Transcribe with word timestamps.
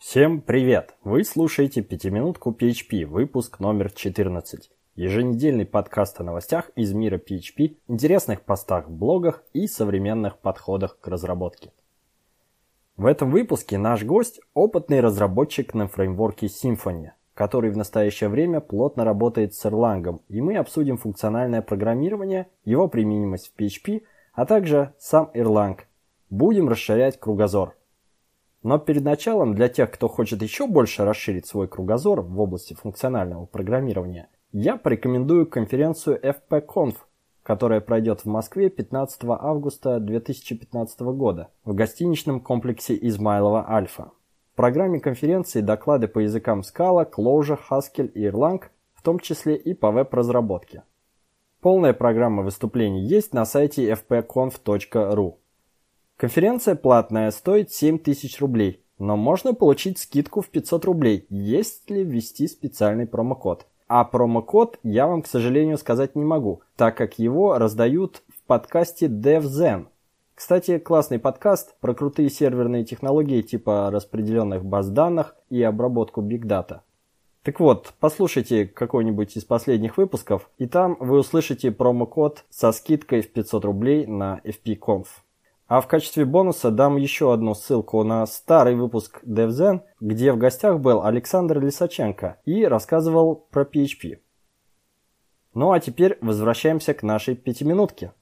Всем 0.00 0.40
привет! 0.40 0.94
Вы 1.04 1.24
слушаете 1.24 1.82
«Пятиминутку 1.82 2.56
PHP», 2.58 3.04
выпуск 3.04 3.60
номер 3.60 3.92
14. 3.92 4.70
Еженедельный 4.96 5.66
подкаст 5.66 6.18
о 6.20 6.24
новостях 6.24 6.70
из 6.74 6.94
мира 6.94 7.18
PHP, 7.18 7.76
интересных 7.86 8.40
постах 8.40 8.88
в 8.88 8.92
блогах 8.92 9.44
и 9.52 9.66
современных 9.66 10.38
подходах 10.38 10.98
к 11.00 11.06
разработке. 11.06 11.74
В 12.96 13.04
этом 13.04 13.30
выпуске 13.30 13.76
наш 13.76 14.02
гость– 14.02 14.40
опытный 14.54 15.00
разработчик 15.00 15.74
на 15.74 15.86
фреймворке 15.86 16.46
Symfony, 16.46 17.10
который 17.34 17.70
в 17.70 17.76
настоящее 17.76 18.30
время 18.30 18.60
плотно 18.60 19.04
работает 19.04 19.54
с 19.54 19.66
Erlang, 19.66 20.22
и 20.28 20.40
мы 20.40 20.56
обсудим 20.56 20.96
функциональное 20.96 21.60
программирование, 21.60 22.46
его 22.64 22.88
применимость 22.88 23.52
в 23.52 23.60
PHP, 23.60 24.04
а 24.32 24.46
также 24.46 24.94
сам 24.98 25.30
Erlang. 25.34 25.76
Будем 26.30 26.70
расширять 26.70 27.20
кругозор– 27.20 27.76
но 28.62 28.78
перед 28.78 29.02
началом 29.02 29.54
для 29.54 29.68
тех, 29.68 29.90
кто 29.90 30.08
хочет 30.08 30.42
еще 30.42 30.66
больше 30.66 31.04
расширить 31.04 31.46
свой 31.46 31.68
кругозор 31.68 32.20
в 32.20 32.38
области 32.40 32.74
функционального 32.74 33.46
программирования, 33.46 34.28
я 34.52 34.76
порекомендую 34.76 35.46
конференцию 35.46 36.20
FPConf, 36.20 36.96
которая 37.42 37.80
пройдет 37.80 38.20
в 38.20 38.26
Москве 38.26 38.68
15 38.68 39.22
августа 39.24 39.98
2015 39.98 41.00
года 41.00 41.48
в 41.64 41.74
гостиничном 41.74 42.40
комплексе 42.40 42.98
Измайлова 43.00 43.70
Альфа. 43.70 44.10
В 44.52 44.56
программе 44.56 45.00
конференции 45.00 45.62
доклады 45.62 46.06
по 46.06 46.18
языкам 46.18 46.60
Scala, 46.60 47.10
Clojure, 47.10 47.58
Haskell 47.70 48.08
и 48.12 48.26
Erlang, 48.26 48.62
в 48.94 49.02
том 49.02 49.18
числе 49.18 49.56
и 49.56 49.72
по 49.72 49.90
веб-разработке. 49.90 50.82
Полная 51.62 51.94
программа 51.94 52.42
выступлений 52.42 53.02
есть 53.02 53.32
на 53.32 53.46
сайте 53.46 53.90
fpconf.ru. 53.90 55.39
Конференция 56.20 56.74
платная, 56.74 57.30
стоит 57.30 57.72
7000 57.72 58.40
рублей, 58.42 58.84
но 58.98 59.16
можно 59.16 59.54
получить 59.54 59.98
скидку 59.98 60.42
в 60.42 60.50
500 60.50 60.84
рублей, 60.84 61.24
если 61.30 62.00
ввести 62.00 62.46
специальный 62.46 63.06
промокод. 63.06 63.66
А 63.88 64.04
промокод 64.04 64.78
я 64.82 65.06
вам, 65.06 65.22
к 65.22 65.26
сожалению, 65.26 65.78
сказать 65.78 66.16
не 66.16 66.24
могу, 66.26 66.60
так 66.76 66.94
как 66.94 67.18
его 67.18 67.56
раздают 67.56 68.22
в 68.28 68.42
подкасте 68.42 69.06
DevZen. 69.06 69.86
Кстати, 70.34 70.76
классный 70.76 71.18
подкаст 71.18 71.74
про 71.80 71.94
крутые 71.94 72.28
серверные 72.28 72.84
технологии 72.84 73.40
типа 73.40 73.88
распределенных 73.90 74.62
баз 74.62 74.90
данных 74.90 75.34
и 75.48 75.62
обработку 75.62 76.20
Big 76.20 76.42
Data. 76.42 76.80
Так 77.44 77.60
вот, 77.60 77.94
послушайте 77.98 78.66
какой-нибудь 78.66 79.38
из 79.38 79.46
последних 79.46 79.96
выпусков, 79.96 80.50
и 80.58 80.66
там 80.66 80.98
вы 81.00 81.20
услышите 81.20 81.70
промокод 81.70 82.44
со 82.50 82.72
скидкой 82.72 83.22
в 83.22 83.32
500 83.32 83.64
рублей 83.64 84.04
на 84.04 84.42
FPConf. 84.44 85.06
А 85.70 85.80
в 85.80 85.86
качестве 85.86 86.24
бонуса 86.24 86.72
дам 86.72 86.96
еще 86.96 87.32
одну 87.32 87.54
ссылку 87.54 88.02
на 88.02 88.26
старый 88.26 88.74
выпуск 88.74 89.22
DevZen, 89.22 89.82
где 90.00 90.32
в 90.32 90.36
гостях 90.36 90.80
был 90.80 91.04
Александр 91.04 91.60
Лисаченко 91.60 92.40
и 92.44 92.64
рассказывал 92.64 93.36
про 93.36 93.62
PHP. 93.62 94.18
Ну 95.54 95.70
а 95.70 95.78
теперь 95.78 96.18
возвращаемся 96.22 96.92
к 96.92 97.04
нашей 97.04 97.36
пятиминутке. 97.36 98.12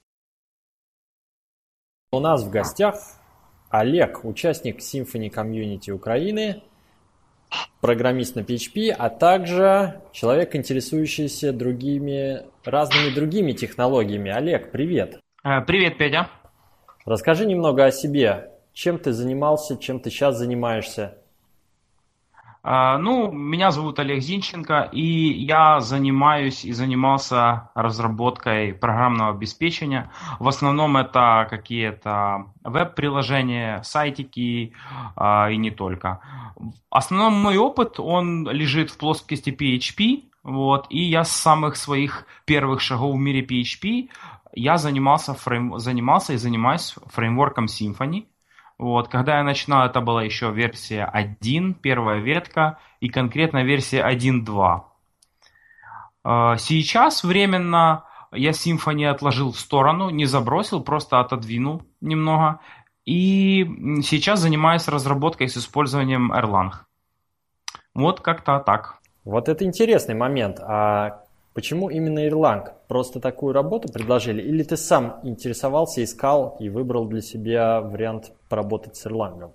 У 2.12 2.20
нас 2.20 2.44
в 2.44 2.50
гостях 2.50 2.96
Олег, 3.70 4.26
участник 4.26 4.80
Symfony 4.80 5.32
Community 5.32 5.90
Украины, 5.90 6.62
программист 7.80 8.36
на 8.36 8.40
PHP, 8.40 8.90
а 8.90 9.08
также 9.08 10.02
человек, 10.12 10.54
интересующийся 10.54 11.54
другими, 11.54 12.42
разными 12.62 13.08
другими 13.08 13.52
технологиями. 13.52 14.30
Олег, 14.30 14.70
привет! 14.70 15.18
Э, 15.42 15.62
привет, 15.62 15.96
Петя! 15.96 16.28
Расскажи 17.08 17.46
немного 17.46 17.86
о 17.86 17.90
себе. 17.90 18.50
Чем 18.74 18.98
ты 18.98 19.14
занимался, 19.14 19.78
чем 19.78 19.98
ты 19.98 20.10
сейчас 20.10 20.36
занимаешься? 20.36 21.16
А, 22.62 22.98
ну, 22.98 23.32
меня 23.32 23.70
зовут 23.70 23.98
Олег 23.98 24.20
Зинченко, 24.20 24.90
и 24.92 25.32
я 25.42 25.80
занимаюсь 25.80 26.66
и 26.66 26.72
занимался 26.72 27.70
разработкой 27.74 28.74
программного 28.74 29.30
обеспечения. 29.30 30.10
В 30.38 30.48
основном 30.48 30.98
это 30.98 31.46
какие-то 31.48 32.52
веб-приложения, 32.62 33.80
сайтики 33.84 34.74
а, 35.16 35.48
и 35.50 35.56
не 35.56 35.70
только. 35.70 36.20
Основной 36.90 37.30
мой 37.30 37.56
опыт, 37.56 37.98
он 37.98 38.46
лежит 38.50 38.90
в 38.90 38.98
плоскости 38.98 39.48
PHP, 39.48 40.24
вот, 40.42 40.86
и 40.88 41.02
я 41.02 41.24
с 41.24 41.30
самых 41.30 41.76
своих 41.76 42.26
первых 42.44 42.80
шагов 42.80 43.14
в 43.14 43.18
мире 43.18 43.42
PHP 43.42 44.08
я 44.52 44.76
занимался, 44.78 45.34
фрейм, 45.34 45.78
занимался 45.78 46.32
и 46.32 46.36
занимаюсь 46.36 46.94
фреймворком 47.06 47.66
Symfony. 47.66 48.26
Вот, 48.78 49.08
когда 49.08 49.38
я 49.38 49.44
начинал, 49.44 49.86
это 49.86 50.00
была 50.00 50.22
еще 50.22 50.52
версия 50.52 51.04
1, 51.04 51.74
первая 51.74 52.20
ветка, 52.20 52.78
и 53.00 53.08
конкретно 53.08 53.64
версия 53.64 54.02
1.2. 54.08 54.82
А, 56.24 56.56
сейчас 56.56 57.24
временно 57.24 58.04
я 58.32 58.50
Symfony 58.50 59.06
отложил 59.06 59.52
в 59.52 59.58
сторону, 59.58 60.10
не 60.10 60.26
забросил, 60.26 60.82
просто 60.82 61.20
отодвинул 61.20 61.82
немного. 62.00 62.60
И 63.04 63.64
сейчас 64.02 64.40
занимаюсь 64.40 64.86
разработкой 64.86 65.48
с 65.48 65.56
использованием 65.56 66.32
Erlang. 66.32 66.72
Вот 67.94 68.20
как-то 68.20 68.60
так. 68.60 68.98
Вот 69.24 69.48
это 69.48 69.64
интересный 69.64 70.14
момент. 70.14 70.60
А 70.60 71.22
Почему 71.58 71.90
именно 71.90 72.20
Erlang? 72.20 72.68
Просто 72.86 73.18
такую 73.18 73.52
работу 73.52 73.92
предложили? 73.92 74.40
Или 74.40 74.62
ты 74.62 74.76
сам 74.76 75.18
интересовался, 75.24 76.04
искал 76.04 76.56
и 76.60 76.68
выбрал 76.68 77.06
для 77.06 77.20
себя 77.20 77.80
вариант 77.80 78.30
поработать 78.48 78.94
с 78.94 79.06
Erlang? 79.06 79.50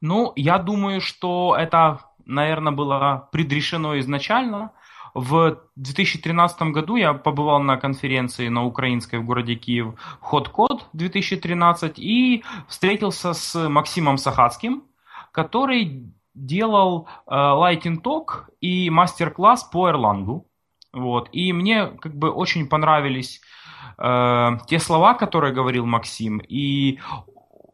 Ну, 0.00 0.32
я 0.36 0.58
думаю, 0.58 1.00
что 1.00 1.56
это, 1.58 1.98
наверное, 2.26 2.70
было 2.70 3.28
предрешено 3.32 3.98
изначально. 3.98 4.70
В 5.14 5.58
2013 5.74 6.62
году 6.70 6.94
я 6.94 7.12
побывал 7.12 7.58
на 7.58 7.76
конференции 7.76 8.46
на 8.46 8.64
украинской 8.64 9.16
в 9.16 9.24
городе 9.24 9.56
Киев 9.56 9.94
Hot 10.30 10.82
2013 10.92 11.98
и 11.98 12.44
встретился 12.68 13.32
с 13.32 13.68
Максимом 13.68 14.16
Сахацким, 14.16 14.84
который 15.32 16.14
делал 16.34 17.08
э, 17.26 17.34
Lighting 17.34 18.00
Talk 18.00 18.44
и 18.60 18.90
мастер-класс 18.90 19.64
по 19.64 19.90
Erlang. 19.90 20.44
Вот. 20.92 21.28
И 21.32 21.52
мне 21.52 21.86
как 21.86 22.14
бы 22.14 22.30
очень 22.30 22.66
понравились 22.68 23.40
э, 23.98 24.48
те 24.66 24.78
слова, 24.78 25.14
которые 25.14 25.52
говорил 25.52 25.84
Максим. 25.84 26.38
И, 26.38 26.98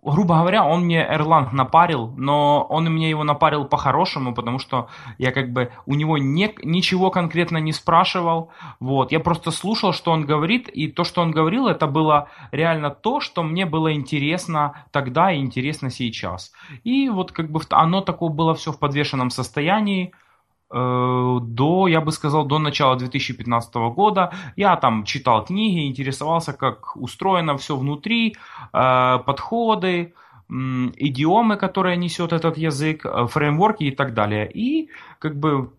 грубо 0.03 0.41
говоря, 0.41 0.65
он 0.65 0.85
мне 0.85 1.07
Erlang 1.09 1.51
напарил, 1.53 2.13
но 2.17 2.67
он 2.69 2.87
мне 2.87 3.09
его 3.09 3.23
напарил 3.23 3.67
по-хорошему, 3.67 4.35
потому 4.35 4.59
что 4.59 4.89
я 5.19 5.31
как 5.31 5.53
бы 5.53 5.71
у 5.87 5.95
него 5.95 6.19
не, 6.19 6.53
ничего 6.65 7.11
конкретно 7.11 7.59
не 7.59 7.73
спрашивал. 7.73 8.51
Вот. 8.81 9.13
Я 9.13 9.21
просто 9.21 9.53
слушал, 9.53 9.93
что 9.93 10.11
он 10.11 10.27
говорит, 10.27 10.69
и 10.69 10.89
то, 10.89 11.05
что 11.05 11.23
он 11.23 11.31
говорил, 11.31 11.69
это 11.69 11.87
было 11.87 12.29
реально 12.51 12.91
то, 12.91 13.21
что 13.21 13.45
мне 13.45 13.65
было 13.65 13.95
интересно 13.95 14.87
тогда 14.91 15.31
и 15.31 15.39
интересно 15.39 15.89
сейчас. 15.89 16.53
И 16.83 17.09
вот 17.09 17.31
как 17.31 17.49
бы 17.49 17.61
оно 17.71 18.01
такое 18.01 18.31
было 18.31 18.55
все 18.55 18.73
в 18.73 18.79
подвешенном 18.81 19.31
состоянии. 19.31 20.13
Э, 20.77 21.39
до, 21.41 21.87
я 21.87 22.01
бы 22.01 22.11
сказал, 22.11 22.47
до 22.47 22.59
начала 22.59 22.97
2015 22.97 23.75
года. 23.95 24.33
Я 24.57 24.77
там 24.77 25.05
читал 25.05 25.45
книги, 25.45 25.87
интересовался, 25.87 26.53
как 26.53 26.97
устроено 26.97 27.57
все 27.57 27.77
внутри, 27.77 28.37
э, 28.73 29.19
подходы, 29.25 30.15
идиомы, 30.51 31.57
которые 31.57 31.97
несет 31.97 32.33
этот 32.33 32.59
язык, 32.59 33.07
э, 33.07 33.27
фреймворки 33.27 33.85
и 33.85 33.91
так 33.93 34.15
далее. 34.15 34.51
И 34.53 34.91
как 35.21 35.37
бы, 35.39 35.73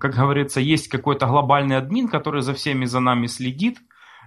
как 0.00 0.14
говорится, 0.14 0.60
есть 0.60 0.88
какой-то 0.88 1.26
глобальный 1.26 1.76
админ, 1.76 2.08
который 2.08 2.40
за 2.40 2.54
всеми 2.54 2.86
за 2.86 3.00
нами 3.00 3.26
следит. 3.26 3.78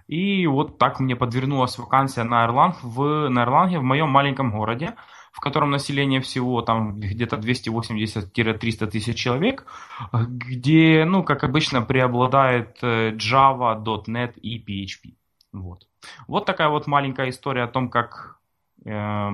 И 0.08 0.46
вот 0.46 0.78
так 0.78 1.00
мне 1.00 1.16
подвернулась 1.16 1.80
вакансия 1.80 2.24
на 2.24 2.46
Erlang 2.46 2.76
в, 2.84 3.30
на 3.30 3.44
Erlang 3.46 3.80
в 3.80 3.84
моем 3.84 4.10
маленьком 4.10 4.52
городе 4.52 4.94
в 5.36 5.42
котором 5.42 5.72
население 5.72 6.22
всего 6.22 6.62
там 6.62 6.98
где-то 6.98 7.36
280-300 7.36 8.88
тысяч 8.88 9.18
человек, 9.18 9.66
где, 10.14 11.04
ну, 11.06 11.24
как 11.24 11.44
обычно, 11.44 11.82
преобладает 11.82 12.78
э, 12.82 13.12
Java, 13.12 13.84
.NET 14.08 14.40
и 14.40 14.58
PHP. 14.58 15.16
Вот. 15.52 15.88
Вот 16.28 16.46
такая 16.46 16.70
вот 16.70 16.88
маленькая 16.88 17.30
история 17.30 17.64
о 17.64 17.68
том, 17.68 17.90
как 17.90 18.40
э, 18.86 19.32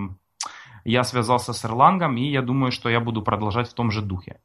я 0.86 1.04
связался 1.04 1.54
с 1.54 1.64
Erlang, 1.66 2.16
и 2.16 2.32
я 2.32 2.42
думаю, 2.42 2.72
что 2.72 2.90
я 2.90 3.00
буду 3.00 3.22
продолжать 3.22 3.70
в 3.70 3.76
том 3.76 3.92
же 3.92 4.02
духе. 4.02 4.40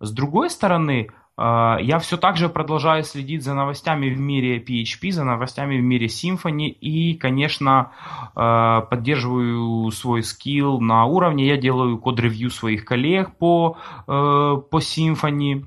С 0.00 0.10
другой 0.10 0.50
стороны, 0.50 1.10
я 1.38 1.98
все 2.00 2.16
так 2.16 2.36
же 2.36 2.48
продолжаю 2.48 3.04
следить 3.04 3.44
за 3.44 3.54
новостями 3.54 4.10
в 4.10 4.18
мире 4.18 4.58
PHP, 4.58 5.12
за 5.12 5.22
новостями 5.24 5.78
в 5.78 5.82
мире 5.82 6.06
Symfony 6.06 6.66
и, 6.66 7.14
конечно, 7.14 7.92
а, 8.34 8.80
поддерживаю 8.82 9.90
свой 9.92 10.24
скилл 10.24 10.80
на 10.80 11.04
уровне. 11.04 11.46
Я 11.46 11.56
делаю 11.56 11.98
код-ревью 11.98 12.50
своих 12.50 12.84
коллег 12.84 13.36
по, 13.36 13.78
а, 14.08 14.56
по 14.56 14.78
Symfony 14.78 15.66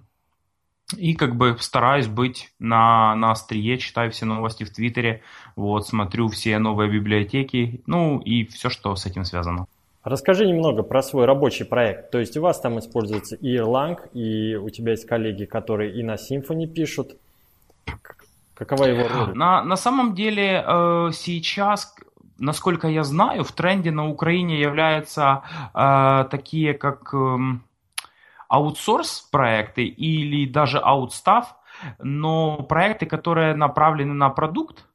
и 0.97 1.13
как 1.13 1.37
бы 1.37 1.55
стараюсь 1.59 2.07
быть 2.07 2.53
на, 2.59 3.15
на 3.15 3.31
острие, 3.31 3.77
читаю 3.77 4.11
все 4.11 4.25
новости 4.25 4.63
в 4.65 4.73
Твиттере, 4.73 5.21
вот, 5.55 5.87
смотрю 5.87 6.27
все 6.27 6.59
новые 6.59 6.91
библиотеки, 6.91 7.81
ну 7.85 8.19
и 8.19 8.45
все, 8.45 8.69
что 8.69 8.95
с 8.95 9.05
этим 9.05 9.23
связано. 9.23 9.67
Расскажи 10.03 10.47
немного 10.47 10.81
про 10.81 11.03
свой 11.03 11.25
рабочий 11.25 11.63
проект. 11.63 12.09
То 12.09 12.19
есть 12.19 12.35
у 12.35 12.41
вас 12.41 12.59
там 12.59 12.79
используется 12.79 13.35
и 13.35 13.55
Erlang, 13.55 13.99
и 14.13 14.55
у 14.55 14.69
тебя 14.69 14.91
есть 14.91 15.05
коллеги, 15.05 15.45
которые 15.45 15.93
и 15.93 16.01
на 16.01 16.15
Symfony 16.15 16.65
пишут. 16.65 17.15
Какова 18.55 18.85
его 18.85 19.07
роль? 19.07 19.35
На, 19.35 19.63
на 19.63 19.75
самом 19.75 20.15
деле 20.15 20.63
э, 20.65 21.09
сейчас, 21.13 21.95
насколько 22.39 22.87
я 22.87 23.03
знаю, 23.03 23.43
в 23.43 23.51
тренде 23.51 23.91
на 23.91 24.09
Украине 24.09 24.59
являются 24.59 25.43
э, 25.73 26.25
такие 26.31 26.73
как 26.73 27.13
э, 27.13 27.37
аутсорс 28.49 29.21
проекты 29.31 29.85
или 29.85 30.45
даже 30.45 30.79
аутстав, 30.79 31.55
но 31.99 32.63
проекты, 32.63 33.05
которые 33.05 33.55
направлены 33.55 34.13
на 34.13 34.29
продукт, 34.29 34.85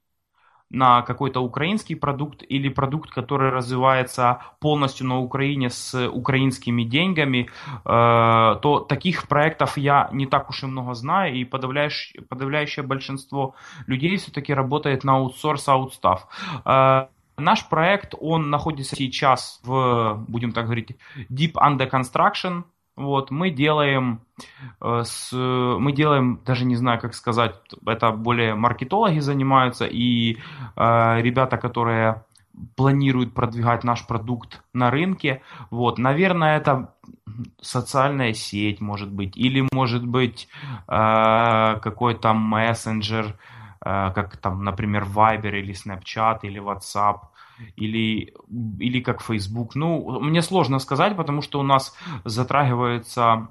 на 0.70 1.02
какой-то 1.02 1.40
украинский 1.40 1.96
продукт 1.96 2.42
или 2.48 2.68
продукт, 2.68 3.10
который 3.10 3.50
развивается 3.50 4.42
полностью 4.60 5.06
на 5.06 5.20
Украине 5.20 5.70
с 5.70 6.08
украинскими 6.08 6.82
деньгами, 6.82 7.48
э, 7.48 7.48
то 7.84 8.86
таких 8.88 9.28
проектов 9.28 9.78
я 9.78 10.08
не 10.12 10.26
так 10.26 10.50
уж 10.50 10.62
и 10.62 10.66
много 10.66 10.94
знаю, 10.94 11.34
и 11.34 11.44
подавляющее, 11.44 12.22
подавляющее 12.22 12.84
большинство 12.84 13.54
людей 13.86 14.16
все-таки 14.16 14.52
работает 14.52 15.04
на 15.04 15.16
аутсорс, 15.16 15.68
аутстав. 15.68 16.26
Э, 16.64 17.06
наш 17.36 17.69
проект, 17.69 18.14
он 18.20 18.50
находится 18.50 18.96
сейчас 18.96 19.60
в, 19.62 20.24
будем 20.28 20.52
так 20.52 20.64
говорить, 20.64 20.96
deep 21.30 21.52
under 21.54 21.88
construction, 21.88 22.64
вот, 22.96 23.31
мы 23.31 23.50
делаем, 23.50 24.20
э, 24.81 25.02
с, 25.04 25.32
мы 25.32 25.93
делаем, 25.93 26.40
даже 26.46 26.64
не 26.64 26.76
знаю, 26.76 27.00
как 27.00 27.14
сказать, 27.14 27.54
это 27.87 28.10
более 28.10 28.54
маркетологи 28.54 29.19
занимаются 29.19 29.87
и 29.87 30.38
э, 30.76 31.20
ребята, 31.20 31.58
которые 31.58 32.25
планируют 32.75 33.34
продвигать 33.34 33.84
наш 33.84 34.06
продукт 34.06 34.62
на 34.72 34.90
рынке. 34.90 35.43
Вот, 35.70 35.98
наверное, 35.98 36.56
это 36.56 36.94
социальная 37.60 38.32
сеть, 38.32 38.81
может 38.81 39.12
быть, 39.12 39.37
или 39.37 39.66
может 39.72 40.06
быть 40.06 40.48
э, 40.88 41.78
какой-то 41.82 42.32
мессенджер, 42.32 43.26
э, 43.84 44.10
как 44.14 44.38
там, 44.38 44.64
например, 44.64 45.04
Viber 45.04 45.58
или 45.58 45.75
Snapchat 45.75 46.40
или 46.43 46.60
WhatsApp 46.60 47.19
или, 47.76 48.35
или 48.79 49.00
как 49.00 49.23
Facebook. 49.23 49.75
Ну, 49.75 50.20
мне 50.20 50.43
сложно 50.43 50.79
сказать, 50.79 51.17
потому 51.17 51.43
что 51.43 51.61
у 51.61 51.62
нас 51.62 51.97
затрагиваются 52.25 53.49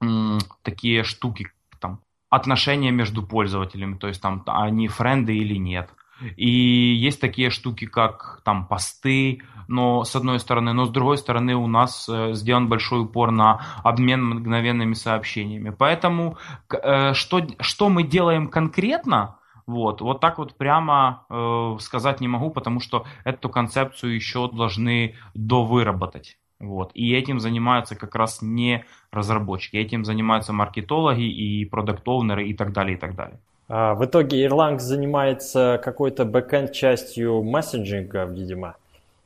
м, 0.00 0.38
такие 0.62 1.04
штуки, 1.04 1.48
там, 1.80 2.00
отношения 2.30 2.90
между 2.90 3.22
пользователями, 3.22 3.96
то 3.96 4.08
есть 4.08 4.20
там 4.20 4.42
они 4.46 4.88
френды 4.88 5.36
или 5.36 5.56
нет. 5.56 5.90
И 6.36 6.48
есть 6.94 7.20
такие 7.20 7.50
штуки, 7.50 7.86
как 7.86 8.40
там 8.44 8.66
посты, 8.66 9.42
но 9.68 10.04
с 10.04 10.14
одной 10.14 10.38
стороны, 10.38 10.72
но 10.72 10.84
с 10.84 10.90
другой 10.90 11.18
стороны 11.18 11.54
у 11.56 11.66
нас 11.66 12.08
э, 12.08 12.34
сделан 12.34 12.68
большой 12.68 13.02
упор 13.02 13.30
на 13.30 13.60
обмен 13.82 14.24
мгновенными 14.24 14.94
сообщениями. 14.94 15.70
Поэтому 15.70 16.36
э, 16.70 17.14
что, 17.14 17.46
что 17.60 17.88
мы 17.88 18.04
делаем 18.04 18.48
конкретно, 18.48 19.38
вот, 19.66 20.00
вот 20.00 20.20
так 20.20 20.38
вот 20.38 20.54
прямо 20.56 21.24
э, 21.30 21.76
сказать 21.80 22.20
не 22.20 22.28
могу, 22.28 22.50
потому 22.50 22.80
что 22.80 23.04
эту 23.24 23.48
концепцию 23.48 24.14
еще 24.14 24.50
должны 24.50 25.14
довыработать. 25.34 26.38
Вот. 26.60 26.90
И 26.94 27.14
этим 27.14 27.40
занимаются 27.40 27.96
как 27.96 28.14
раз 28.14 28.40
не 28.40 28.84
разработчики, 29.10 29.76
этим 29.76 30.04
занимаются 30.04 30.52
маркетологи 30.52 31.24
и 31.24 31.64
продукт-оунеры 31.64 32.48
и 32.48 32.54
так 32.54 32.72
далее, 32.72 32.96
и 32.96 32.98
так 32.98 33.14
далее. 33.14 33.38
А 33.68 33.94
в 33.94 34.04
итоге 34.04 34.46
Erlang 34.46 34.78
занимается 34.78 35.80
какой-то 35.82 36.24
бэкэнд 36.24 36.72
частью 36.72 37.42
мессенджинга, 37.42 38.24
видимо. 38.24 38.76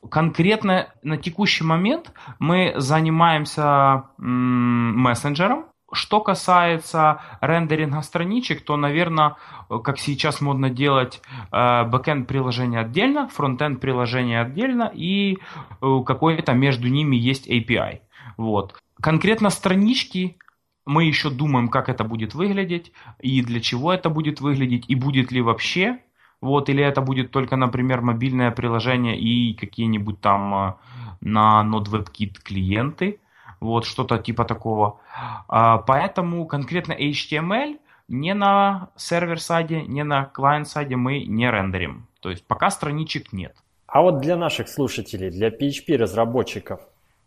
Конкретно 0.08 0.92
на 1.02 1.16
текущий 1.16 1.64
момент 1.64 2.12
мы 2.38 2.74
занимаемся 2.76 4.04
м- 4.18 4.96
мессенджером, 4.96 5.66
что 5.92 6.20
касается 6.20 7.20
рендеринга 7.40 8.02
страничек, 8.02 8.62
то, 8.62 8.76
наверное, 8.76 9.36
как 9.84 9.98
сейчас 9.98 10.40
модно 10.40 10.70
делать, 10.70 11.22
backend 11.50 12.28
приложение 12.28 12.80
отдельно, 12.80 13.28
frontend 13.28 13.80
приложение 13.80 14.42
отдельно, 14.42 14.90
и 14.94 15.38
э, 15.80 16.00
какой-то 16.06 16.52
между 16.52 16.88
ними 16.88 17.16
есть 17.16 17.48
API. 17.48 18.00
Вот. 18.36 18.78
Конкретно 19.00 19.50
странички 19.50 20.36
мы 20.84 21.04
еще 21.04 21.30
думаем, 21.30 21.68
как 21.68 21.88
это 21.88 22.04
будет 22.04 22.34
выглядеть, 22.34 22.92
и 23.20 23.42
для 23.42 23.60
чего 23.60 23.92
это 23.92 24.08
будет 24.08 24.40
выглядеть, 24.40 24.84
и 24.88 24.94
будет 24.94 25.30
ли 25.30 25.42
вообще. 25.42 25.98
Вот, 26.40 26.68
или 26.68 26.82
это 26.84 27.00
будет 27.00 27.30
только, 27.32 27.56
например, 27.56 28.00
мобильное 28.00 28.50
приложение 28.52 29.18
и 29.18 29.54
какие-нибудь 29.54 30.20
там 30.20 30.54
э, 30.54 30.74
на 31.20 31.62
Node 31.64 31.90
WebKit 31.90 32.42
клиенты 32.42 33.20
вот 33.60 33.84
что-то 33.84 34.18
типа 34.18 34.44
такого. 34.44 35.00
А, 35.48 35.78
поэтому 35.78 36.46
конкретно 36.46 36.92
HTML 36.92 37.78
не 38.08 38.34
на 38.34 38.90
сервер-сайде, 38.96 39.82
не 39.82 40.04
на 40.04 40.24
клиент-сайде 40.24 40.96
мы 40.96 41.24
не 41.24 41.50
рендерим. 41.50 42.08
То 42.20 42.30
есть 42.30 42.46
пока 42.46 42.70
страничек 42.70 43.32
нет. 43.32 43.56
А 43.86 44.02
вот 44.02 44.20
для 44.20 44.36
наших 44.36 44.68
слушателей, 44.68 45.30
для 45.30 45.48
PHP-разработчиков, 45.48 46.80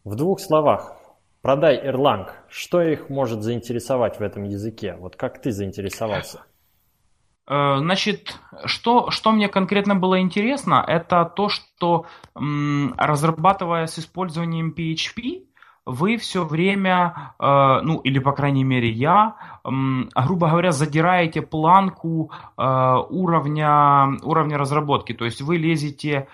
в 0.03 0.15
двух 0.15 0.39
словах, 0.39 0.95
продай 1.41 1.77
Erlang. 1.87 2.29
Что 2.49 2.81
их 2.81 3.09
может 3.09 3.41
заинтересовать 3.41 4.19
в 4.19 4.21
этом 4.21 4.43
языке? 4.43 4.95
Вот 4.99 5.15
как 5.15 5.41
ты 5.41 5.51
заинтересовался? 5.51 6.41
Э, 7.47 7.77
значит, 7.79 8.39
что, 8.65 9.09
что 9.11 9.31
мне 9.31 9.49
конкретно 9.49 9.95
было 9.95 10.21
интересно, 10.21 10.83
это 10.87 11.25
то, 11.25 11.49
что 11.49 12.05
разрабатывая 12.33 13.87
с 13.87 13.99
использованием 13.99 14.73
PHP, 14.77 15.45
вы 15.85 16.17
все 16.17 16.43
время, 16.43 17.33
э, 17.39 17.79
ну 17.83 17.99
или 17.99 18.19
по 18.19 18.33
крайней 18.33 18.63
мере 18.63 18.89
я, 18.89 19.35
грубо 19.63 20.49
говоря, 20.49 20.71
задираете 20.71 21.41
планку 21.41 22.31
э, 22.57 22.95
уровня, 23.09 24.17
уровня 24.23 24.57
разработки. 24.57 25.13
То 25.13 25.25
есть 25.25 25.41
вы 25.41 25.57
лезете 25.57 26.27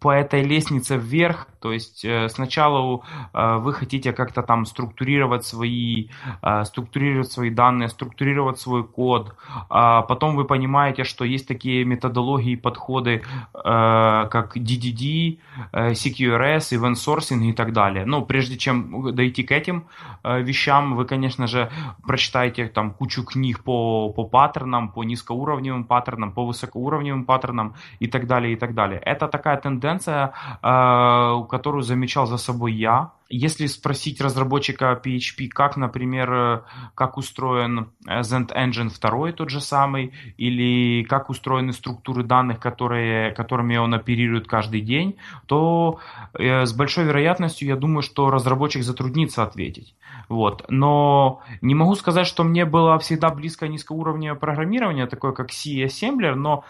по 0.00 0.12
этой 0.12 0.42
лестнице 0.42 0.96
вверх, 0.96 1.48
то 1.60 1.72
есть 1.72 2.04
э, 2.04 2.28
сначала 2.28 3.02
э, 3.32 3.56
вы 3.58 3.72
хотите 3.72 4.12
как-то 4.12 4.42
там 4.42 4.64
структурировать 4.64 5.44
свои, 5.44 6.08
э, 6.42 6.64
структурировать 6.64 7.30
свои 7.30 7.50
данные, 7.50 7.88
структурировать 7.88 8.58
свой 8.58 8.84
код, 8.84 9.34
а 9.68 10.02
потом 10.02 10.36
вы 10.36 10.44
понимаете, 10.44 11.04
что 11.04 11.24
есть 11.24 11.48
такие 11.48 11.84
методологии 11.84 12.52
и 12.52 12.56
подходы, 12.56 13.22
как 13.52 14.56
DDD, 14.56 15.38
CQRS, 15.72 16.72
Event 16.72 16.94
Sourcing 16.94 17.44
и 17.44 17.52
так 17.52 17.72
далее. 17.72 18.04
Но 18.04 18.22
прежде 18.22 18.56
чем 18.56 19.14
дойти 19.14 19.42
к 19.42 19.52
этим 19.52 19.86
вещам, 20.24 20.96
вы, 20.96 21.04
конечно 21.04 21.46
же, 21.46 21.70
прочитаете 22.06 22.61
там 22.68 22.90
кучу 22.90 23.24
книг 23.24 23.64
по, 23.64 24.10
по 24.10 24.24
паттернам, 24.24 24.88
по 24.90 25.04
низкоуровневым 25.04 25.84
паттернам, 25.84 26.32
по 26.32 26.44
высокоуровневым 26.44 27.24
паттернам 27.24 27.74
и 28.00 28.06
так 28.06 28.26
далее, 28.26 28.52
и 28.52 28.56
так 28.56 28.74
далее. 28.74 29.00
Это 29.00 29.28
такая 29.28 29.56
тенденция, 29.56 30.32
которую 30.62 31.82
замечал 31.82 32.26
за 32.26 32.36
собой 32.36 32.72
я. 32.72 33.10
Если 33.34 33.64
спросить 33.64 34.20
разработчика 34.20 35.00
PHP, 35.02 35.48
как, 35.48 35.78
например, 35.78 36.32
э, 36.32 36.60
как 36.94 37.16
устроен 37.16 37.90
Zend 38.06 38.54
Engine 38.54 38.90
2, 38.90 39.32
тот 39.32 39.48
же 39.48 39.62
самый, 39.62 40.12
или 40.36 41.02
как 41.04 41.30
устроены 41.30 41.72
структуры 41.72 42.24
данных, 42.24 42.60
которые, 42.60 43.32
которыми 43.32 43.78
он 43.78 43.94
оперирует 43.94 44.46
каждый 44.46 44.82
день, 44.82 45.16
то 45.46 45.98
э, 46.34 46.66
с 46.66 46.74
большой 46.74 47.04
вероятностью 47.04 47.66
я 47.66 47.76
думаю, 47.76 48.02
что 48.02 48.30
разработчик 48.30 48.82
затруднится 48.82 49.42
ответить. 49.42 49.94
Вот. 50.28 50.66
Но 50.68 51.40
не 51.62 51.74
могу 51.74 51.94
сказать, 51.94 52.26
что 52.26 52.44
мне 52.44 52.66
было 52.66 52.98
всегда 52.98 53.30
близко 53.30 53.66
низкоуровневое 53.66 54.38
программирование, 54.38 55.06
такое 55.06 55.32
как 55.32 55.52
C 55.52 55.70
и 55.70 55.84
Assembler, 55.86 56.34
но 56.34 56.64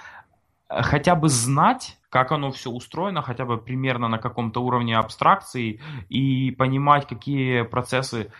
хотя 0.68 1.16
бы 1.16 1.28
знать, 1.28 1.98
как 2.12 2.30
оно 2.30 2.50
все 2.50 2.70
устроено, 2.70 3.22
хотя 3.22 3.46
бы 3.46 3.56
примерно 3.56 4.06
на 4.06 4.18
каком-то 4.18 4.60
уровне 4.62 4.98
абстракции, 4.98 5.80
и 6.10 6.50
понимать, 6.50 7.08
какие 7.08 7.62
процессы 7.62 8.30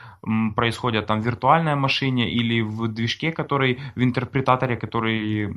происходят 0.55 1.07
там 1.07 1.23
в 1.23 1.25
виртуальной 1.25 1.75
машине 1.75 2.31
или 2.31 2.61
в 2.61 2.88
движке, 2.88 3.33
который 3.33 3.81
в 3.97 4.02
интерпретаторе, 4.02 4.76
который 4.76 5.49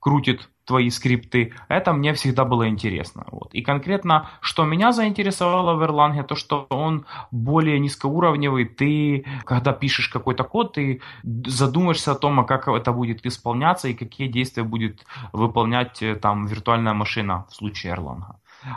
крутит 0.00 0.48
твои 0.68 0.90
скрипты. 0.90 1.54
Это 1.68 1.92
мне 1.94 2.12
всегда 2.12 2.44
было 2.44 2.68
интересно. 2.68 3.24
Вот. 3.30 3.54
И 3.54 3.62
конкретно, 3.62 4.28
что 4.40 4.64
меня 4.64 4.92
заинтересовало 4.92 5.74
в 5.74 5.82
Erlang, 5.82 6.22
то, 6.24 6.36
что 6.36 6.66
он 6.68 7.06
более 7.30 7.78
низкоуровневый. 7.80 8.66
Ты, 8.66 9.24
когда 9.44 9.72
пишешь 9.72 10.08
какой-то 10.08 10.44
код, 10.44 10.74
ты 10.74 11.00
задумаешься 11.22 12.12
о 12.12 12.16
том, 12.16 12.40
а 12.40 12.44
как 12.44 12.68
это 12.68 12.92
будет 12.92 13.24
исполняться 13.24 13.88
и 13.88 13.94
какие 13.94 14.28
действия 14.28 14.62
будет 14.62 15.06
выполнять 15.32 16.02
э, 16.02 16.14
там 16.14 16.46
виртуальная 16.46 16.92
машина 16.92 17.46
в 17.48 17.54
случае 17.54 17.94
Erlang. 17.94 18.24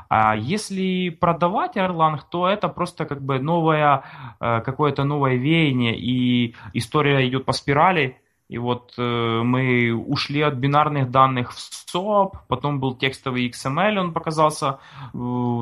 А 0.10 0.36
если 0.36 1.10
продавать 1.10 1.76
Erlang, 1.76 2.20
то 2.30 2.48
это 2.48 2.70
просто 2.70 3.06
как 3.06 3.22
бы 3.22 3.40
новое, 3.40 4.04
э, 4.40 4.62
какое-то 4.62 5.04
новое 5.04 5.36
веяние, 5.36 5.98
и 5.98 6.56
история 6.74 7.28
идет 7.28 7.46
по 7.46 7.52
спирали, 7.52 8.22
И 8.52 8.58
вот 8.58 8.96
э, 8.98 9.42
мы 9.46 9.94
ушли 9.94 10.42
от 10.42 10.56
бинарных 10.56 11.10
данных 11.10 11.54
в 11.54 11.58
SOAP, 11.96 12.34
потом 12.50 12.82
был 12.82 12.94
текстовый 12.94 13.48
XML, 13.48 13.98
он 13.98 14.12
показался 14.12 14.80
э, 15.14 15.18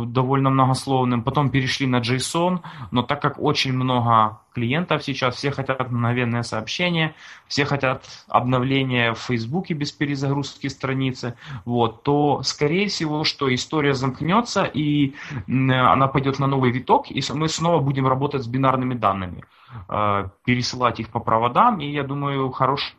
довольно 0.07 0.49
многословным, 0.49 1.21
потом 1.21 1.51
перешли 1.51 1.85
на 1.85 1.97
JSON, 1.97 2.61
но 2.89 3.03
так 3.03 3.21
как 3.21 3.39
очень 3.39 3.73
много 3.73 4.39
клиентов 4.55 5.03
сейчас, 5.03 5.35
все 5.35 5.51
хотят 5.51 5.91
мгновенное 5.91 6.41
сообщение, 6.41 7.13
все 7.47 7.63
хотят 7.63 8.05
обновления 8.27 9.13
в 9.13 9.19
Фейсбуке 9.19 9.75
без 9.75 9.91
перезагрузки 9.91 10.65
страницы, 10.65 11.35
вот, 11.65 12.01
то 12.01 12.41
скорее 12.41 12.87
всего, 12.87 13.23
что 13.23 13.53
история 13.53 13.93
замкнется 13.93 14.63
и 14.63 15.13
она 15.47 16.07
пойдет 16.07 16.39
на 16.39 16.47
новый 16.47 16.71
виток, 16.71 17.11
и 17.11 17.21
мы 17.35 17.49
снова 17.49 17.79
будем 17.81 18.07
работать 18.07 18.41
с 18.41 18.47
бинарными 18.47 18.95
данными. 18.95 19.43
Э, 19.87 20.29
пересылать 20.45 20.99
их 20.99 21.09
по 21.09 21.19
проводам, 21.19 21.79
и 21.79 21.89
я 21.89 22.03
думаю, 22.03 22.49
хороший 22.51 22.95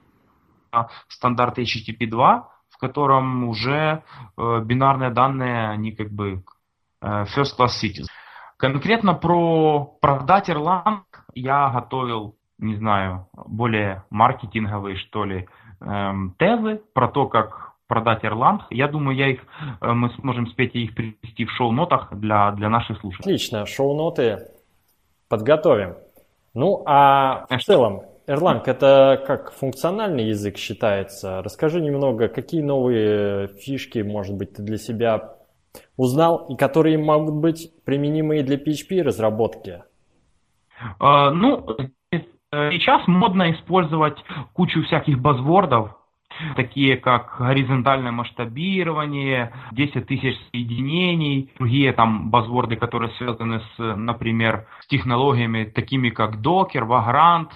стандарт 1.09 1.59
HTTP 1.59 2.07
2, 2.07 2.49
в 2.69 2.79
котором 2.79 3.49
уже 3.49 4.03
э, 4.37 4.61
бинарные 4.65 5.11
данные, 5.11 5.69
они 5.69 5.93
как 5.93 6.11
бы 6.11 6.45
э, 7.03 7.25
first 7.37 7.59
class 7.59 7.71
cities. 7.83 8.07
Конкретно 8.57 9.15
про 9.15 9.85
продать 10.01 10.49
Erlang 10.49 11.01
я 11.35 11.71
готовил, 11.71 12.37
не 12.59 12.77
знаю, 12.77 13.29
более 13.33 14.05
маркетинговые, 14.11 14.97
что 14.97 15.25
ли, 15.25 15.49
эм, 15.81 16.35
тезы 16.39 16.83
про 16.93 17.09
то, 17.09 17.27
как 17.27 17.73
продать 17.89 18.23
Erlang. 18.23 18.61
Я 18.71 18.87
думаю, 18.87 19.17
я 19.17 19.29
их, 19.29 19.41
мы 19.81 20.11
сможем 20.11 20.47
с 20.47 20.53
Петей 20.53 20.85
их 20.85 20.95
привести 20.95 21.47
в 21.47 21.51
шоу-нотах 21.53 22.13
для, 22.13 22.53
для 22.53 22.69
наших 22.69 23.01
слушателей. 23.01 23.35
Отлично, 23.35 23.65
шоу-ноты 23.67 24.47
подготовим. 25.31 25.95
Ну, 26.55 26.83
а 26.87 27.47
в 27.49 27.63
целом, 27.63 28.03
Erlang 28.27 28.63
это 28.67 29.23
как 29.27 29.53
функциональный 29.53 30.29
язык 30.29 30.57
считается? 30.57 31.43
Расскажи 31.43 31.81
немного, 31.81 32.29
какие 32.29 32.63
новые 32.63 33.49
фишки, 33.49 34.01
может 34.01 34.37
быть, 34.37 34.55
ты 34.55 34.63
для 34.63 34.79
себя 34.79 35.35
узнал, 35.97 36.47
и 36.49 36.57
которые 36.57 36.99
могут 36.99 37.35
быть 37.35 37.73
применимы 37.85 38.39
и 38.39 38.43
для 38.43 38.57
PHP 38.57 39.03
разработки? 39.03 39.83
Uh, 40.99 41.31
ну, 41.31 41.67
сейчас 42.51 43.07
модно 43.07 43.53
использовать 43.53 44.17
кучу 44.55 44.83
всяких 44.85 45.21
базвордов, 45.21 46.00
такие 46.57 46.97
как 46.97 47.37
горизонтальное 47.39 48.13
масштабирование, 48.13 49.53
10 49.73 50.07
тысяч 50.07 50.37
соединений, 50.51 51.53
другие 51.59 51.93
там 51.93 52.31
базворды, 52.31 52.77
которые 52.77 53.11
связаны 53.13 53.61
с, 53.61 53.79
например, 53.79 54.67
с 54.81 54.87
технологиями 54.87 55.65
такими 55.65 56.11
как 56.11 56.37
Docker, 56.37 56.87
Vagrant, 56.87 57.51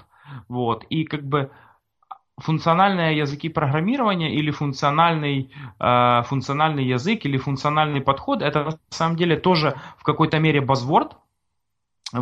вот, 0.49 0.85
и 0.91 1.05
как 1.05 1.25
бы 1.25 1.51
функциональные 2.39 3.17
языки 3.17 3.49
программирования 3.49 4.35
или 4.35 4.51
функциональный, 4.51 5.53
э, 5.79 6.23
функциональный 6.25 6.85
язык 6.85 7.25
или 7.25 7.37
функциональный 7.37 8.01
подход, 8.01 8.43
это 8.43 8.65
на 8.65 8.79
самом 8.91 9.17
деле 9.17 9.37
тоже 9.37 9.77
в 9.99 10.03
какой-то 10.03 10.39
мере 10.39 10.61
базворд, 10.61 11.17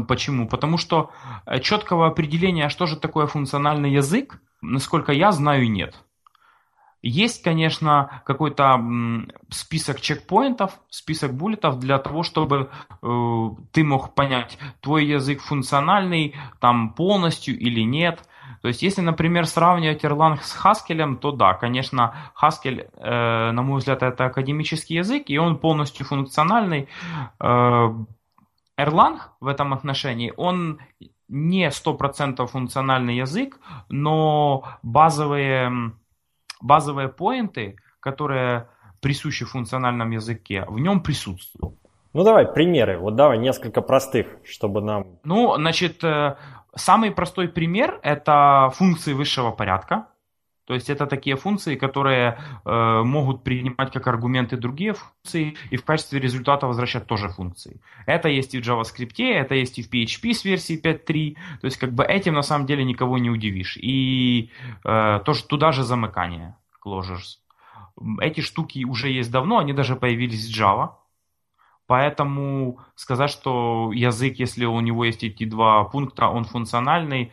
Почему? 0.08 0.48
Потому 0.48 0.78
что 0.78 1.10
э, 1.44 1.60
четкого 1.60 2.06
определения, 2.06 2.70
что 2.70 2.86
же 2.86 2.96
такое 2.96 3.26
функциональный 3.26 3.90
язык, 3.90 4.40
насколько 4.62 5.12
я 5.12 5.32
знаю, 5.32 5.70
нет. 5.70 6.02
Есть, 7.02 7.42
конечно, 7.42 8.22
какой-то 8.24 8.80
список 9.50 10.00
чекпоинтов, 10.00 10.78
список 10.88 11.34
буллетов 11.34 11.80
для 11.80 11.98
того, 11.98 12.22
чтобы 12.22 12.70
э, 13.02 13.50
ты 13.72 13.82
мог 13.82 14.14
понять, 14.14 14.56
твой 14.80 15.06
язык 15.06 15.40
функциональный 15.42 16.36
там 16.60 16.94
полностью 16.94 17.58
или 17.58 17.80
нет. 17.80 18.22
То 18.62 18.68
есть, 18.68 18.82
если, 18.82 19.00
например, 19.00 19.46
сравнивать 19.46 20.04
Erlang 20.04 20.38
с 20.40 20.56
Haskell, 20.64 21.16
то 21.16 21.32
да, 21.32 21.54
конечно, 21.54 22.32
Haskell, 22.40 22.88
э, 22.94 23.50
на 23.50 23.62
мой 23.62 23.78
взгляд, 23.78 24.04
это 24.04 24.26
академический 24.26 24.98
язык, 24.98 25.24
и 25.26 25.38
он 25.38 25.58
полностью 25.58 26.06
функциональный. 26.06 26.88
Э, 27.40 27.88
Erlang 28.78 29.18
в 29.40 29.48
этом 29.48 29.74
отношении, 29.74 30.32
он 30.36 30.78
не 31.28 31.68
100% 31.68 32.46
функциональный 32.46 33.16
язык, 33.16 33.58
но 33.88 34.64
базовые 34.82 35.92
базовые 36.62 37.08
поинты, 37.08 37.76
которые 38.00 38.68
присущи 39.00 39.44
функциональном 39.44 40.10
языке, 40.10 40.64
в 40.68 40.78
нем 40.78 41.02
присутствуют. 41.02 41.76
Ну 42.14 42.24
давай 42.24 42.46
примеры, 42.46 42.98
вот 42.98 43.16
давай 43.16 43.38
несколько 43.38 43.80
простых, 43.82 44.26
чтобы 44.44 44.80
нам... 44.80 45.06
Ну, 45.24 45.54
значит, 45.56 46.04
э, 46.04 46.36
самый 46.74 47.10
простой 47.10 47.48
пример 47.48 47.98
это 48.02 48.70
функции 48.74 49.12
высшего 49.12 49.50
порядка. 49.50 50.06
То 50.72 50.76
есть 50.76 50.88
это 50.88 51.06
такие 51.06 51.36
функции, 51.36 51.76
которые 51.76 52.38
э, 52.64 53.02
могут 53.04 53.44
принимать 53.44 53.92
как 53.92 54.06
аргументы 54.06 54.56
другие 54.56 54.94
функции 54.94 55.54
и 55.70 55.76
в 55.76 55.84
качестве 55.84 56.18
результата 56.18 56.66
возвращать 56.66 57.06
тоже 57.06 57.28
функции. 57.28 57.82
Это 58.06 58.30
есть 58.30 58.54
и 58.54 58.58
в 58.58 58.66
JavaScript, 58.66 59.22
это 59.22 59.54
есть 59.54 59.78
и 59.78 59.82
в 59.82 59.90
PHP 59.92 60.32
с 60.32 60.46
версии 60.46 60.80
5.3. 60.82 61.36
То 61.60 61.64
есть 61.66 61.76
как 61.76 61.92
бы 61.92 62.04
этим 62.04 62.32
на 62.32 62.42
самом 62.42 62.64
деле 62.64 62.84
никого 62.84 63.18
не 63.18 63.28
удивишь. 63.28 63.76
И 63.76 64.50
э, 64.82 65.20
тоже 65.26 65.44
туда 65.44 65.72
же 65.72 65.82
замыкание 65.82 66.56
closures. 66.82 67.36
Эти 68.22 68.40
штуки 68.40 68.86
уже 68.86 69.10
есть 69.10 69.30
давно, 69.30 69.58
они 69.58 69.74
даже 69.74 69.94
появились 69.94 70.48
в 70.48 70.58
Java. 70.58 70.92
Поэтому 71.86 72.78
сказать, 72.94 73.28
что 73.28 73.92
язык, 73.92 74.38
если 74.38 74.64
у 74.64 74.80
него 74.80 75.04
есть 75.04 75.22
эти 75.22 75.44
два 75.44 75.84
пункта, 75.84 76.28
он 76.28 76.44
функциональный, 76.44 77.30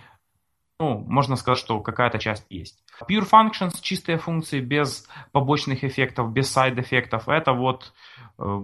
ну, 0.80 1.04
можно 1.08 1.36
сказать, 1.36 1.60
что 1.60 1.82
какая-то 1.82 2.20
часть 2.20 2.46
есть. 2.50 2.80
Pure 3.08 3.30
functions, 3.30 3.82
чистые 3.82 4.18
функции 4.18 4.62
без 4.62 5.08
побочных 5.32 5.84
эффектов, 5.84 6.32
без 6.32 6.50
сайд-эффектов, 6.50 7.28
это 7.28 7.52
вот 7.52 7.94
э, 8.38 8.62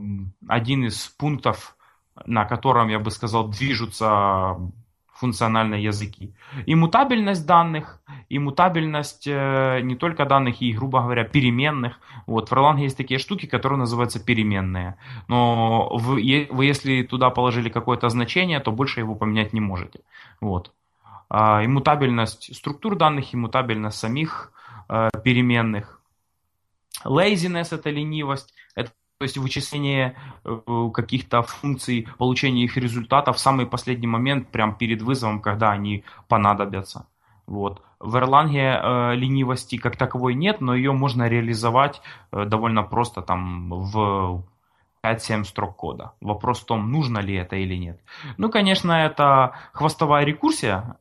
один 0.47 0.85
из 0.85 1.07
пунктов, 1.07 1.75
на 2.25 2.45
котором, 2.45 2.87
я 2.87 2.99
бы 2.99 3.11
сказал, 3.11 3.49
движутся 3.49 4.57
функциональные 5.13 5.83
языки. 5.83 6.33
И 6.65 6.75
мутабельность 6.75 7.45
данных, 7.45 8.01
и 8.29 8.39
мутабельность 8.39 9.27
э, 9.27 9.81
не 9.83 9.95
только 9.95 10.25
данных, 10.25 10.61
и, 10.61 10.71
грубо 10.71 11.01
говоря, 11.01 11.25
переменных. 11.25 11.99
Вот, 12.27 12.49
в 12.49 12.53
Erlang 12.53 12.79
есть 12.79 12.97
такие 12.97 13.19
штуки, 13.19 13.45
которые 13.45 13.79
называются 13.79 14.23
переменные. 14.23 14.97
Но 15.27 15.89
вы, 15.97 16.47
вы 16.49 16.65
если 16.65 17.03
туда 17.03 17.29
положили 17.29 17.69
какое-то 17.69 18.07
значение, 18.09 18.59
то 18.61 18.71
больше 18.71 19.01
его 19.01 19.15
поменять 19.15 19.53
не 19.53 19.61
можете. 19.61 19.99
Вот. 20.41 20.71
А, 21.29 21.65
иммутабельность 21.65 22.55
структур 22.55 22.95
данных, 22.95 23.33
иммутабельность 23.33 23.97
самих 23.97 24.51
э, 24.89 25.09
переменных. 25.23 26.01
Laziness– 27.03 27.67
это 27.71 27.89
ленивость, 27.89 28.53
это 28.75 28.91
то 29.17 29.23
есть 29.23 29.37
вычисление 29.37 30.15
э, 30.43 30.89
каких-то 30.93 31.41
функций, 31.41 32.07
получение 32.17 32.65
их 32.65 32.75
результатов 32.77 33.37
в 33.37 33.39
самый 33.39 33.65
последний 33.65 34.07
момент, 34.07 34.49
прямо 34.49 34.73
перед 34.73 35.01
вызовом, 35.01 35.41
когда 35.41 35.71
они 35.71 36.03
понадобятся. 36.27 37.07
Вот. 37.47 37.81
В 37.99 38.15
Erlang 38.17 38.51
э, 38.53 39.15
ленивости 39.15 39.77
как 39.77 39.95
таковой 39.95 40.35
нет, 40.35 40.59
но 40.61 40.75
ее 40.75 40.91
можно 40.91 41.29
реализовать 41.29 42.01
э, 42.31 42.45
довольно 42.45 42.83
просто 42.83 43.21
там 43.21 43.69
в 43.69 44.43
5-7 45.03 45.45
строк 45.45 45.77
кода. 45.77 46.13
Вопрос 46.19 46.61
в 46.61 46.65
том, 46.65 46.91
нужно 46.91 47.19
ли 47.19 47.35
это 47.35 47.55
или 47.55 47.75
нет. 47.75 48.01
Ну, 48.37 48.49
конечно, 48.49 48.91
это 48.91 49.53
хвостовая 49.71 50.25
рекурсия, 50.25 50.97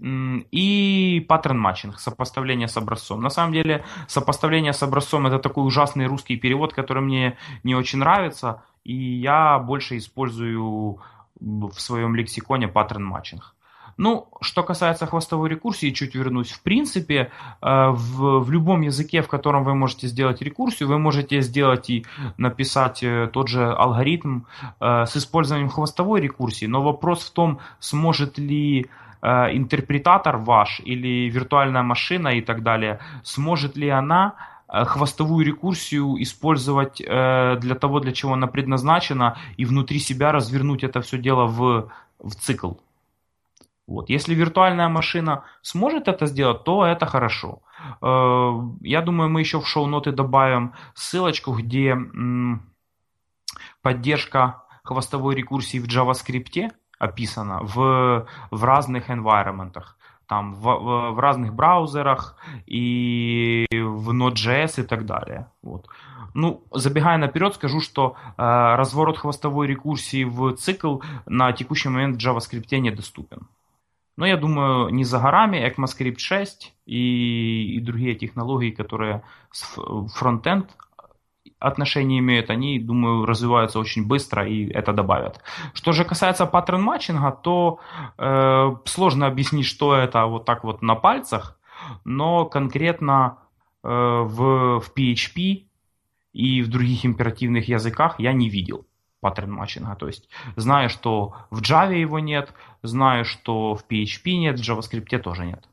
и 0.00 1.24
паттерн 1.28 1.58
матчинг, 1.58 2.00
сопоставление 2.00 2.68
с 2.68 2.76
образцом. 2.76 3.22
На 3.22 3.30
самом 3.30 3.52
деле, 3.52 3.84
сопоставление 4.08 4.72
с 4.72 4.82
образцом 4.82 5.26
это 5.26 5.38
такой 5.38 5.66
ужасный 5.66 6.06
русский 6.06 6.36
перевод, 6.36 6.74
который 6.74 7.02
мне 7.02 7.38
не 7.62 7.74
очень 7.74 8.00
нравится, 8.00 8.62
и 8.82 8.94
я 8.94 9.58
больше 9.58 9.96
использую 9.96 10.98
в 11.40 11.74
своем 11.78 12.14
лексиконе 12.16 12.68
паттерн 12.68 13.04
матчинг. 13.04 13.54
Ну, 13.96 14.28
что 14.40 14.64
касается 14.64 15.06
хвостовой 15.06 15.48
рекурсии, 15.48 15.90
чуть 15.90 16.16
вернусь. 16.16 16.50
В 16.50 16.62
принципе, 16.62 17.30
э, 17.62 17.88
в, 17.90 18.40
в 18.40 18.50
любом 18.50 18.80
языке, 18.80 19.22
в 19.22 19.28
котором 19.28 19.62
вы 19.62 19.74
можете 19.74 20.08
сделать 20.08 20.42
рекурсию, 20.42 20.88
вы 20.88 20.98
можете 20.98 21.40
сделать 21.42 21.90
и 21.90 22.04
написать 22.36 23.04
э, 23.04 23.30
тот 23.32 23.48
же 23.48 23.72
алгоритм 23.72 24.42
э, 24.80 25.06
с 25.06 25.16
использованием 25.16 25.68
хвостовой 25.68 26.20
рекурсии. 26.20 26.66
Но 26.66 26.82
вопрос 26.82 27.22
в 27.22 27.30
том, 27.30 27.60
сможет 27.78 28.36
ли 28.36 28.88
интерпретатор 29.24 30.36
ваш 30.36 30.80
или 30.84 31.30
виртуальная 31.30 31.82
машина 31.82 32.28
и 32.28 32.42
так 32.42 32.62
далее, 32.62 32.98
сможет 33.22 33.76
ли 33.76 33.88
она 33.88 34.34
э, 34.68 34.84
хвостовую 34.84 35.46
рекурсию 35.46 36.22
использовать 36.22 37.00
э, 37.00 37.56
для 37.60 37.74
того, 37.74 38.00
для 38.00 38.12
чего 38.12 38.34
она 38.34 38.46
предназначена, 38.46 39.36
и 39.56 39.64
внутри 39.64 39.98
себя 39.98 40.32
развернуть 40.32 40.84
это 40.84 41.00
все 41.00 41.18
дело 41.18 41.46
в, 41.46 41.90
в 42.18 42.34
цикл. 42.34 42.72
Вот. 43.86 44.10
Если 44.10 44.34
виртуальная 44.34 44.88
машина 44.88 45.44
сможет 45.62 46.08
это 46.08 46.26
сделать, 46.26 46.64
то 46.64 46.86
это 46.86 47.06
хорошо. 47.06 47.60
Я 48.00 49.02
думаю, 49.02 49.28
мы 49.28 49.40
еще 49.40 49.60
в 49.60 49.66
шоу-ноты 49.66 50.10
добавим 50.10 50.72
ссылочку, 50.94 51.52
где 51.52 51.94
поддержка 53.82 54.62
хвостовой 54.82 55.34
рекурсии 55.34 55.78
в 55.78 55.86
JavaScript 55.86 56.70
описано 56.98 57.60
в, 57.62 58.26
в 58.50 58.64
разных 58.64 59.10
environment. 59.10 59.82
там 60.26 60.54
в, 60.54 61.12
в 61.12 61.18
разных 61.18 61.52
браузерах 61.54 62.36
и 62.66 63.66
в 63.70 64.10
Node.js 64.10 64.80
и 64.80 64.86
так 64.86 65.04
далее. 65.04 65.46
Вот. 65.62 65.86
Ну, 66.34 66.64
забегая 66.72 67.18
наперед, 67.18 67.54
скажу, 67.54 67.80
что 67.80 68.16
э, 68.36 68.76
разворот 68.76 69.18
хвостовой 69.18 69.68
рекурсии 69.68 70.24
в 70.24 70.54
цикл 70.56 71.00
на 71.26 71.52
текущий 71.52 71.88
момент 71.88 72.16
в 72.16 72.26
JavaScript 72.26 72.76
недоступен. 72.78 73.46
Но 74.16 74.26
я 74.26 74.36
думаю, 74.36 74.90
не 74.90 75.04
за 75.04 75.18
горами 75.18 75.56
ECMAScript 75.56 76.18
6 76.18 76.74
и, 76.86 77.76
и 77.76 77.80
другие 77.80 78.14
технологии, 78.14 78.70
которые 78.70 79.22
фронтенд 80.14 80.70
отношения 81.66 82.18
имеют, 82.18 82.50
они, 82.50 82.78
думаю, 82.78 83.26
развиваются 83.26 83.78
очень 83.78 84.06
быстро 84.06 84.46
и 84.46 84.68
это 84.70 84.92
добавят. 84.92 85.40
Что 85.72 85.92
же 85.92 86.04
касается 86.04 86.46
паттерн 86.46 86.82
матчинга, 86.82 87.30
то 87.30 87.78
э, 88.18 88.76
сложно 88.84 89.26
объяснить, 89.26 89.66
что 89.66 89.94
это 89.94 90.26
вот 90.26 90.44
так 90.44 90.64
вот 90.64 90.82
на 90.82 90.94
пальцах, 90.94 91.58
но 92.04 92.44
конкретно 92.44 93.38
э, 93.82 93.88
в, 93.88 94.80
в 94.80 94.92
PHP 94.96 95.64
и 96.32 96.62
в 96.62 96.68
других 96.68 97.06
императивных 97.06 97.68
языках 97.68 98.16
я 98.18 98.32
не 98.32 98.48
видел 98.48 98.86
pattern 99.20 99.52
matching 99.52 99.82
-а. 99.82 99.94
То 99.94 100.06
есть 100.06 100.28
знаю, 100.56 100.90
что 100.90 101.34
в 101.50 101.62
Java 101.62 101.94
его 101.94 102.18
нет, 102.18 102.52
знаю, 102.82 103.24
что 103.24 103.74
в 103.74 103.84
PHP 103.88 104.36
нет, 104.36 104.60
в 104.60 104.62
JavaScript 104.62 105.18
тоже 105.18 105.46
нет. 105.46 105.64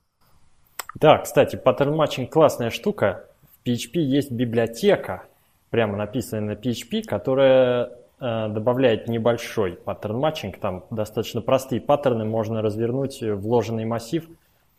Да, 0.95 1.17
кстати, 1.17 1.55
pattern 1.55 1.95
matching 1.95 2.31
классная 2.31 2.69
штука. 2.69 3.25
В 3.63 3.67
PHP 3.67 3.99
есть 3.99 4.31
библиотека, 4.31 5.23
прямо 5.71 5.97
написанная 5.97 6.55
на 6.55 6.59
PHP, 6.59 7.03
которая 7.03 7.89
э, 8.19 8.49
добавляет 8.49 9.07
небольшой 9.07 9.71
паттерн 9.73 10.17
матчинг. 10.17 10.59
Там 10.59 10.85
достаточно 10.91 11.41
простые 11.41 11.81
паттерны, 11.81 12.25
можно 12.25 12.61
развернуть 12.61 13.21
вложенный 13.23 13.85
массив 13.85 14.27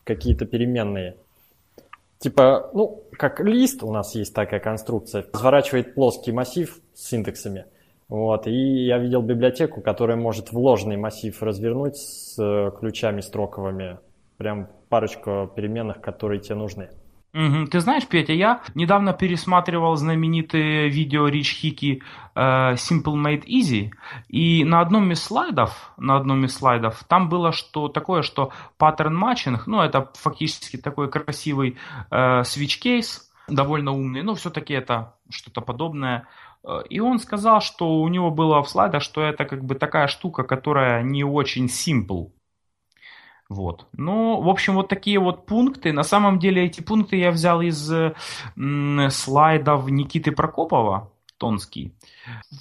какие-то 0.05 0.45
переменные. 0.45 1.17
Типа, 2.19 2.69
ну, 2.73 3.03
как 3.17 3.41
лист 3.41 3.83
у 3.83 3.91
нас 3.91 4.15
есть 4.15 4.33
такая 4.33 4.61
конструкция, 4.61 5.25
разворачивает 5.33 5.93
плоский 5.93 6.31
массив 6.31 6.79
с 6.93 7.11
индексами. 7.11 7.65
Вот, 8.07 8.47
и 8.47 8.85
я 8.85 8.97
видел 8.99 9.21
библиотеку, 9.21 9.81
которая 9.81 10.15
может 10.15 10.51
вложенный 10.51 10.97
массив 10.97 11.41
развернуть 11.41 11.97
с 11.97 12.37
э, 12.37 12.71
ключами 12.79 13.21
строковыми. 13.21 13.97
Прям 14.37 14.69
парочку 14.89 15.51
переменных, 15.55 15.99
которые 15.99 16.39
тебе 16.39 16.55
нужны. 16.55 16.89
Угу. 17.33 17.65
Ты 17.71 17.79
знаешь, 17.79 18.05
Петя, 18.07 18.33
я 18.33 18.61
недавно 18.75 19.11
пересматривал 19.11 19.95
знаменитые 19.95 20.87
видео 20.89 21.27
Рич 21.27 21.55
Хики 21.55 22.03
э, 22.35 22.39
Simple 22.73 23.15
Made 23.15 23.45
Easy, 23.45 23.89
и 24.27 24.63
на 24.63 24.81
одном 24.81 25.11
из 25.11 25.23
слайдов, 25.23 25.93
на 25.97 26.17
одном 26.17 26.45
из 26.45 26.53
слайдов, 26.55 27.03
там 27.07 27.29
было 27.29 27.51
что 27.51 27.87
такое, 27.87 28.21
что 28.21 28.51
паттерн 28.77 29.15
матчинг, 29.15 29.65
ну 29.65 29.81
это 29.81 30.11
фактически 30.13 30.77
такой 30.77 31.09
красивый 31.09 31.77
э, 32.11 32.43
кейс, 32.79 33.31
довольно 33.47 33.93
умный, 33.93 34.21
но 34.21 34.35
все-таки 34.35 34.75
это 34.75 35.15
что-то 35.31 35.61
подобное. 35.61 36.27
Э, 36.63 36.83
и 36.87 36.99
он 36.99 37.17
сказал, 37.17 37.61
что 37.61 37.95
у 37.99 38.07
него 38.09 38.29
было 38.29 38.61
в 38.61 38.69
слайдах, 38.69 39.01
что 39.01 39.21
это 39.21 39.45
как 39.45 39.63
бы 39.63 39.73
такая 39.73 40.05
штука, 40.05 40.43
которая 40.43 41.01
не 41.01 41.23
очень 41.23 41.65
simple. 41.65 42.29
Вот. 43.49 43.87
Ну, 43.93 44.41
в 44.41 44.49
общем, 44.49 44.75
вот 44.75 44.89
такие 44.89 45.19
вот 45.19 45.45
пункты. 45.45 45.91
На 45.91 46.03
самом 46.03 46.39
деле 46.39 46.65
эти 46.65 46.81
пункты 46.81 47.17
я 47.17 47.31
взял 47.31 47.61
из 47.61 47.91
м, 48.55 49.09
слайдов 49.09 49.89
Никиты 49.89 50.31
Прокопова, 50.31 51.11
Тонский. 51.37 51.93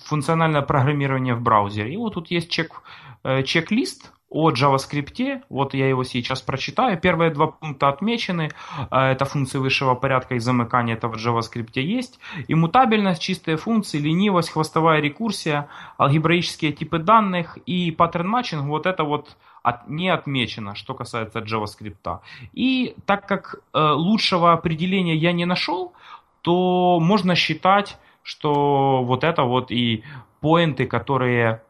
Функциональное 0.05 0.63
программирование 0.63 1.35
в 1.35 1.41
браузере. 1.41 1.95
И 1.95 1.97
вот 1.97 2.15
тут 2.15 2.31
есть 2.31 2.51
чек, 2.51 2.83
э, 3.25 3.43
чек-лист 3.43 4.13
о 4.29 4.51
JavaScript. 4.51 5.43
Вот 5.49 5.75
я 5.75 5.89
его 5.89 6.05
сейчас 6.05 6.41
прочитаю. 6.43 6.99
Первые 6.99 7.31
два 7.31 7.49
пункта 7.49 7.89
отмечены. 7.89 8.51
Э, 8.91 9.13
это 9.13 9.25
функции 9.25 9.59
высшего 9.59 9.95
порядка 9.95 10.35
и 10.35 10.41
замыкания. 10.41 10.95
Это 10.95 11.09
в 11.09 11.15
JavaScript 11.15 11.81
есть. 11.81 12.19
Иммутабельность, 12.49 13.23
чистые 13.23 13.57
функции, 13.57 13.99
ленивость, 13.99 14.51
хвостовая 14.51 15.01
рекурсия, 15.01 15.69
алгебраические 15.99 16.73
типы 16.73 16.99
данных 16.99 17.57
и 17.67 17.93
паттерн 17.93 18.29
матчинг. 18.29 18.65
Вот 18.65 18.87
это 18.87 19.05
вот 19.05 19.37
от, 19.63 19.89
не 19.89 20.09
отмечено, 20.09 20.75
что 20.75 20.95
касается 20.95 21.41
JavaScript. 21.41 22.21
И 22.53 22.97
так 23.07 23.27
как 23.27 23.57
э, 23.73 23.79
лучшего 23.81 24.53
определения 24.53 25.17
я 25.17 25.33
не 25.33 25.45
нашел, 25.45 25.93
то 26.43 26.99
можно 27.01 27.35
считать, 27.35 27.99
что 28.23 29.03
вот 29.05 29.25
это 29.25 29.45
вот 29.45 29.71
и 29.71 30.05
поинты, 30.41 30.87
которые 30.87 31.63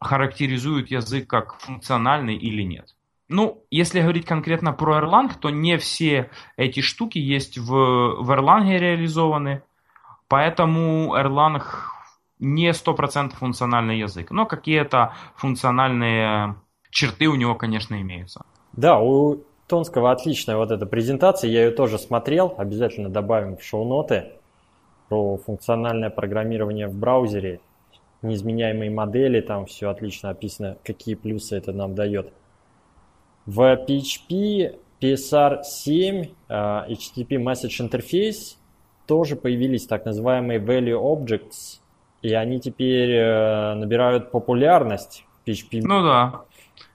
характеризуют 0.00 0.90
язык 0.90 1.28
как 1.28 1.58
функциональный 1.60 2.36
или 2.36 2.62
нет. 2.62 2.94
Ну, 3.28 3.64
если 3.70 4.00
говорить 4.00 4.24
конкретно 4.26 4.72
про 4.72 5.00
Erlang, 5.00 5.32
то 5.40 5.50
не 5.50 5.78
все 5.78 6.30
эти 6.56 6.80
штуки 6.80 7.18
есть 7.18 7.58
в, 7.58 8.22
в 8.22 8.30
Erlang 8.30 8.78
реализованы, 8.78 9.62
поэтому 10.28 11.16
Erlang 11.16 11.62
не 12.38 12.70
100% 12.70 13.34
функциональный 13.34 13.98
язык, 13.98 14.30
но 14.30 14.46
какие-то 14.46 15.14
функциональные 15.34 16.54
черты 16.96 17.26
у 17.26 17.34
него, 17.34 17.54
конечно, 17.54 18.00
имеются. 18.00 18.40
Да, 18.72 18.98
у 18.98 19.42
Тонского 19.68 20.10
отличная 20.12 20.56
вот 20.56 20.70
эта 20.70 20.86
презентация, 20.86 21.50
я 21.50 21.66
ее 21.66 21.70
тоже 21.70 21.98
смотрел, 21.98 22.54
обязательно 22.56 23.10
добавим 23.10 23.58
в 23.58 23.62
шоу-ноты 23.62 24.32
про 25.08 25.36
функциональное 25.36 26.08
программирование 26.08 26.88
в 26.88 26.94
браузере, 26.94 27.60
неизменяемые 28.22 28.90
модели, 28.90 29.40
там 29.40 29.66
все 29.66 29.90
отлично 29.90 30.30
описано, 30.30 30.78
какие 30.84 31.14
плюсы 31.16 31.56
это 31.56 31.72
нам 31.72 31.94
дает. 31.94 32.32
В 33.44 33.60
PHP 33.60 34.76
PSR 35.00 35.62
7 35.64 36.24
HTTP 36.48 37.36
Message 37.36 37.86
Interface 37.86 38.56
тоже 39.06 39.36
появились 39.36 39.86
так 39.86 40.06
называемые 40.06 40.58
Value 40.58 40.98
Objects, 40.98 41.80
и 42.22 42.32
они 42.32 42.58
теперь 42.58 43.10
э, 43.10 43.74
набирают 43.74 44.30
популярность 44.30 45.24
в 45.44 45.48
PHP. 45.48 45.82
Ну 45.82 46.02
да. 46.02 46.46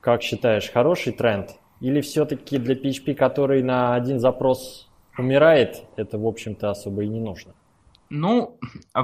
Как 0.02 0.24
считаешь, 0.24 0.72
хороший 0.72 1.14
тренд? 1.14 1.52
Или 1.80 2.02
все-таки 2.02 2.58
для 2.58 2.76
PHP, 2.76 3.16
который 3.16 3.64
на 3.64 3.96
один 3.96 4.20
запрос 4.20 4.90
умирает, 5.18 5.84
это, 5.96 6.18
в 6.18 6.26
общем-то, 6.26 6.70
особо 6.72 7.04
и 7.04 7.08
не 7.08 7.20
нужно? 7.20 7.54
Ну, 8.10 8.58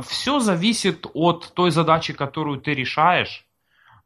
все 0.04 0.40
зависит 0.40 1.06
от 1.14 1.54
той 1.54 1.72
задачи, 1.72 2.14
которую 2.14 2.60
ты 2.60 2.74
решаешь. 2.74 3.46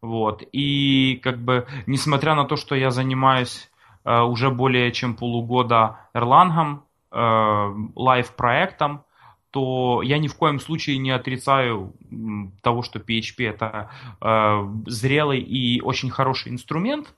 Вот. 0.01 0.43
И 0.51 1.19
как 1.23 1.39
бы, 1.39 1.65
несмотря 1.87 2.35
на 2.35 2.45
то, 2.45 2.55
что 2.55 2.75
я 2.75 2.91
занимаюсь 2.91 3.69
э, 4.03 4.19
уже 4.21 4.49
более 4.49 4.91
чем 4.91 5.15
полугода 5.15 6.09
Erlang, 6.13 6.79
э, 7.11 7.73
лайв-проектом, 7.95 9.03
то 9.51 10.01
я 10.01 10.17
ни 10.17 10.27
в 10.27 10.35
коем 10.35 10.59
случае 10.59 10.97
не 10.97 11.11
отрицаю 11.11 11.93
того, 12.61 12.81
что 12.81 12.99
PHP 12.99 13.49
это 13.49 13.91
э, 14.21 14.89
зрелый 14.89 15.41
и 15.41 15.81
очень 15.81 16.09
хороший 16.09 16.51
инструмент. 16.51 17.13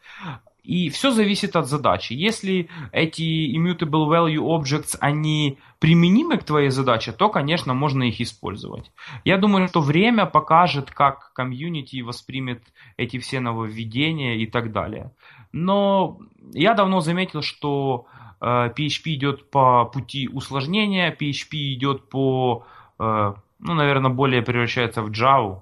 И 0.64 0.90
все 0.90 1.12
зависит 1.12 1.58
от 1.58 1.68
задачи. 1.68 2.14
Если 2.14 2.70
эти 2.94 3.22
immutable 3.54 4.08
value 4.08 4.40
objects, 4.40 4.98
они 5.02 5.58
применимы 5.80 6.38
к 6.38 6.46
твоей 6.46 6.70
задаче, 6.70 7.12
то, 7.12 7.28
конечно, 7.28 7.74
можно 7.74 8.04
их 8.04 8.22
использовать. 8.22 8.90
Я 9.26 9.38
думаю, 9.38 9.68
что 9.68 9.82
время 9.82 10.26
покажет, 10.26 10.90
как 10.90 11.34
комьюнити 11.34 12.02
воспримет 12.02 12.64
эти 12.96 13.20
все 13.20 13.42
нововведения 13.42 14.36
и 14.36 14.46
так 14.46 14.72
далее. 14.72 15.12
Но 15.52 16.18
я 16.54 16.74
давно 16.74 17.02
заметил, 17.02 17.42
что 17.42 18.06
PHP 18.44 19.04
э, 19.06 19.14
идет 19.14 19.50
по 19.50 19.86
пути 19.86 20.28
усложнения, 20.28 21.16
PHP 21.16 21.74
идет 21.74 22.10
по, 22.10 22.66
э, 23.00 23.34
ну, 23.60 23.74
наверное, 23.74 24.12
более 24.12 24.42
превращается 24.42 25.02
в 25.02 25.10
Java, 25.12 25.62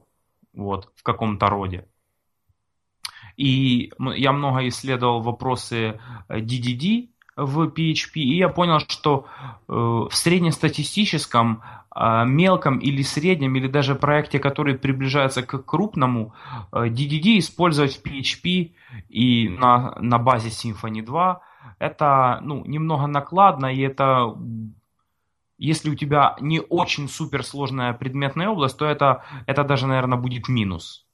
вот, 0.54 0.90
в 0.96 1.04
каком-то 1.04 1.48
роде. 1.48 1.86
И 3.38 3.92
я 4.16 4.34
много 4.34 4.68
исследовал 4.68 5.22
вопросы 5.22 6.00
DDD 6.28 7.10
э, 7.38 7.42
в 7.44 7.68
PHP, 7.68 8.16
и 8.16 8.38
я 8.38 8.50
понял, 8.50 8.80
что 8.80 9.26
в 9.68 10.10
среднестатистическом, 10.12 11.64
мелком 11.96 12.80
или 12.80 13.02
среднем, 13.04 13.56
или 13.56 13.68
даже 13.68 13.96
проекте, 13.96 14.40
который 14.40 14.78
приближается 14.78 15.44
к 15.44 15.66
крупному, 15.66 16.34
DDD 16.72 17.40
использовать 17.40 17.98
в 17.98 18.06
PHP 18.06 18.72
и 19.10 19.50
на, 19.50 19.96
на 20.00 20.18
базе 20.18 20.50
Symfony 20.50 21.02
2 21.02 21.42
это 21.80 22.40
ну, 22.44 22.64
немного 22.66 23.08
накладно, 23.08 23.74
и 23.74 23.82
это 23.82 24.36
если 25.62 25.92
у 25.92 25.96
тебя 25.96 26.36
не 26.40 26.60
очень 26.60 27.08
суперсложная 27.08 27.94
предметная 27.94 28.50
область, 28.50 28.78
то 28.78 28.86
это, 28.86 29.24
это 29.46 29.64
даже, 29.64 29.86
наверное, 29.86 30.18
будет 30.18 30.50
минус. 30.50 31.06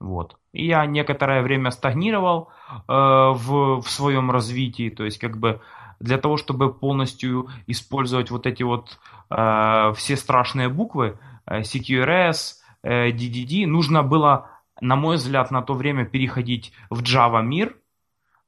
Вот. 0.00 0.38
И 0.52 0.66
я 0.66 0.86
некоторое 0.86 1.42
время 1.42 1.70
стагнировал 1.70 2.48
э, 2.70 2.72
в, 2.88 3.82
в 3.82 3.90
своем 3.90 4.30
развитии, 4.30 4.88
то 4.88 5.04
есть 5.04 5.18
как 5.18 5.36
бы 5.36 5.60
для 6.00 6.16
того, 6.16 6.38
чтобы 6.38 6.72
полностью 6.72 7.48
использовать 7.66 8.30
вот 8.30 8.46
эти 8.46 8.62
вот 8.62 8.98
э, 9.28 9.92
все 9.96 10.16
страшные 10.16 10.70
буквы, 10.70 11.18
э, 11.44 11.60
CQRS, 11.60 12.54
э, 12.82 13.10
DDD, 13.10 13.66
нужно 13.66 14.02
было, 14.02 14.50
на 14.80 14.96
мой 14.96 15.16
взгляд, 15.16 15.50
на 15.50 15.60
то 15.60 15.74
время 15.74 16.06
переходить 16.06 16.72
в 16.88 17.02
Java 17.02 17.42
мир– 17.42 17.76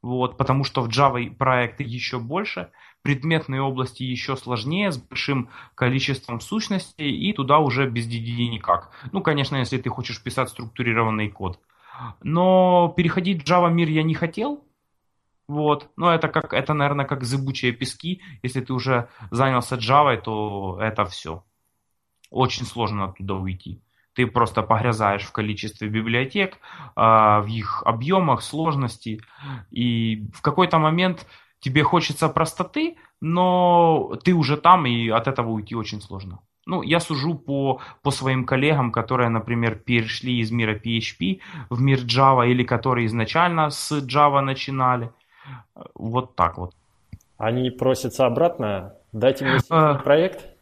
вот, 0.06 0.36
потому 0.36 0.62
что 0.62 0.82
в 0.82 0.88
Java 0.88 1.28
проекты 1.34 1.82
еще 1.82 2.20
больше, 2.20 2.70
предметные 3.02 3.60
области 3.60 4.04
еще 4.04 4.36
сложнее, 4.36 4.92
с 4.92 4.98
большим 4.98 5.50
количеством 5.74 6.40
сущностей, 6.40 7.10
и 7.10 7.32
туда 7.32 7.58
уже 7.58 7.90
без 7.90 8.06
DDD 8.06 8.48
никак. 8.48 8.92
Ну, 9.10 9.20
конечно, 9.20 9.56
если 9.56 9.78
ты 9.78 9.90
хочешь 9.90 10.22
писать 10.22 10.48
структурированный 10.48 11.28
код. 11.28 11.58
Но 12.22 12.94
переходить 12.96 13.42
в 13.42 13.50
Java 13.50 13.68
мир 13.68 13.88
я 13.88 14.04
не 14.04 14.14
хотел, 14.14 14.64
вот. 15.48 15.90
Но 15.96 16.14
это 16.14 16.28
как, 16.28 16.52
это, 16.52 16.72
наверное, 16.72 17.04
как 17.04 17.24
зыбучие 17.24 17.72
пески. 17.72 18.22
Если 18.44 18.60
ты 18.60 18.72
уже 18.72 19.08
занялся 19.32 19.74
Java, 19.74 20.16
то 20.20 20.78
это 20.80 21.04
все. 21.06 21.44
Очень 22.30 22.64
сложно 22.64 23.06
оттуда 23.06 23.34
уйти. 23.34 23.82
Ты 24.16 24.26
просто 24.26 24.62
погрязаешь 24.62 25.24
в 25.24 25.32
количестве 25.32 25.88
библиотек, 25.88 26.58
а, 26.96 27.40
в 27.40 27.46
их 27.46 27.82
объемах, 27.84 28.42
сложности. 28.42 29.20
И 29.70 30.24
в 30.34 30.40
какой-то 30.40 30.78
момент 30.78 31.26
тебе 31.60 31.82
хочется 31.82 32.28
простоты, 32.28 32.96
но 33.20 34.18
ты 34.24 34.32
уже 34.32 34.56
там, 34.56 34.86
и 34.86 35.08
от 35.08 35.28
этого 35.28 35.50
уйти 35.50 35.76
очень 35.76 36.00
сложно. 36.00 36.38
Ну, 36.64 36.82
я 36.82 36.98
сужу 36.98 37.34
по, 37.34 37.80
по 38.02 38.10
своим 38.10 38.44
коллегам, 38.44 38.90
которые, 38.90 39.28
например, 39.28 39.76
перешли 39.76 40.40
из 40.40 40.50
мира 40.50 40.74
PHP 40.74 41.40
в 41.70 41.80
мир 41.80 41.98
Java, 41.98 42.48
или 42.48 42.64
которые 42.64 43.06
изначально 43.06 43.70
с 43.70 43.92
Java 43.92 44.40
начинали. 44.40 45.10
Вот 45.94 46.34
так 46.34 46.58
вот. 46.58 46.74
Они 47.36 47.70
просятся 47.70 48.26
обратно? 48.26 48.94
Дайте 49.12 49.44
мне 49.44 49.58
э, 49.70 49.94
проект? 50.02 50.55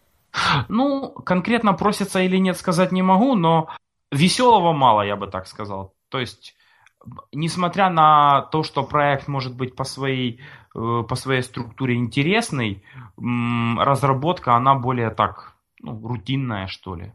Ну, 0.69 1.11
конкретно 1.11 1.75
просятся 1.75 2.21
или 2.21 2.39
нет 2.39 2.57
сказать 2.57 2.93
не 2.93 3.03
могу, 3.03 3.35
но 3.35 3.69
веселого 4.11 4.73
мало, 4.73 5.03
я 5.03 5.17
бы 5.17 5.27
так 5.27 5.47
сказал. 5.47 5.95
То 6.09 6.19
есть, 6.19 6.57
несмотря 7.33 7.91
на 7.91 8.43
то, 8.43 8.63
что 8.63 8.85
проект 8.85 9.29
может 9.29 9.57
быть 9.57 9.77
по 9.77 9.85
своей, 9.85 10.41
э, 10.75 11.03
по 11.09 11.15
своей 11.15 11.43
структуре 11.43 11.97
интересный, 11.97 12.83
разработка, 13.17 14.55
она 14.55 14.75
более 14.75 15.11
так, 15.11 15.55
ну, 15.81 16.07
рутинная, 16.07 16.67
что 16.67 16.97
ли. 16.97 17.13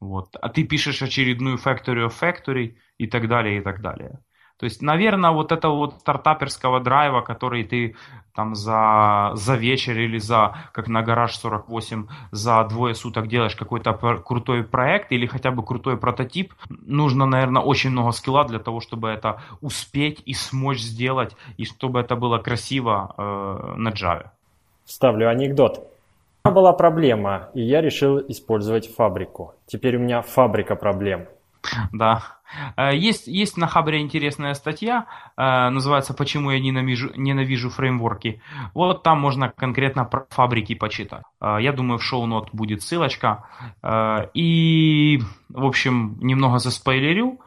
Вот. 0.00 0.36
А 0.40 0.48
ты 0.48 0.64
пишешь 0.64 1.02
очередную 1.02 1.58
factory 1.58 2.08
of 2.08 2.14
factory 2.20 2.76
и 2.98 3.06
так 3.06 3.28
далее, 3.28 3.58
и 3.58 3.60
так 3.60 3.80
далее. 3.80 4.18
То 4.62 4.66
есть, 4.66 4.80
наверное, 4.80 5.32
вот 5.32 5.50
этого 5.50 5.74
вот 5.74 5.94
стартаперского 5.94 6.78
драйва, 6.78 7.20
который 7.20 7.64
ты 7.64 7.96
там 8.32 8.54
за, 8.54 9.32
за 9.34 9.56
вечер 9.56 9.98
или 9.98 10.18
за, 10.18 10.54
как 10.72 10.86
на 10.86 11.02
гараж 11.02 11.36
48, 11.36 12.06
за 12.30 12.64
двое 12.68 12.94
суток 12.94 13.26
делаешь 13.26 13.56
какой-то 13.56 13.92
крутой 14.24 14.62
проект 14.62 15.10
или 15.10 15.26
хотя 15.26 15.50
бы 15.50 15.64
крутой 15.64 15.96
прототип, 15.96 16.54
нужно, 16.68 17.26
наверное, 17.26 17.60
очень 17.60 17.90
много 17.90 18.12
скилла 18.12 18.44
для 18.44 18.60
того, 18.60 18.78
чтобы 18.78 19.08
это 19.08 19.40
успеть 19.62 20.22
и 20.26 20.32
смочь 20.32 20.78
сделать, 20.78 21.36
и 21.56 21.64
чтобы 21.64 21.98
это 21.98 22.14
было 22.14 22.38
красиво 22.38 23.14
э, 23.18 23.74
на 23.78 23.88
Java. 23.88 24.26
Вставлю 24.84 25.28
анекдот. 25.28 25.90
Была 26.44 26.72
проблема, 26.72 27.48
и 27.54 27.62
я 27.62 27.80
решил 27.80 28.20
использовать 28.28 28.94
фабрику. 28.94 29.54
Теперь 29.66 29.96
у 29.96 29.98
меня 29.98 30.22
фабрика 30.22 30.76
проблем. 30.76 31.26
Да. 31.92 32.22
Э, 32.76 32.94
есть, 32.94 33.26
есть 33.26 33.56
на 33.56 33.66
Хабре 33.66 34.00
интересная 34.00 34.54
статья, 34.54 35.06
э, 35.36 35.68
называется 35.70 36.14
«Почему 36.14 36.50
я 36.50 36.60
ненавижу, 36.60 37.12
ненавижу 37.16 37.70
фреймворки». 37.70 38.42
Вот 38.74 39.02
там 39.02 39.20
можно 39.20 39.48
конкретно 39.50 40.04
про 40.04 40.26
фабрики 40.30 40.74
почитать. 40.74 41.24
Э, 41.40 41.56
я 41.60 41.72
думаю, 41.72 41.98
в 41.98 42.02
шоу-нот 42.02 42.50
будет 42.52 42.82
ссылочка. 42.82 43.44
И, 44.34 45.20
в 45.48 45.64
общем, 45.64 46.18
немного 46.20 46.58
заспойлерю. 46.58 47.40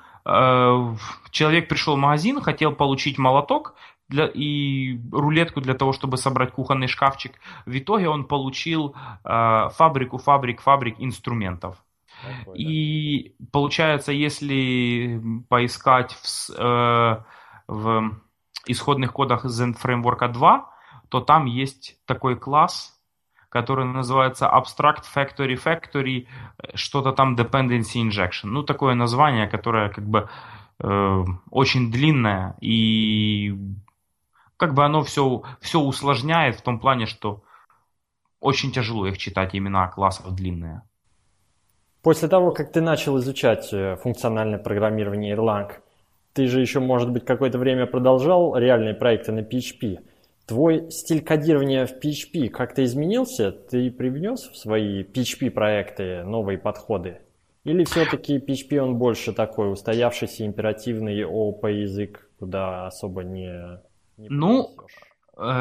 Человек 1.29 1.67
пришел 1.69 1.95
в 1.95 1.99
магазин, 1.99 2.41
хотел 2.41 2.71
получить 2.71 3.17
молоток, 3.17 3.75
для, 4.09 4.25
и 4.27 4.99
рулетку 5.11 5.61
для 5.61 5.73
того, 5.73 5.93
чтобы 5.93 6.17
собрать 6.17 6.51
кухонный 6.51 6.87
шкафчик. 6.87 7.33
В 7.65 7.77
итоге 7.77 8.09
он 8.09 8.25
получил 8.25 8.95
фабрику, 9.23 10.17
фабрик, 10.17 10.61
фабрик 10.61 10.95
инструментов. 10.99 11.77
И 12.55 13.35
получается, 13.51 14.11
если 14.11 15.21
поискать 15.49 16.13
в, 16.13 16.49
э, 16.57 17.23
в 17.67 18.11
исходных 18.67 19.13
кодах 19.13 19.45
Zen 19.45 19.75
Framework 19.81 20.31
2, 20.31 20.69
то 21.09 21.21
там 21.21 21.45
есть 21.45 21.97
такой 22.05 22.35
класс, 22.35 22.99
который 23.49 23.85
называется 23.85 24.51
Abstract 24.53 25.03
Factory 25.15 25.55
Factory, 25.55 26.27
что-то 26.73 27.11
там 27.11 27.35
Dependency 27.35 28.03
Injection. 28.03 28.47
Ну, 28.47 28.63
такое 28.63 28.95
название, 28.95 29.47
которое 29.47 29.89
как 29.89 30.05
бы 30.05 30.29
э, 30.79 31.23
очень 31.51 31.91
длинное 31.91 32.57
и 32.59 33.57
как 34.57 34.73
бы 34.73 34.83
оно 34.85 35.03
все, 35.03 35.43
все 35.61 35.79
усложняет 35.79 36.55
в 36.55 36.61
том 36.61 36.79
плане, 36.79 37.05
что 37.05 37.43
очень 38.39 38.71
тяжело 38.71 39.07
их 39.07 39.17
читать, 39.17 39.55
имена 39.55 39.87
классов 39.87 40.33
длинные. 40.33 40.81
После 42.05 42.27
того, 42.27 42.51
как 42.51 42.71
ты 42.71 42.81
начал 42.81 43.17
изучать 43.17 43.73
э, 43.73 43.95
функциональное 43.95 44.59
программирование 44.59 45.35
Erlang, 45.35 45.71
ты 46.33 46.45
же 46.45 46.61
еще, 46.61 46.79
может 46.79 47.09
быть, 47.09 47.25
какое-то 47.25 47.57
время 47.57 47.87
продолжал 47.87 48.55
реальные 48.55 48.93
проекты 48.93 49.31
на 49.31 49.39
PHP. 49.39 50.01
Твой 50.45 50.91
стиль 50.91 51.23
кодирования 51.23 51.87
в 51.87 51.93
PHP 51.93 52.49
как-то 52.49 52.85
изменился? 52.85 53.51
Ты 53.51 53.89
привнес 53.89 54.43
в 54.43 54.55
свои 54.55 55.01
PHP-проекты 55.01 56.23
новые 56.25 56.59
подходы? 56.59 57.21
Или 57.63 57.83
все-таки 57.85 58.37
PHP 58.37 58.77
он 58.77 58.99
больше 58.99 59.33
такой 59.33 59.73
устоявшийся 59.73 60.45
императивный 60.45 61.25
ООП 61.25 61.65
язык, 61.69 62.29
куда 62.37 62.85
особо 62.85 63.23
не, 63.23 63.79
не 64.17 64.29
Ну, 64.29 64.75
Э, 64.77 65.14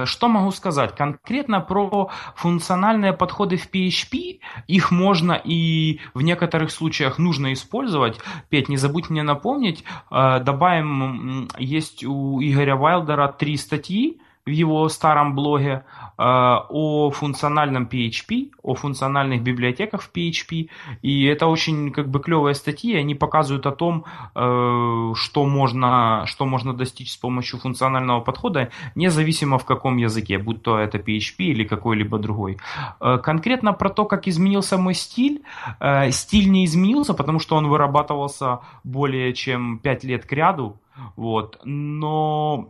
что 0.04 0.28
могу 0.28 0.50
сказать? 0.50 0.94
Конкретно 0.94 1.60
про 1.60 2.10
функциональные 2.36 3.12
подходы 3.12 3.56
в 3.56 3.70
PHP, 3.72 4.40
их 4.66 4.90
можно 4.90 5.32
и 5.32 6.00
в 6.14 6.22
некоторых 6.22 6.70
случаях 6.70 7.18
нужно 7.18 7.52
использовать. 7.52 8.20
Петь, 8.48 8.68
не 8.68 8.76
забудь 8.76 9.10
мне 9.10 9.22
напомнить, 9.22 9.84
э, 10.10 10.40
добавим, 10.40 11.48
есть 11.58 12.04
у 12.04 12.40
Игоря 12.40 12.76
Вайлдера 12.76 13.28
три 13.28 13.56
статьи, 13.56 14.20
в 14.46 14.50
его 14.50 14.88
старом 14.88 15.34
блоге 15.34 15.84
э, 16.18 16.22
о 16.22 17.10
функциональном 17.10 17.88
PHP, 17.90 18.50
о 18.62 18.74
функциональных 18.74 19.42
библиотеках 19.42 20.02
в 20.02 20.12
PHP. 20.12 20.68
И 21.00 21.24
это 21.24 21.46
очень 21.46 21.90
как 21.92 22.08
бы 22.08 22.20
клевые 22.20 22.54
статьи, 22.54 22.94
они 22.94 23.14
показывают 23.14 23.66
о 23.66 23.72
том, 23.72 24.04
э, 24.34 25.12
что, 25.14 25.46
можно, 25.46 26.24
что 26.26 26.44
можно 26.44 26.74
достичь 26.74 27.12
с 27.12 27.16
помощью 27.16 27.58
функционального 27.58 28.20
подхода, 28.20 28.70
независимо 28.94 29.58
в 29.58 29.64
каком 29.64 29.96
языке, 29.96 30.38
будь 30.38 30.62
то 30.62 30.78
это 30.78 30.98
PHP 30.98 31.36
или 31.38 31.64
какой-либо 31.64 32.18
другой. 32.18 32.58
Э, 33.00 33.18
конкретно 33.18 33.72
про 33.72 33.88
то, 33.88 34.04
как 34.04 34.28
изменился 34.28 34.76
мой 34.76 34.94
стиль. 34.94 35.42
Э, 35.80 36.10
стиль 36.10 36.50
не 36.50 36.66
изменился, 36.66 37.14
потому 37.14 37.38
что 37.38 37.56
он 37.56 37.68
вырабатывался 37.68 38.60
более 38.84 39.32
чем 39.32 39.78
5 39.78 40.04
лет 40.04 40.26
к 40.26 40.32
ряду. 40.32 40.76
Вот. 41.16 41.60
Но 41.64 42.68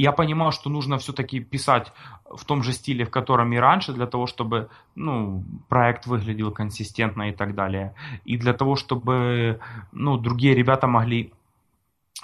я 0.00 0.12
понимал, 0.12 0.52
что 0.52 0.70
нужно 0.70 0.98
все-таки 0.98 1.40
писать 1.40 1.92
в 2.24 2.44
том 2.44 2.62
же 2.62 2.72
стиле, 2.72 3.04
в 3.04 3.10
котором 3.10 3.52
и 3.52 3.56
раньше, 3.56 3.92
для 3.92 4.06
того, 4.06 4.26
чтобы 4.26 4.68
ну, 4.94 5.44
проект 5.68 6.06
выглядел 6.06 6.52
консистентно 6.52 7.30
и 7.30 7.32
так 7.32 7.54
далее. 7.54 7.94
И 8.24 8.36
для 8.36 8.52
того, 8.52 8.76
чтобы 8.76 9.60
ну, 9.92 10.16
другие 10.16 10.54
ребята 10.54 10.86
могли 10.86 11.32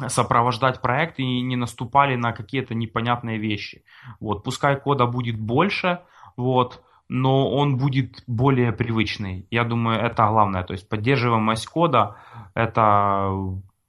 сопровождать 0.08 0.82
проект 0.82 1.18
и 1.18 1.40
не 1.40 1.56
наступали 1.56 2.16
на 2.16 2.32
какие-то 2.32 2.74
непонятные 2.74 3.38
вещи. 3.38 3.84
Вот, 4.20 4.42
пускай 4.42 4.78
кода 4.80 5.06
будет 5.06 5.38
больше, 5.38 6.00
вот, 6.36 6.82
но 7.08 7.50
он 7.50 7.76
будет 7.76 8.22
более 8.26 8.72
привычный. 8.72 9.46
Я 9.50 9.64
думаю, 9.64 10.00
это 10.00 10.26
главное. 10.26 10.64
То 10.64 10.72
есть 10.72 10.88
поддерживаемость 10.88 11.66
кода– 11.68 12.16
это 12.54 13.30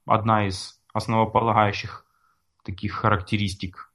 одна 0.06 0.46
из 0.46 0.80
основополагающих 0.92 2.05
таких 2.66 2.92
характеристик 2.92 3.92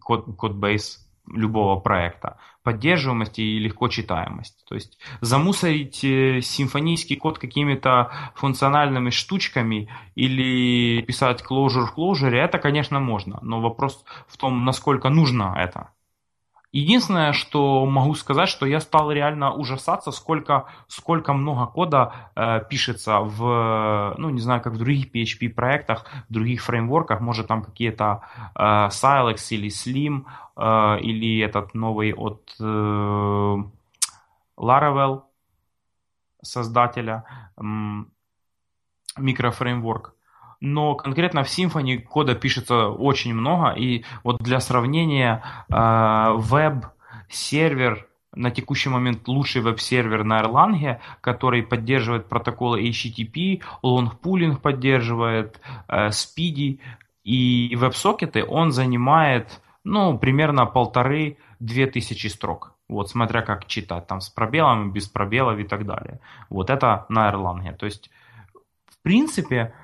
код, 0.00 0.36
кодбейс 0.36 1.08
любого 1.34 1.80
проекта. 1.80 2.38
Поддерживаемость 2.62 3.38
и 3.38 3.58
легко 3.58 3.88
читаемость. 3.88 4.64
То 4.68 4.74
есть 4.74 4.98
замусорить 5.20 6.04
э, 6.04 6.40
симфонийский 6.42 7.16
код 7.16 7.38
какими-то 7.38 8.10
функциональными 8.34 9.10
штучками 9.10 9.88
или 10.14 11.02
писать 11.02 11.42
closure 11.48 11.86
в 11.86 11.94
closure, 11.96 12.34
это, 12.34 12.58
конечно, 12.58 13.00
можно. 13.00 13.38
Но 13.42 13.60
вопрос 13.60 14.04
в 14.26 14.36
том, 14.36 14.64
насколько 14.64 15.08
нужно 15.08 15.54
это. 15.58 15.90
Единственное, 16.70 17.32
что 17.32 17.86
могу 17.86 18.14
сказать, 18.14 18.50
что 18.50 18.66
я 18.66 18.80
стал 18.80 19.10
реально 19.10 19.54
ужасаться, 19.54 20.10
сколько, 20.10 20.66
сколько 20.86 21.32
много 21.32 21.66
кода 21.66 22.30
э, 22.36 22.60
пишется 22.68 23.20
в, 23.20 24.14
ну 24.18 24.28
не 24.28 24.40
знаю, 24.40 24.60
как 24.60 24.74
в 24.74 24.78
других 24.78 25.10
PHP 25.10 25.48
проектах, 25.48 26.04
в 26.28 26.32
других 26.32 26.62
фреймворках, 26.62 27.20
может 27.20 27.46
там 27.46 27.62
какие-то 27.62 28.22
э, 28.54 28.88
Silex 28.88 29.48
или 29.50 29.70
Slim, 29.70 30.26
э, 30.56 31.00
или 31.00 31.40
этот 31.40 31.72
новый 31.72 32.12
от 32.12 32.54
э, 32.60 33.56
Laravel, 34.58 35.22
создателя, 36.42 37.24
э, 37.56 37.62
микрофреймворк. 39.16 40.17
Но 40.60 40.94
конкретно 40.94 41.44
в 41.44 41.48
Symfony 41.48 41.98
кода 41.98 42.34
пишется 42.34 42.88
очень 42.88 43.34
много, 43.34 43.70
и 43.70 44.04
вот 44.24 44.38
для 44.42 44.60
сравнения 44.60 45.42
веб-сервер 46.38 48.08
на 48.34 48.50
текущий 48.50 48.88
момент 48.88 49.26
лучший 49.26 49.62
веб-сервер 49.62 50.24
на 50.24 50.40
Erlang, 50.40 50.98
который 51.20 51.62
поддерживает 51.62 52.28
протоколы 52.28 52.82
HTTP, 52.88 53.62
лонгпулинг 53.82 54.60
поддерживает, 54.60 55.60
э, 55.88 56.08
Speedy 56.08 56.78
и 57.24 57.74
веб-сокеты, 57.76 58.44
он 58.44 58.72
занимает 58.72 59.60
ну, 59.84 60.18
примерно 60.18 60.66
полторы-две 60.66 61.86
тысячи 61.86 62.26
строк. 62.26 62.74
Вот, 62.88 63.10
смотря 63.10 63.42
как 63.42 63.66
читать, 63.66 64.06
там 64.06 64.20
с 64.20 64.28
пробелами, 64.28 64.90
без 64.90 65.08
пробелов 65.08 65.58
и 65.58 65.64
так 65.64 65.86
далее. 65.86 66.20
Вот 66.48 66.70
это 66.70 67.06
на 67.08 67.30
Erlang. 67.30 67.74
То 67.74 67.86
есть, 67.86 68.10
в 68.86 69.02
принципе, 69.02 69.74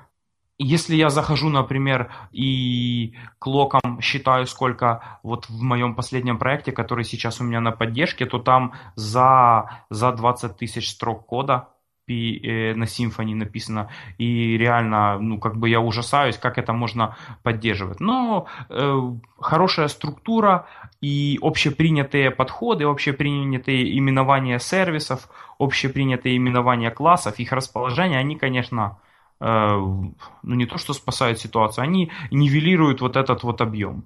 если 0.57 0.95
я 0.95 1.09
захожу, 1.09 1.49
например, 1.49 2.11
и 2.31 3.13
клоком 3.39 3.99
считаю, 4.01 4.45
сколько 4.47 5.19
вот 5.23 5.49
в 5.49 5.61
моем 5.61 5.95
последнем 5.95 6.37
проекте, 6.37 6.71
который 6.71 7.03
сейчас 7.03 7.41
у 7.41 7.43
меня 7.43 7.59
на 7.59 7.71
поддержке, 7.71 8.25
то 8.25 8.39
там 8.39 8.73
за, 8.95 9.83
за 9.89 10.11
20 10.11 10.57
тысяч 10.57 10.89
строк 10.89 11.25
кода 11.25 11.69
э, 12.07 12.73
на 12.73 12.85
Symfony 12.85 13.35
написано, 13.35 13.89
и 14.17 14.57
реально, 14.57 15.19
ну, 15.19 15.39
как 15.39 15.57
бы 15.57 15.67
я 15.67 15.81
ужасаюсь, 15.81 16.37
как 16.37 16.57
это 16.57 16.71
можно 16.71 17.17
поддерживать. 17.43 17.99
Но 17.99 18.47
э, 18.69 19.13
хорошая 19.37 19.89
структура 19.89 20.67
и 21.01 21.37
общепринятые 21.41 22.31
подходы, 22.31 22.85
общепринятые 22.85 23.97
именования 23.97 24.59
сервисов, 24.59 25.27
общепринятые 25.59 26.37
именования 26.37 26.91
классов, 26.91 27.39
их 27.39 27.51
расположение, 27.51 28.19
они, 28.19 28.37
конечно, 28.37 28.99
ну 29.39 30.15
не 30.43 30.65
то 30.65 30.77
что 30.77 30.93
спасают 30.93 31.39
ситуацию, 31.39 31.83
они 31.83 32.11
нивелируют 32.31 33.01
вот 33.01 33.17
этот 33.17 33.43
вот 33.43 33.61
объем. 33.61 34.05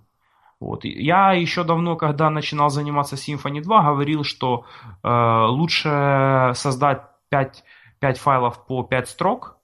Вот. 0.60 0.84
Я 0.84 1.34
еще 1.34 1.64
давно, 1.64 1.96
когда 1.96 2.30
начинал 2.30 2.70
заниматься 2.70 3.16
Symfony 3.16 3.62
2, 3.62 3.84
говорил, 3.84 4.24
что 4.24 4.66
э, 5.04 5.46
лучше 5.48 6.52
создать 6.56 7.04
5, 7.30 7.64
5 8.00 8.18
файлов 8.18 8.66
по 8.66 8.84
5 8.84 9.08
строк, 9.08 9.58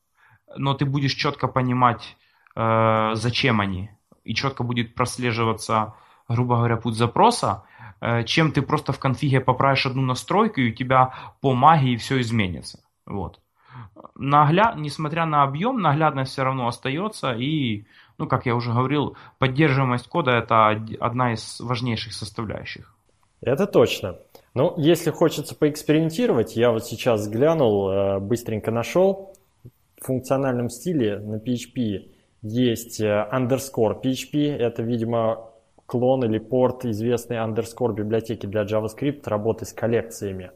но 0.56 0.74
ты 0.74 0.86
будешь 0.86 1.14
четко 1.14 1.48
понимать, 1.48 2.16
э, 2.56 3.12
зачем 3.14 3.60
они, 3.60 3.90
и 4.24 4.34
четко 4.34 4.64
будет 4.64 4.96
прослеживаться, 4.96 5.96
грубо 6.30 6.56
говоря, 6.58 6.78
путь 6.78 6.96
запроса, 6.96 7.64
э, 8.00 8.24
чем 8.24 8.54
ты 8.54 8.62
просто 8.62 8.94
в 8.94 9.00
конфиге 9.00 9.42
поправишь 9.42 9.86
одну 9.86 10.02
настройку, 10.02 10.62
и 10.62 10.72
у 10.72 10.74
тебя 10.74 11.14
по 11.42 11.54
магии 11.54 11.98
все 11.98 12.22
изменится. 12.22 12.80
Вот 13.06 13.42
нагляд, 14.16 14.78
несмотря 14.78 15.26
на 15.26 15.44
объем, 15.44 15.82
наглядность 15.82 16.32
все 16.32 16.44
равно 16.44 16.68
остается. 16.68 17.34
И, 17.34 17.86
ну, 18.18 18.28
как 18.28 18.46
я 18.46 18.56
уже 18.56 18.72
говорил, 18.72 19.18
поддерживаемость 19.40 20.08
кода 20.08 20.32
это 20.32 20.70
одна 21.00 21.34
из 21.34 21.60
важнейших 21.60 22.14
составляющих. 22.14 22.96
Это 23.42 23.68
точно. 23.68 24.18
Ну, 24.54 24.74
если 24.78 25.12
хочется 25.12 25.56
поэкспериментировать, 25.56 26.56
я 26.56 26.72
вот 26.72 26.86
сейчас 26.86 27.28
глянул, 27.28 27.90
э, 27.90 28.20
быстренько 28.20 28.72
нашел. 28.72 29.36
В 30.02 30.06
функциональном 30.06 30.70
стиле 30.70 31.20
на 31.20 31.36
PHP 31.36 32.10
есть 32.42 33.02
э, 33.02 33.28
underscore 33.32 34.02
PHP. 34.02 34.56
Это, 34.56 34.82
видимо, 34.82 35.50
клон 35.86 36.24
или 36.24 36.40
порт 36.40 36.86
известной 36.86 37.38
underscore 37.38 37.94
библиотеки 37.94 38.46
для 38.46 38.64
JavaScript 38.64 39.22
работы 39.26 39.66
с 39.66 39.74
коллекциями. 39.74 40.52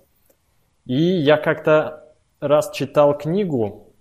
И 0.86 0.96
я 0.96 1.38
как-то 1.38 2.09
раз 2.40 2.72
читал 2.72 3.18
книгу 3.18 3.94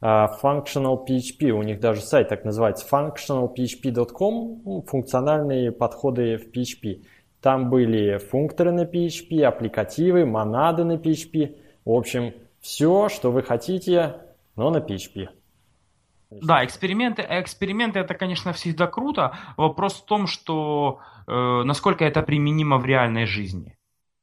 uh, 0.00 0.28
Functional 0.42 1.06
PHP, 1.06 1.50
у 1.50 1.62
них 1.62 1.80
даже 1.80 2.00
сайт 2.00 2.28
так 2.28 2.44
называется, 2.44 2.86
functionalphp.com, 2.90 4.62
ну, 4.64 4.84
функциональные 4.86 5.72
подходы 5.72 6.36
в 6.36 6.56
PHP. 6.56 7.04
Там 7.40 7.70
были 7.70 8.18
функторы 8.18 8.72
на 8.72 8.84
PHP, 8.84 9.42
аппликативы, 9.42 10.26
монады 10.26 10.84
на 10.84 10.96
PHP. 10.96 11.56
В 11.84 11.92
общем, 11.92 12.34
все, 12.60 13.08
что 13.08 13.30
вы 13.30 13.42
хотите, 13.42 14.16
но 14.56 14.70
на 14.70 14.78
PHP. 14.78 15.28
Да, 16.30 16.64
эксперименты, 16.64 17.26
эксперименты 17.28 17.98
это, 17.98 18.14
конечно, 18.14 18.52
всегда 18.52 18.86
круто. 18.86 19.36
Вопрос 19.56 19.94
в 19.94 20.04
том, 20.04 20.28
что 20.28 21.00
э, 21.26 21.32
насколько 21.32 22.04
это 22.04 22.22
применимо 22.22 22.78
в 22.78 22.86
реальной 22.86 23.26
жизни. 23.26 23.76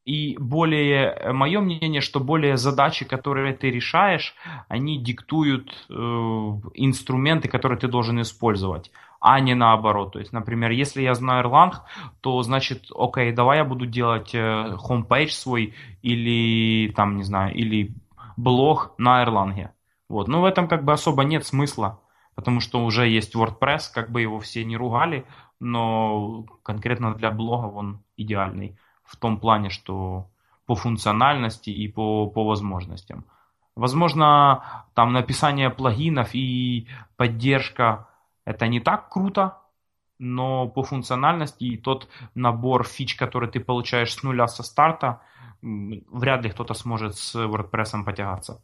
И 0.08 0.38
более, 0.38 1.10
э, 1.10 1.32
мое 1.34 1.60
мнение, 1.60 2.00
что 2.00 2.18
более 2.18 2.56
задачи, 2.56 3.04
которые 3.04 3.52
ты 3.52 3.70
решаешь, 3.70 4.34
они 4.66 4.96
диктуют 4.96 5.86
э, 5.90 5.92
инструменты, 5.92 7.48
которые 7.48 7.78
ты 7.78 7.88
должен 7.88 8.18
использовать, 8.22 8.90
а 9.20 9.38
не 9.38 9.54
наоборот. 9.54 10.12
То 10.12 10.18
есть, 10.18 10.32
например, 10.32 10.70
если 10.70 11.02
я 11.02 11.12
знаю 11.12 11.44
Erlang, 11.44 11.72
то 12.22 12.40
значит, 12.42 12.86
окей, 12.96 13.32
давай 13.32 13.58
я 13.58 13.64
буду 13.66 13.84
делать 13.84 14.34
э, 14.34 14.78
свой 15.28 15.74
или 16.00 16.90
там, 16.92 17.18
не 17.18 17.22
знаю, 17.22 17.54
или 17.54 17.94
блог 18.38 18.94
на 18.96 19.22
Erlang. 19.22 19.68
Вот. 20.08 20.26
Но 20.26 20.40
в 20.40 20.46
этом 20.46 20.68
как 20.68 20.84
бы 20.84 20.94
особо 20.94 21.22
нет 21.24 21.44
смысла, 21.44 22.00
потому 22.34 22.60
что 22.60 22.82
уже 22.82 23.06
есть 23.06 23.36
WordPress, 23.36 23.92
как 23.92 24.10
бы 24.10 24.22
его 24.22 24.40
все 24.40 24.64
не 24.64 24.78
ругали, 24.78 25.26
но 25.60 26.46
конкретно 26.62 27.14
для 27.14 27.30
блога 27.30 27.66
он 27.66 28.00
идеальный 28.16 28.78
в 29.08 29.16
том 29.16 29.40
плане, 29.40 29.70
что 29.70 30.26
по 30.66 30.74
функциональности 30.74 31.70
и 31.70 31.88
по, 31.88 32.26
по 32.26 32.44
возможностям. 32.44 33.24
Возможно, 33.74 34.84
там 34.94 35.12
написание 35.12 35.70
плагинов 35.70 36.34
и 36.34 36.86
поддержка 37.16 38.08
это 38.44 38.68
не 38.68 38.80
так 38.80 39.08
круто, 39.08 39.58
но 40.18 40.68
по 40.68 40.82
функциональности 40.82 41.64
и 41.64 41.76
тот 41.76 42.08
набор 42.34 42.84
фич, 42.84 43.14
который 43.14 43.48
ты 43.48 43.60
получаешь 43.60 44.12
с 44.12 44.22
нуля 44.22 44.46
со 44.46 44.62
старта, 44.62 45.20
вряд 45.62 46.42
ли 46.44 46.50
кто-то 46.50 46.74
сможет 46.74 47.16
с 47.16 47.34
WordPress 47.34 48.04
потягаться. 48.04 48.62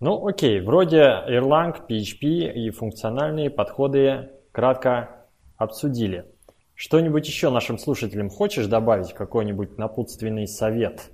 Ну 0.00 0.26
окей, 0.26 0.60
вроде 0.60 1.02
Erlang, 1.28 1.86
PHP 1.86 2.52
и 2.54 2.70
функциональные 2.70 3.50
подходы 3.50 4.30
кратко 4.52 5.26
обсудили. 5.58 6.24
Что-нибудь 6.80 7.26
еще 7.28 7.50
нашим 7.50 7.76
слушателям 7.76 8.30
хочешь 8.30 8.64
добавить, 8.66 9.12
какой-нибудь 9.12 9.76
напутственный 9.76 10.48
совет? 10.48 11.10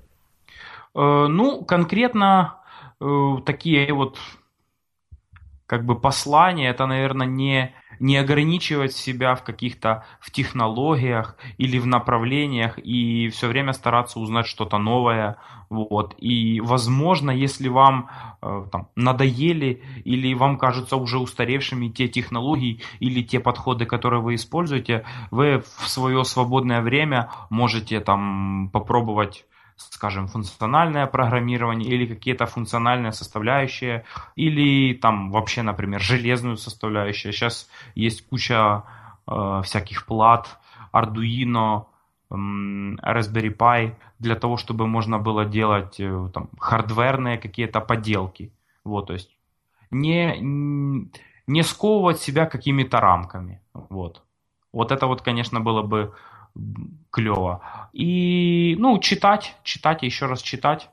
Э, 0.95 1.27
ну, 1.27 1.65
конкретно 1.65 2.61
э, 3.01 3.39
такие 3.45 3.93
вот 3.93 4.17
как 5.67 5.85
бы 5.85 6.01
послания, 6.01 6.71
это, 6.71 6.87
наверное, 6.87 7.27
не, 7.27 7.75
не 8.01 8.17
ограничивать 8.17 8.93
себя 8.93 9.35
в 9.35 9.43
каких-то 9.43 10.05
в 10.21 10.31
технологиях 10.31 11.37
или 11.59 11.79
в 11.79 11.87
направлениях 11.87 12.79
и 12.79 13.29
все 13.29 13.49
время 13.49 13.73
стараться 13.73 14.21
узнать 14.21 14.47
что-то 14.47 14.79
новое. 14.79 15.37
Вот. 15.69 16.15
И, 16.19 16.61
возможно, 16.61 17.31
если 17.31 17.69
вам 17.69 18.09
э, 18.41 18.67
там, 18.71 18.89
надоели 18.95 19.83
или 20.05 20.35
вам 20.35 20.59
кажутся 20.59 20.97
уже 20.97 21.19
устаревшими 21.19 21.89
те 21.89 22.09
технологии 22.09 22.83
или 23.01 23.23
те 23.23 23.41
подходы, 23.41 23.85
которые 23.85 24.23
вы 24.23 24.37
используете, 24.37 25.05
вы 25.31 25.59
в 25.61 25.89
свое 25.89 26.25
свободное 26.25 26.83
время 26.83 27.31
можете 27.51 28.01
там 28.01 28.71
попробовать 28.73 29.45
скажем, 29.77 30.27
функциональное 30.27 31.07
программирование 31.07 31.89
или 31.89 32.07
какие-то 32.07 32.47
функциональные 32.47 33.13
составляющие, 33.13 34.05
или 34.35 34.95
там 34.95 35.31
вообще, 35.31 35.63
например, 35.63 36.01
железную 36.01 36.57
составляющую. 36.57 37.33
Сейчас 37.33 37.69
есть 37.95 38.27
куча 38.29 38.83
э, 39.27 39.61
всяких 39.65 40.07
плат, 40.07 40.59
Arduino, 40.93 41.87
э, 42.31 42.35
Raspberry 42.35 43.57
Pi, 43.57 43.95
для 44.19 44.35
того, 44.35 44.57
чтобы 44.57 44.87
можно 44.87 45.19
было 45.19 45.45
делать 45.45 46.01
э, 46.01 46.31
там, 46.33 46.49
хардверные 46.59 47.39
какие-то 47.39 47.81
поделки. 47.81 48.53
Вот, 48.85 49.09
то 49.09 49.13
есть 49.13 49.31
не, 49.91 50.39
не 51.47 51.63
сковывать 51.63 52.21
себя 52.21 52.47
какими-то 52.47 53.01
рамками. 53.01 53.61
Вот. 53.75 54.23
Вот 54.73 54.93
это 54.93 55.07
вот, 55.07 55.23
конечно, 55.23 55.61
было 55.61 55.83
бы 55.83 56.15
клево. 57.11 57.91
И, 57.93 58.77
ну, 58.79 58.99
читать, 58.99 59.57
читать 59.63 60.03
еще 60.03 60.27
раз 60.27 60.43
читать. 60.43 60.91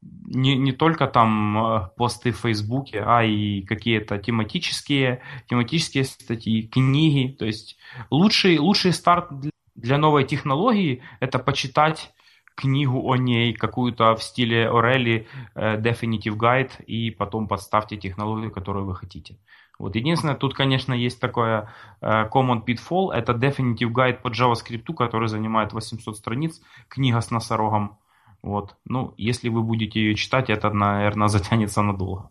Не, 0.00 0.56
не 0.56 0.72
только 0.72 1.06
там 1.06 1.58
э, 1.58 1.88
посты 1.96 2.32
в 2.32 2.38
Фейсбуке, 2.38 3.02
а 3.06 3.22
и 3.22 3.62
какие-то 3.62 4.18
тематические, 4.18 5.22
тематические 5.48 6.04
статьи, 6.04 6.66
книги. 6.66 7.32
То 7.32 7.44
есть 7.44 7.76
лучший, 8.10 8.58
лучший 8.58 8.92
старт 8.92 9.28
для 9.74 9.98
новой 9.98 10.24
технологии– 10.24 11.02
это 11.20 11.38
почитать 11.38 12.12
книгу 12.54 13.10
о 13.10 13.16
ней, 13.16 13.54
какую-то 13.54 14.14
в 14.14 14.22
стиле 14.22 14.68
Орели 14.68 15.26
э, 15.54 15.80
Definitive 15.80 16.36
Guide, 16.36 16.84
и 16.84 17.10
потом 17.10 17.48
подставьте 17.48 17.96
технологию, 17.96 18.50
которую 18.50 18.86
вы 18.86 18.94
хотите. 18.94 19.38
Вот. 19.78 19.96
Единственное, 19.96 20.36
тут, 20.36 20.54
конечно, 20.54 20.92
есть 20.92 21.20
такое 21.20 21.68
uh, 22.00 22.30
Common 22.30 22.64
Pitfall, 22.64 23.12
это 23.12 23.32
Definitive 23.32 23.92
Guide 23.92 24.22
по 24.22 24.28
JavaScript, 24.28 24.94
который 24.94 25.28
занимает 25.28 25.72
800 25.72 26.16
страниц, 26.16 26.60
книга 26.88 27.20
с 27.20 27.30
носорогом. 27.30 27.98
Вот. 28.42 28.76
Ну, 28.84 29.14
если 29.16 29.48
вы 29.48 29.62
будете 29.62 30.00
ее 30.00 30.14
читать, 30.14 30.50
это, 30.50 30.70
наверное, 30.70 31.28
затянется 31.28 31.82
надолго. 31.82 32.30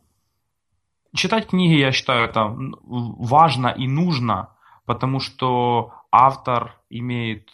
читать 1.13 1.47
книги, 1.47 1.80
я 1.80 1.91
считаю, 1.91 2.25
это 2.25 2.56
важно 2.84 3.67
и 3.67 3.88
нужно, 3.88 4.49
потому 4.86 5.19
что 5.19 5.93
автор 6.12 6.77
имеет 6.89 7.49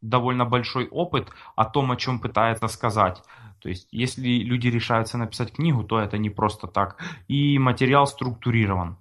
довольно 0.00 0.44
большой 0.44 0.88
опыт 0.88 1.28
о 1.56 1.64
том, 1.64 1.90
о 1.90 1.96
чем 1.96 2.20
пытается 2.20 2.68
сказать. 2.68 3.22
То 3.60 3.68
есть, 3.68 3.88
если 3.90 4.28
люди 4.28 4.68
решаются 4.68 5.18
написать 5.18 5.52
книгу, 5.52 5.84
то 5.84 5.98
это 5.98 6.18
не 6.18 6.30
просто 6.30 6.66
так. 6.66 6.96
И 7.28 7.58
материал 7.58 8.06
структурирован. 8.06 8.96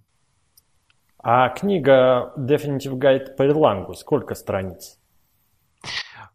А 1.28 1.50
книга 1.50 2.34
Definitive 2.38 3.00
Guide 3.00 3.36
по 3.36 3.44
Erlang 3.44 3.92
сколько 3.96 4.36
страниц? 4.36 5.00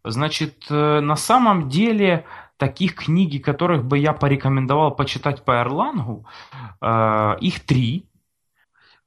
Значит, 0.02 0.66
э, 0.70 1.00
на 1.00 1.16
самом 1.16 1.68
деле 1.68 2.24
таких 2.56 2.96
книги, 2.96 3.38
которых 3.38 3.84
бы 3.84 3.98
я 3.98 4.12
порекомендовал 4.12 4.90
почитать 4.96 5.44
по 5.44 5.52
Erlang, 5.52 6.24
э, 6.80 7.36
их 7.40 7.64
три. 7.66 8.08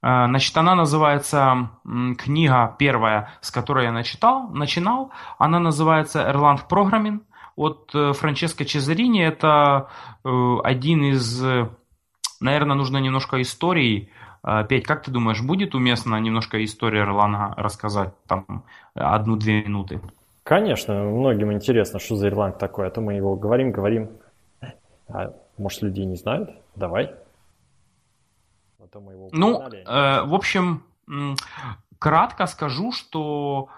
Э, 0.01 0.25
значит, 0.27 0.55
она 0.55 0.75
называется, 0.75 1.71
книга 2.17 2.75
первая, 2.79 3.31
с 3.41 3.51
которой 3.51 3.85
я 3.85 3.91
начитал, 3.91 4.49
начинал, 4.49 5.11
она 5.37 5.59
называется 5.59 6.21
Erlang 6.21 6.61
Programming 6.69 7.21
от 7.55 7.91
Франческо 7.91 8.65
Чезарини. 8.65 9.23
Это 9.23 9.89
один 10.23 11.03
из, 11.03 11.41
наверное, 12.39 12.75
нужно 12.75 12.97
немножко 12.97 13.41
истории 13.41 14.09
Петь, 14.67 14.85
как 14.85 15.03
ты 15.03 15.11
думаешь, 15.11 15.41
будет 15.41 15.73
уместно 15.73 16.17
немножко 16.17 16.61
историю 16.65 17.03
Ирланга 17.03 17.53
рассказать, 17.55 18.13
там, 18.27 18.65
одну-две 18.93 19.63
минуты? 19.63 20.01
Конечно, 20.43 20.93
многим 20.95 21.53
интересно, 21.53 21.99
что 21.99 22.17
за 22.17 22.27
Ирланд 22.27 22.57
такой, 22.57 22.87
а 22.87 22.89
то 22.89 22.99
мы 22.99 23.13
его 23.13 23.37
говорим, 23.37 23.71
говорим. 23.71 24.09
А 25.07 25.33
может, 25.57 25.81
люди 25.81 26.01
не 26.01 26.17
знают? 26.17 26.49
Давай. 26.75 27.15
А 28.79 28.87
то 28.91 28.99
мы 28.99 29.13
его 29.13 29.29
ну, 29.31 29.61
э, 29.61 30.25
в 30.25 30.33
общем, 30.33 30.83
кратко 31.97 32.45
скажу, 32.47 32.91
что 32.91 33.69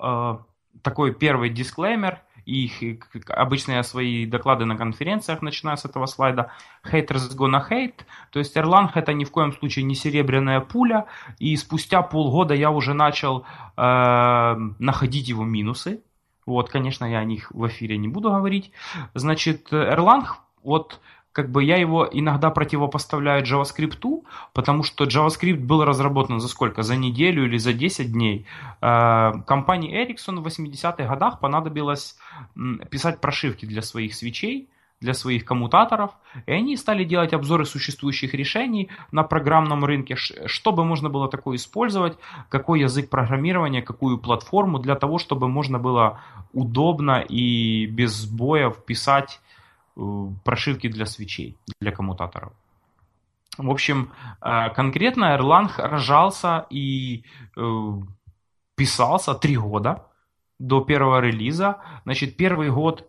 э, 0.00 0.36
такой 0.80 1.14
первый 1.14 1.50
дисклеймер– 1.50 2.22
и 2.46 3.00
обычно 3.28 3.72
я 3.72 3.82
свои 3.82 4.26
доклады 4.26 4.64
на 4.64 4.76
конференциях 4.76 5.42
начинаю 5.42 5.76
с 5.76 5.84
этого 5.84 6.06
слайда. 6.06 6.50
Haters 6.84 7.36
gonna 7.36 7.62
hate. 7.68 8.00
То 8.30 8.38
есть 8.38 8.56
Erlang 8.56 8.90
это 8.94 9.12
ни 9.12 9.24
в 9.24 9.30
коем 9.30 9.52
случае 9.52 9.84
не 9.84 9.94
серебряная 9.94 10.60
пуля. 10.60 11.06
И 11.38 11.56
спустя 11.56 12.02
полгода 12.02 12.54
я 12.54 12.70
уже 12.70 12.94
начал 12.94 13.46
э, 13.76 14.56
находить 14.78 15.28
его 15.28 15.44
минусы. 15.44 16.02
Вот, 16.46 16.68
конечно, 16.68 17.04
я 17.04 17.20
о 17.20 17.24
них 17.24 17.50
в 17.52 17.66
эфире 17.68 17.96
не 17.96 18.08
буду 18.08 18.30
говорить. 18.30 18.70
Значит, 19.14 19.72
Erlang, 19.72 20.26
вот 20.62 21.00
как 21.34 21.50
бы 21.50 21.64
я 21.64 21.76
его 21.76 22.08
иногда 22.10 22.50
противопоставляю 22.50 23.42
JavaScript, 23.44 24.22
потому 24.52 24.84
что 24.84 25.04
JavaScript 25.04 25.58
был 25.58 25.84
разработан 25.84 26.38
за 26.38 26.46
сколько? 26.46 26.82
За 26.82 26.94
неделю 26.96 27.44
или 27.44 27.58
за 27.58 27.72
10 27.72 28.12
дней. 28.12 28.46
Э, 28.80 29.32
компании 29.44 30.00
Ericsson 30.00 30.40
в 30.40 30.46
80-х 30.46 31.04
годах 31.08 31.40
понадобилось 31.40 32.16
писать 32.88 33.20
прошивки 33.20 33.66
для 33.66 33.82
своих 33.82 34.14
свечей, 34.14 34.68
для 35.00 35.12
своих 35.12 35.44
коммутаторов, 35.44 36.12
и 36.46 36.52
они 36.52 36.76
стали 36.76 37.02
делать 37.02 37.32
обзоры 37.32 37.64
существующих 37.64 38.32
решений 38.32 38.88
на 39.10 39.24
программном 39.24 39.84
рынке, 39.84 40.14
чтобы 40.14 40.84
можно 40.84 41.10
было 41.10 41.28
такое 41.28 41.56
использовать, 41.56 42.16
какой 42.48 42.80
язык 42.80 43.10
программирования, 43.10 43.82
какую 43.82 44.18
платформу, 44.18 44.78
для 44.78 44.94
того, 44.94 45.18
чтобы 45.18 45.48
можно 45.48 45.80
было 45.80 46.20
удобно 46.52 47.20
и 47.20 47.86
без 47.86 48.12
сбоев 48.12 48.84
писать 48.84 49.40
прошивки 50.44 50.88
для 50.88 51.06
свечей, 51.06 51.56
для 51.80 51.92
коммутаторов. 51.92 52.52
В 53.58 53.70
общем, 53.70 54.10
э, 54.40 54.70
конкретно 54.70 55.36
Erlang 55.36 55.70
рожался 55.76 56.66
и 56.70 57.24
э, 57.56 57.92
писался 58.76 59.34
три 59.34 59.56
года 59.56 60.06
до 60.58 60.80
первого 60.80 61.20
релиза. 61.20 61.76
Значит, 62.04 62.36
первый 62.36 62.70
год 62.70 63.08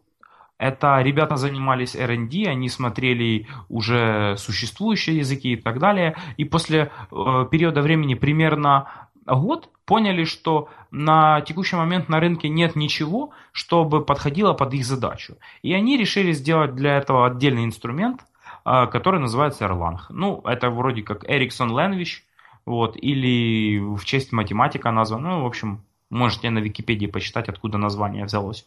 это 0.58 1.02
ребята 1.02 1.36
занимались 1.36 1.95
R&D, 1.95 2.48
они 2.48 2.69
смотрели 2.69 3.48
уже 3.67 4.36
существующие 4.38 5.17
языки 5.17 5.54
и 5.54 5.56
так 5.58 5.80
далее. 5.80 6.15
И 6.38 6.45
после 6.45 6.91
периода 7.10 7.82
времени 7.82 8.15
примерно 8.15 9.05
год 9.34 9.70
поняли, 9.86 10.26
что 10.26 10.70
на 10.92 11.42
текущий 11.42 11.76
момент 11.76 12.10
на 12.10 12.20
рынке 12.20 12.50
нет 12.50 12.76
ничего, 12.76 13.32
чтобы 13.52 14.06
подходило 14.06 14.54
под 14.54 14.74
их 14.74 14.86
задачу. 14.86 15.38
И 15.64 15.74
они 15.74 15.98
решили 15.98 16.32
сделать 16.32 16.76
для 16.76 16.98
этого 16.98 17.26
отдельный 17.26 17.66
инструмент, 17.66 18.22
а, 18.64 18.86
который 18.88 19.20
называется 19.20 19.66
Erlang. 19.66 20.00
Ну, 20.10 20.42
это 20.46 20.70
вроде 20.70 21.02
как 21.02 21.24
Ericsson 21.24 21.70
Language, 21.70 22.22
вот, 22.66 22.98
или 22.98 23.80
в 23.80 24.04
честь 24.06 24.32
математика 24.32 24.92
назван. 24.92 25.24
Ну, 25.24 25.44
в 25.44 25.46
общем, 25.46 25.82
можете 26.10 26.50
на 26.50 26.60
Википедии 26.60 27.08
почитать, 27.08 27.50
откуда 27.50 27.78
название 27.78 28.26
взялось. 28.26 28.66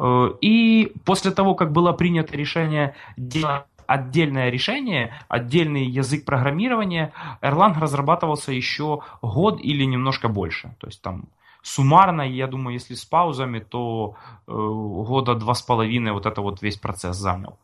Э, 0.00 0.30
и 0.40 0.92
после 1.04 1.30
того, 1.30 1.54
как 1.54 1.72
было 1.72 1.92
принято 1.92 2.36
решение 2.36 2.94
делать 3.16 3.64
отдельное 3.90 4.50
решение, 4.50 5.12
отдельный 5.28 5.84
язык 5.84 6.24
программирования, 6.24 7.12
Erlang 7.42 7.78
разрабатывался 7.80 8.52
еще 8.52 9.00
год 9.20 9.60
или 9.60 9.84
немножко 9.84 10.28
больше. 10.28 10.74
То 10.78 10.86
есть 10.86 11.02
там 11.02 11.24
суммарно, 11.62 12.22
я 12.22 12.46
думаю, 12.46 12.74
если 12.74 12.94
с 12.94 13.04
паузами, 13.04 13.58
то 13.58 14.14
э, 14.46 14.52
года 14.52 15.34
два 15.34 15.54
с 15.54 15.62
половиной 15.62 16.12
вот 16.12 16.26
это 16.26 16.40
вот 16.40 16.62
весь 16.62 16.76
процесс 16.76 17.16
занял. 17.16 17.58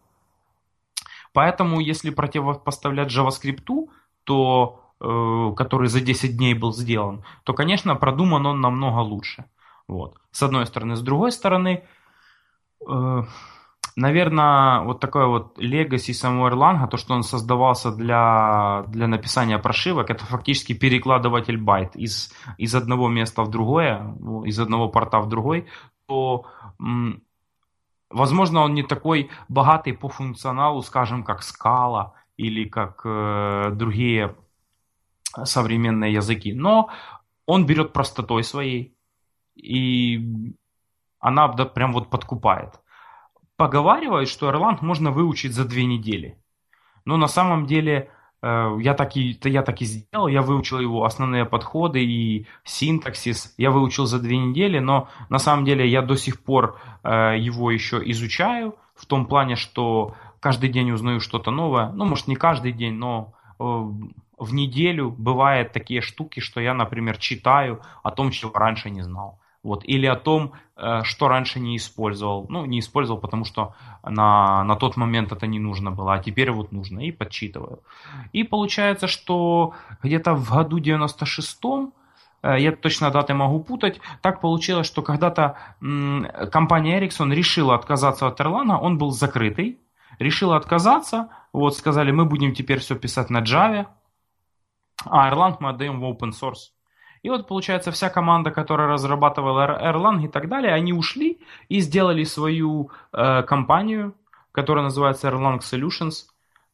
Поэтому, 1.32 1.80
если 1.80 2.10
противопоставлять 2.10 3.16
JavaScript, 3.16 3.88
то, 4.24 4.80
э, 5.00 5.54
который 5.56 5.88
за 5.88 6.00
10 6.00 6.36
дней 6.36 6.54
был 6.54 6.72
сделан, 6.72 7.22
то, 7.44 7.54
конечно, 7.54 7.94
продуман 7.94 8.46
он 8.46 8.60
намного 8.60 8.98
лучше. 8.98 9.44
Вот. 9.86 10.18
С 10.32 10.42
одной 10.42 10.66
стороны. 10.66 10.96
С 10.96 11.02
другой 11.02 11.30
стороны, 11.30 11.84
э, 12.88 13.22
наверное, 13.96 14.80
вот 14.80 15.00
такое 15.00 15.26
вот 15.26 15.58
легаси 15.58 16.12
самого 16.12 16.50
Erlang, 16.50 16.88
то, 16.88 16.96
что 16.98 17.14
он 17.14 17.22
создавался 17.22 17.90
для, 17.90 18.84
для 18.88 19.06
написания 19.08 19.58
прошивок, 19.58 20.10
это 20.10 20.24
фактически 20.24 20.74
перекладыватель 20.74 21.56
байт 21.56 21.96
из, 21.96 22.32
из 22.58 22.74
одного 22.74 23.08
места 23.08 23.42
в 23.42 23.50
другое, 23.50 24.14
из 24.44 24.60
одного 24.60 24.88
порта 24.88 25.20
в 25.20 25.28
другой, 25.28 25.66
то, 26.06 26.44
возможно, 28.10 28.60
он 28.60 28.74
не 28.74 28.82
такой 28.82 29.30
богатый 29.48 29.92
по 29.92 30.08
функционалу, 30.08 30.82
скажем, 30.82 31.24
как 31.24 31.40
Scala 31.40 32.12
или 32.36 32.68
как 32.68 33.00
э, 33.04 33.70
другие 33.72 34.36
современные 35.44 36.12
языки, 36.12 36.52
но 36.52 36.90
он 37.46 37.64
берет 37.64 37.92
простотой 37.92 38.44
своей, 38.44 38.94
и 39.54 40.54
она 41.18 41.48
да, 41.48 41.64
прям 41.64 41.92
вот 41.92 42.10
подкупает 42.10 42.80
поговаривают, 43.56 44.28
что 44.28 44.50
Erlang 44.50 44.78
можно 44.80 45.10
выучить 45.10 45.54
за 45.54 45.64
две 45.64 45.84
недели. 45.84 46.38
Но 47.04 47.16
на 47.16 47.28
самом 47.28 47.66
деле 47.66 48.10
э, 48.42 48.76
я 48.80 48.94
так, 48.94 49.16
и, 49.16 49.38
я 49.44 49.62
так 49.62 49.80
и 49.80 49.84
сделал, 49.84 50.28
я 50.28 50.42
выучил 50.42 50.80
его 50.80 51.04
основные 51.04 51.44
подходы 51.44 52.04
и 52.04 52.46
синтаксис, 52.64 53.54
я 53.56 53.70
выучил 53.70 54.06
за 54.06 54.18
две 54.18 54.36
недели, 54.36 54.78
но 54.78 55.08
на 55.28 55.38
самом 55.38 55.64
деле 55.64 55.88
я 55.88 56.02
до 56.02 56.16
сих 56.16 56.42
пор 56.42 56.78
э, 57.02 57.36
его 57.38 57.70
еще 57.70 58.02
изучаю, 58.10 58.74
в 58.94 59.06
том 59.06 59.26
плане, 59.26 59.56
что 59.56 60.14
каждый 60.40 60.70
день 60.70 60.90
узнаю 60.90 61.20
что-то 61.20 61.50
новое, 61.50 61.90
ну, 61.92 62.04
может, 62.06 62.28
не 62.28 62.36
каждый 62.36 62.72
день, 62.72 62.94
но 62.94 63.34
э, 63.58 63.62
в 64.38 64.54
неделю 64.54 65.10
бывают 65.10 65.72
такие 65.72 66.00
штуки, 66.00 66.40
что 66.40 66.60
я, 66.60 66.74
например, 66.74 67.16
читаю 67.18 67.80
о 68.02 68.10
том, 68.10 68.30
чего 68.30 68.52
раньше 68.52 68.90
не 68.90 69.02
знал. 69.02 69.40
Вот, 69.66 69.82
или 69.84 70.06
о 70.06 70.14
том, 70.14 70.52
э, 70.76 71.02
что 71.02 71.26
раньше 71.26 71.58
не 71.58 71.76
использовал. 71.76 72.46
Ну, 72.48 72.66
не 72.66 72.78
использовал, 72.78 73.20
потому 73.20 73.44
что 73.44 73.74
на, 74.04 74.62
на 74.62 74.76
тот 74.76 74.96
момент 74.96 75.32
это 75.32 75.48
не 75.48 75.58
нужно 75.58 75.90
было, 75.90 76.14
а 76.14 76.18
теперь 76.20 76.52
вот 76.52 76.70
нужно, 76.70 77.00
и 77.00 77.10
подсчитываю. 77.10 77.80
И 78.32 78.44
получается, 78.44 79.08
что 79.08 79.74
где-то 80.04 80.34
в 80.34 80.50
году 80.50 80.78
96-м, 80.78 81.92
э, 82.42 82.60
я 82.60 82.70
точно 82.76 83.10
даты 83.10 83.34
могу 83.34 83.58
путать, 83.58 84.00
так 84.22 84.40
получилось, 84.40 84.86
что 84.86 85.02
когда-то 85.02 85.56
компания 86.52 87.00
Ericsson 87.00 87.34
решила 87.34 87.74
отказаться 87.74 88.28
от 88.28 88.40
Erlang, 88.40 88.78
он 88.80 88.98
был 88.98 89.10
закрытый, 89.10 89.80
решила 90.20 90.56
отказаться, 90.56 91.28
вот 91.52 91.76
сказали, 91.76 92.12
мы 92.12 92.24
будем 92.24 92.54
теперь 92.54 92.78
все 92.78 92.94
писать 92.94 93.30
на 93.30 93.42
Java, 93.42 93.86
а 95.04 95.28
Erlang 95.28 95.56
мы 95.58 95.70
отдаем 95.70 95.98
в 95.98 96.04
open 96.04 96.30
source. 96.30 96.75
И 97.22 97.30
вот, 97.30 97.46
получается, 97.46 97.90
вся 97.90 98.08
команда, 98.08 98.50
которая 98.50 98.88
разрабатывала 98.88 99.78
Erlang 99.82 100.24
и 100.24 100.28
так 100.28 100.48
далее, 100.48 100.72
они 100.72 100.92
ушли 100.92 101.38
и 101.68 101.80
сделали 101.80 102.24
свою 102.24 102.90
э, 103.12 103.42
компанию, 103.42 104.14
которая 104.52 104.84
называется 104.84 105.28
Erlang 105.28 105.60
Solutions. 105.60 106.26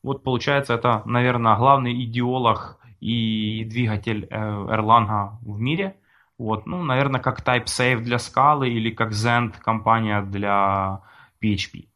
Вот, 0.02 0.22
получается, 0.22 0.74
это, 0.74 1.02
наверное, 1.04 1.56
главный 1.56 2.04
идеолог 2.04 2.78
и 3.00 3.64
двигатель 3.64 4.26
э, 4.30 4.36
Erlang 4.36 5.38
в 5.42 5.60
мире. 5.60 5.96
Вот, 6.38 6.66
ну, 6.66 6.82
наверное, 6.82 7.20
как 7.20 7.46
TypeSafe 7.46 8.00
для 8.00 8.18
скалы 8.18 8.68
или 8.68 8.90
как 8.90 9.10
Zend 9.10 9.54
компания 9.62 10.22
для 10.22 11.00
PHP. 11.40 11.91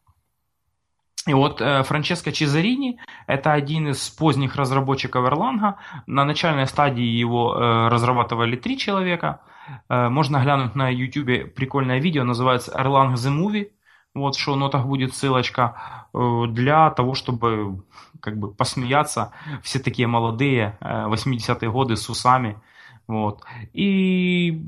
И 1.27 1.35
вот 1.35 1.61
э, 1.61 1.83
Франческо 1.83 2.33
Чезарини– 2.33 3.01
это 3.27 3.53
один 3.53 3.89
из 3.89 4.09
поздних 4.11 4.57
разработчиков 4.57 5.25
Erlang. 5.25 5.75
На 6.07 6.25
начальной 6.25 6.67
стадии 6.67 7.05
его 7.05 7.55
э, 7.55 7.89
разрабатывали 7.89 8.57
три 8.57 8.79
человека. 8.79 9.41
Э, 9.89 10.09
можно 10.09 10.41
глянуть 10.41 10.77
на 10.77 10.89
YouTube 10.89 11.53
прикольное 11.55 11.99
видео, 11.99 12.23
называется 12.25 12.73
Erlang 12.73 13.15
The 13.15 13.31
Movie. 13.37 13.71
Вот 14.15 14.37
в 14.37 14.41
шоу-нотах 14.41 14.87
будет 14.87 15.15
ссылочка 15.15 16.07
для 16.15 16.89
того, 16.91 17.15
чтобы 17.15 17.85
как 18.21 18.39
бы 18.39 18.55
посмеяться. 18.55 19.33
Все 19.63 19.79
такие 19.79 20.09
молодые, 20.09 20.79
э, 20.81 21.07
80-е 21.09 21.71
годы 21.71 21.97
с 21.97 22.09
усами. 22.09 22.61
Вот. 23.09 23.43
И 23.73 24.63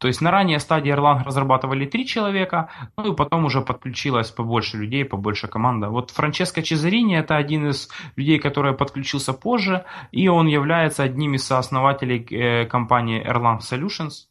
то 0.00 0.08
есть 0.08 0.22
на 0.22 0.30
ранней 0.30 0.58
стадии 0.58 0.90
Erlang 0.90 1.24
разрабатывали 1.24 1.84
три 1.84 2.06
человека, 2.06 2.70
ну 2.96 3.12
и 3.12 3.14
потом 3.14 3.44
уже 3.44 3.60
подключилось 3.60 4.30
побольше 4.30 4.78
людей, 4.78 5.04
побольше 5.04 5.46
команда. 5.46 5.90
Вот 5.90 6.10
Франческо 6.10 6.62
Чезарини 6.62 7.18
это 7.18 7.36
один 7.36 7.68
из 7.68 7.90
людей, 8.16 8.38
который 8.38 8.72
подключился 8.72 9.34
позже, 9.34 9.84
и 10.10 10.26
он 10.28 10.46
является 10.46 11.02
одним 11.02 11.34
из 11.34 11.44
сооснователей 11.44 12.26
э, 12.30 12.64
компании 12.64 13.22
Erlang 13.22 13.58
Solutions. 13.58 14.28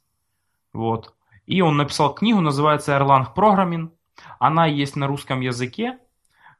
Вот. 0.74 1.13
И 1.45 1.61
он 1.61 1.78
написал 1.78 2.15
книгу, 2.15 2.41
называется 2.41 2.93
Erlang 2.93 3.28
Programming. 3.36 3.91
Она 4.39 4.65
есть 4.65 4.95
на 4.95 5.05
русском 5.05 5.39
языке. 5.39 5.99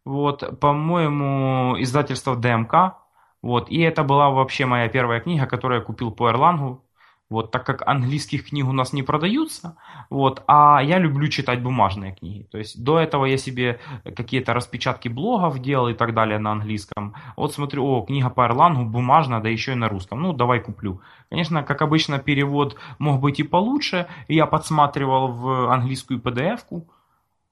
Вот, 0.06 0.60
по-моему, 0.60 1.76
издательство 1.80 2.36
ДМК. 2.36 2.98
Вот, 3.42 3.72
и 3.72 3.80
это 3.80 4.04
была 4.04 4.30
вообще 4.30 4.68
моя 4.68 4.88
первая 4.88 5.20
книга, 5.20 5.48
которую 5.48 5.80
я 5.80 5.86
купил 5.86 6.12
по 6.12 6.30
Erlang. 6.30 6.82
Вот, 7.30 7.52
так 7.52 7.64
как 7.64 7.88
английских 7.88 8.50
книг 8.50 8.68
у 8.68 8.72
нас 8.72 8.92
не 8.92 9.04
продаются, 9.04 9.78
вот, 10.10 10.44
а 10.48 10.82
я 10.82 10.98
люблю 10.98 11.28
читать 11.28 11.62
бумажные 11.62 12.16
книги. 12.16 12.48
То 12.52 12.58
есть 12.58 12.84
до 12.84 12.98
этого 12.98 13.26
я 13.26 13.38
себе 13.38 13.80
какие-то 14.04 14.56
распечатки 14.56 15.10
блогов 15.10 15.60
делал 15.60 15.90
и 15.90 15.94
так 15.94 16.16
далее 16.16 16.40
на 16.40 16.54
английском. 16.54 17.14
Вот 17.38 17.54
смотрю, 17.54 17.86
о, 17.86 18.02
книга 18.02 18.32
по 18.32 18.46
Эрлангу 18.46 18.84
бумажная, 18.86 19.42
да 19.42 19.50
еще 19.50 19.74
и 19.74 19.76
на 19.76 19.90
русском. 19.90 20.22
Ну, 20.22 20.34
давай 20.34 20.60
куплю. 20.60 21.02
Конечно, 21.30 21.62
как 21.62 21.84
обычно, 21.84 22.18
перевод 22.18 22.78
мог 22.98 23.22
быть 23.22 23.40
и 23.40 23.44
получше. 23.44 24.08
Я 24.28 24.48
подсматривал 24.48 25.28
в 25.28 25.72
английскую 25.72 26.20
PDF-ку. 26.20 26.90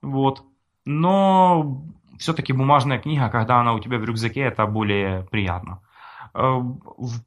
Вот. 0.01 0.43
Но 0.85 1.83
все-таки 2.17 2.51
бумажная 2.51 2.97
книга, 2.97 3.29
когда 3.29 3.59
она 3.59 3.73
у 3.73 3.79
тебя 3.79 3.99
в 3.99 4.03
рюкзаке, 4.03 4.41
это 4.41 4.65
более 4.65 5.27
приятно. 5.29 5.81
Э, 6.33 6.61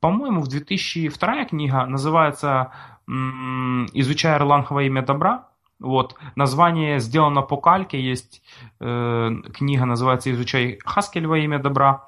по-моему, 0.00 0.40
в 0.40 0.48
2002 0.48 1.44
книга 1.46 1.86
называется 1.86 2.72
«Изучая 3.06 4.38
во 4.38 4.82
имя 4.82 5.02
добра». 5.02 5.48
Вот. 5.78 6.16
Название 6.36 7.00
сделано 7.00 7.42
по 7.42 7.56
кальке. 7.56 8.00
Есть 8.00 8.42
э, 8.80 9.30
книга, 9.54 9.84
называется 9.86 10.30
«Изучай 10.30 10.78
Хаскель 10.84 11.26
во 11.26 11.38
имя 11.38 11.58
добра». 11.58 12.06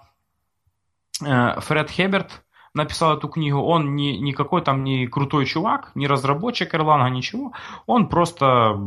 Э, 1.24 1.59
Фред 1.61 1.90
Хеберт 1.90 2.45
написал 2.74 3.16
эту 3.16 3.28
книгу. 3.28 3.59
Он 3.59 3.97
не, 3.97 4.18
не 4.18 4.32
какой 4.32 4.62
там 4.62 4.84
не 4.84 5.07
крутой 5.07 5.47
чувак, 5.47 5.90
не 5.95 6.07
разработчик 6.07 6.74
Erlang, 6.74 7.09
ничего. 7.11 7.53
Он 7.86 8.09
просто 8.09 8.78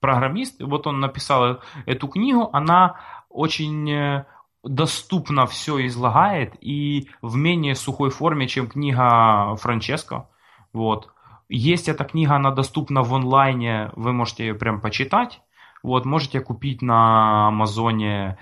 программист. 0.00 0.60
Вот 0.60 0.86
он 0.86 1.00
написал 1.00 1.60
эту 1.86 2.08
книгу. 2.08 2.50
Она 2.52 2.96
очень 3.28 3.90
э, 3.90 4.26
доступно 4.68 5.46
все 5.46 5.86
излагает 5.86 6.54
и 6.60 7.08
в 7.22 7.36
менее 7.36 7.74
сухой 7.74 8.10
форме, 8.10 8.48
чем 8.48 8.68
книга 8.68 9.56
Франческо. 9.56 10.28
Вот. 10.72 11.10
Есть 11.48 11.88
эта 11.88 12.04
книга, 12.04 12.34
она 12.34 12.50
доступна 12.50 13.02
в 13.02 13.14
онлайне, 13.14 13.90
вы 13.94 14.12
можете 14.12 14.46
ее 14.46 14.54
прям 14.54 14.80
почитать. 14.80 15.40
Вот, 15.82 16.04
можете 16.04 16.40
купить 16.40 16.82
на 16.82 17.48
Амазоне 17.48 18.38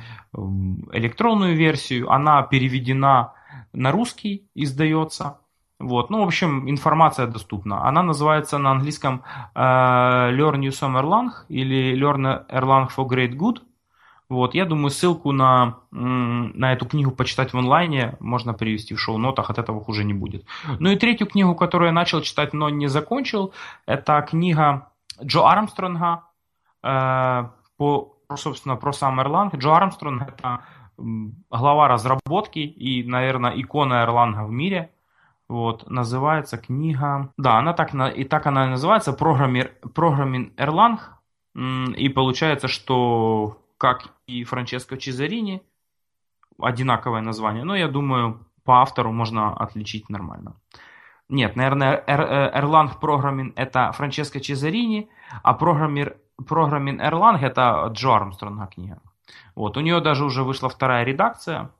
электронную 0.93 1.55
версию, 1.55 2.11
она 2.11 2.43
переведена 2.43 3.35
на 3.75 3.93
русский, 3.93 4.49
издается. 4.55 5.41
Вот, 5.79 6.09
ну, 6.09 6.21
в 6.23 6.27
общем, 6.27 6.71
информация 6.71 7.27
доступна. 7.27 7.87
Она 7.87 8.03
называется 8.03 8.57
на 8.59 8.71
английском 8.71 9.25
э, 9.55 9.59
Learn 9.59 10.57
New 10.57 10.71
Some 10.71 10.99
Erlang 10.99 11.31
или 11.49 11.95
Learn 11.95 12.49
Erlang 12.49 12.89
for 12.89 13.07
Great 13.07 13.37
Good. 13.37 13.61
Вот, 14.35 14.55
я 14.55 14.65
думаю, 14.65 14.91
ссылку 14.91 15.31
на, 15.33 15.77
на 15.93 16.73
эту 16.73 16.87
книгу 16.87 17.13
почитать 17.13 17.53
в 17.53 17.57
онлайне 17.57 18.17
можно 18.19 18.53
привести 18.53 18.95
в 18.95 19.01
шоу-нотах, 19.01 19.49
от 19.49 19.59
этого 19.59 19.81
хуже 19.81 20.03
не 20.05 20.13
будет. 20.13 20.45
Ну 20.81 20.91
и 20.91 20.97
третью 20.97 21.29
книгу, 21.29 21.55
которую 21.55 21.87
я 21.87 21.93
начал 21.93 22.21
читать, 22.21 22.53
но 22.53 22.69
не 22.69 22.89
закончил, 22.89 23.53
это 23.87 24.21
книга 24.23 24.89
Джо 25.23 25.49
Армстронга 25.49 26.25
э, 26.83 27.45
по, 27.77 28.17
собственно, 28.35 28.75
про 28.75 28.93
сам 28.93 29.21
Erlang. 29.21 29.57
Джо 29.57 29.77
Армстронг– 29.77 30.23
это 30.29 30.65
глава 30.97 31.87
разработки 31.87 32.59
и, 32.59 33.05
наверное, 33.05 33.53
икона 33.53 34.05
Erlang 34.05 34.47
в 34.47 34.51
мире. 34.51 34.91
Вот, 35.49 35.89
называется 35.89 36.59
книга... 36.59 37.33
Да, 37.37 37.59
она 37.59 37.73
так, 37.73 37.95
и 38.17 38.25
так 38.25 38.47
она 38.47 38.67
и 38.67 38.71
называется, 38.71 39.13
Programming 39.13 40.55
Erlang. 40.57 40.99
И 41.97 42.09
получается, 42.09 42.67
что 42.67 43.59
как 43.85 44.09
и 44.27 44.45
Франческо 44.45 44.97
Чезарини, 44.97 45.61
одинаковое 46.59 47.21
название, 47.21 47.65
но 47.65 47.77
я 47.77 47.87
думаю, 47.87 48.39
по 48.65 48.81
автору 48.81 49.13
можно 49.13 49.55
отличить 49.55 50.09
нормально. 50.09 50.55
Нет, 51.29 51.55
наверное, 51.57 52.03
Erlang 52.07 52.99
Programming 52.99 53.53
это 53.57 53.93
Франческо 53.93 54.41
Чезарини, 54.41 55.11
а 55.43 55.55
Programming, 55.55 56.17
Programming 56.41 56.99
Erlang 56.99 57.39
это 57.43 57.91
Джо 57.93 58.15
Армстронга 58.17 58.69
книга. 58.69 59.03
Вот, 59.55 59.77
у 59.77 59.81
нее 59.81 60.01
даже 60.01 60.25
уже 60.25 60.45
вышла 60.45 60.71
вторая 60.71 61.05
редакция, 61.05 61.71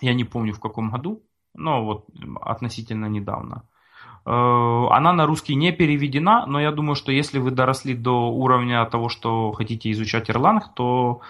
я 0.00 0.14
не 0.14 0.24
помню 0.24 0.52
в 0.52 0.60
каком 0.60 0.90
году, 0.90 1.24
но 1.54 1.84
вот 1.84 2.06
относительно 2.40 3.06
недавно. 3.06 3.64
Э, 4.30 4.86
она 4.90 5.12
на 5.12 5.26
русский 5.26 5.56
не 5.56 5.72
переведена, 5.72 6.46
но 6.46 6.60
я 6.60 6.70
думаю, 6.70 6.94
что 6.94 7.10
если 7.10 7.40
вы 7.40 7.50
доросли 7.50 7.94
до 7.94 8.30
уровня 8.30 8.84
того, 8.86 9.08
что 9.08 9.50
хотите 9.52 9.90
изучать 9.90 10.30
Erlang, 10.30 10.60
то 10.76 11.20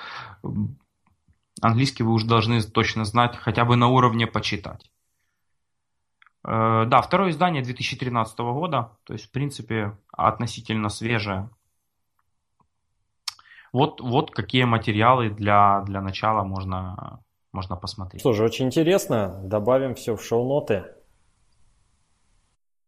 английский 1.62 2.02
вы 2.02 2.12
уже 2.12 2.26
должны 2.26 2.60
точно 2.62 3.06
знать, 3.06 3.36
хотя 3.36 3.64
бы 3.64 3.76
на 3.76 3.88
уровне 3.88 4.26
почитать. 4.26 4.90
Э, 6.44 6.84
да, 6.86 7.00
второе 7.00 7.30
издание 7.30 7.62
2013 7.62 8.38
года, 8.38 8.90
то 9.04 9.14
есть, 9.14 9.28
в 9.28 9.30
принципе, 9.30 9.96
относительно 10.12 10.90
свежее. 10.90 11.48
Вот, 13.72 14.02
вот 14.02 14.30
какие 14.30 14.64
материалы 14.64 15.30
для, 15.30 15.82
для 15.86 16.02
начала 16.02 16.42
можно, 16.44 17.20
можно 17.52 17.76
посмотреть. 17.76 18.20
Что 18.20 18.34
же, 18.34 18.44
очень 18.44 18.66
интересно. 18.66 19.40
Добавим 19.44 19.94
все 19.94 20.16
в 20.16 20.22
шоу-ноты. 20.22 20.84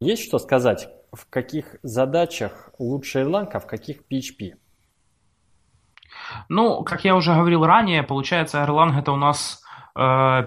Есть 0.02 0.24
что 0.24 0.40
сказать, 0.40 0.88
в 1.12 1.30
каких 1.30 1.76
задачах 1.84 2.70
лучше 2.80 3.20
Erlang, 3.20 3.48
а 3.52 3.60
в 3.60 3.68
каких 3.68 4.02
PHP? 4.10 4.56
Ну, 6.48 6.82
как 6.82 7.04
я 7.04 7.14
уже 7.14 7.32
говорил 7.32 7.64
ранее, 7.64 8.02
получается 8.02 8.64
Erlang 8.64 8.98
это 8.98 9.12
у 9.12 9.16
нас 9.16 9.62
э, 9.94 10.00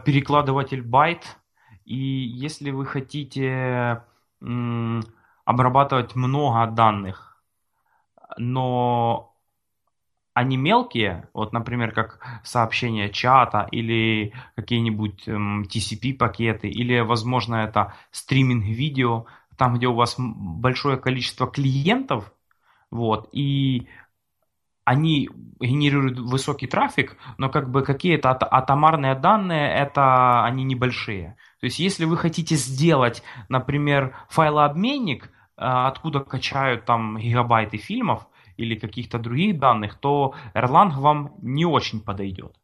перекладыватель 0.03 0.81
байт, 0.81 1.37
и 1.85 1.95
если 1.95 2.71
вы 2.71 2.85
хотите 2.85 4.03
м, 4.41 5.01
обрабатывать 5.45 6.15
много 6.15 6.69
данных, 6.69 7.41
но 8.37 9.35
они 10.35 10.57
мелкие, 10.57 11.29
вот, 11.33 11.53
например, 11.53 11.93
как 11.93 12.19
сообщение 12.43 13.09
чата 13.09 13.69
или 13.71 14.33
какие-нибудь 14.57 15.29
TCP-пакеты, 15.29 16.67
или, 16.67 16.99
возможно, 16.99 17.55
это 17.55 17.93
стриминг 18.11 18.65
видео, 18.65 19.27
там, 19.57 19.75
где 19.75 19.87
у 19.87 19.93
вас 19.93 20.15
большое 20.17 20.97
количество 20.97 21.47
клиентов, 21.47 22.33
вот, 22.91 23.29
и 23.31 23.87
они 24.85 25.29
генерируют 25.59 26.19
высокий 26.19 26.67
трафик, 26.67 27.17
но 27.37 27.49
как 27.49 27.71
бы 27.71 27.81
какие-то 27.81 28.31
атомарные 28.31 29.15
данные, 29.15 29.73
это 29.73 30.43
они 30.45 30.63
небольшие. 30.63 31.37
То 31.59 31.65
есть, 31.65 31.79
если 31.79 32.05
вы 32.05 32.17
хотите 32.17 32.55
сделать, 32.55 33.23
например, 33.49 34.15
файлообменник, 34.29 35.31
а, 35.57 35.87
откуда 35.87 36.19
качают 36.19 36.85
там 36.85 37.17
гигабайты 37.17 37.77
фильмов 37.77 38.27
или 38.57 38.75
каких-то 38.75 39.17
других 39.17 39.57
данных, 39.57 39.95
то 39.95 40.35
Erlang 40.53 40.91
вам 40.91 41.33
не 41.41 41.65
очень 41.65 42.01
подойдет. 42.01 42.55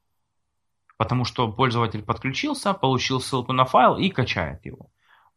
Потому 0.97 1.25
что 1.25 1.51
пользователь 1.51 2.03
подключился, 2.03 2.75
получил 2.75 3.19
ссылку 3.19 3.53
на 3.53 3.65
файл 3.65 3.97
и 3.97 4.09
качает 4.09 4.63
его. 4.65 4.91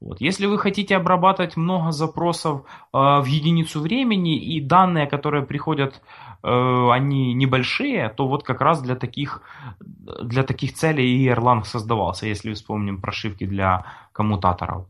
Вот. 0.04 0.20
Если 0.20 0.44
вы 0.44 0.58
хотите 0.58 0.96
обрабатывать 0.96 1.56
много 1.56 1.90
запросов 1.90 2.60
э, 2.60 2.98
в 2.98 3.24
единицу 3.24 3.80
времени 3.80 4.36
и 4.36 4.60
данные, 4.60 5.06
которые 5.06 5.46
приходят, 5.46 6.02
э, 6.42 6.90
они 6.92 7.32
небольшие, 7.32 8.10
то 8.10 8.28
вот 8.28 8.42
как 8.42 8.60
раз 8.60 8.82
для 8.82 8.96
таких, 8.96 9.40
для 9.80 10.42
таких 10.42 10.74
целей 10.74 11.06
и 11.06 11.28
Erlang 11.30 11.64
создавался, 11.64 12.26
если 12.26 12.52
вспомним 12.52 13.00
прошивки 13.00 13.46
для 13.46 13.86
коммутаторов. 14.12 14.88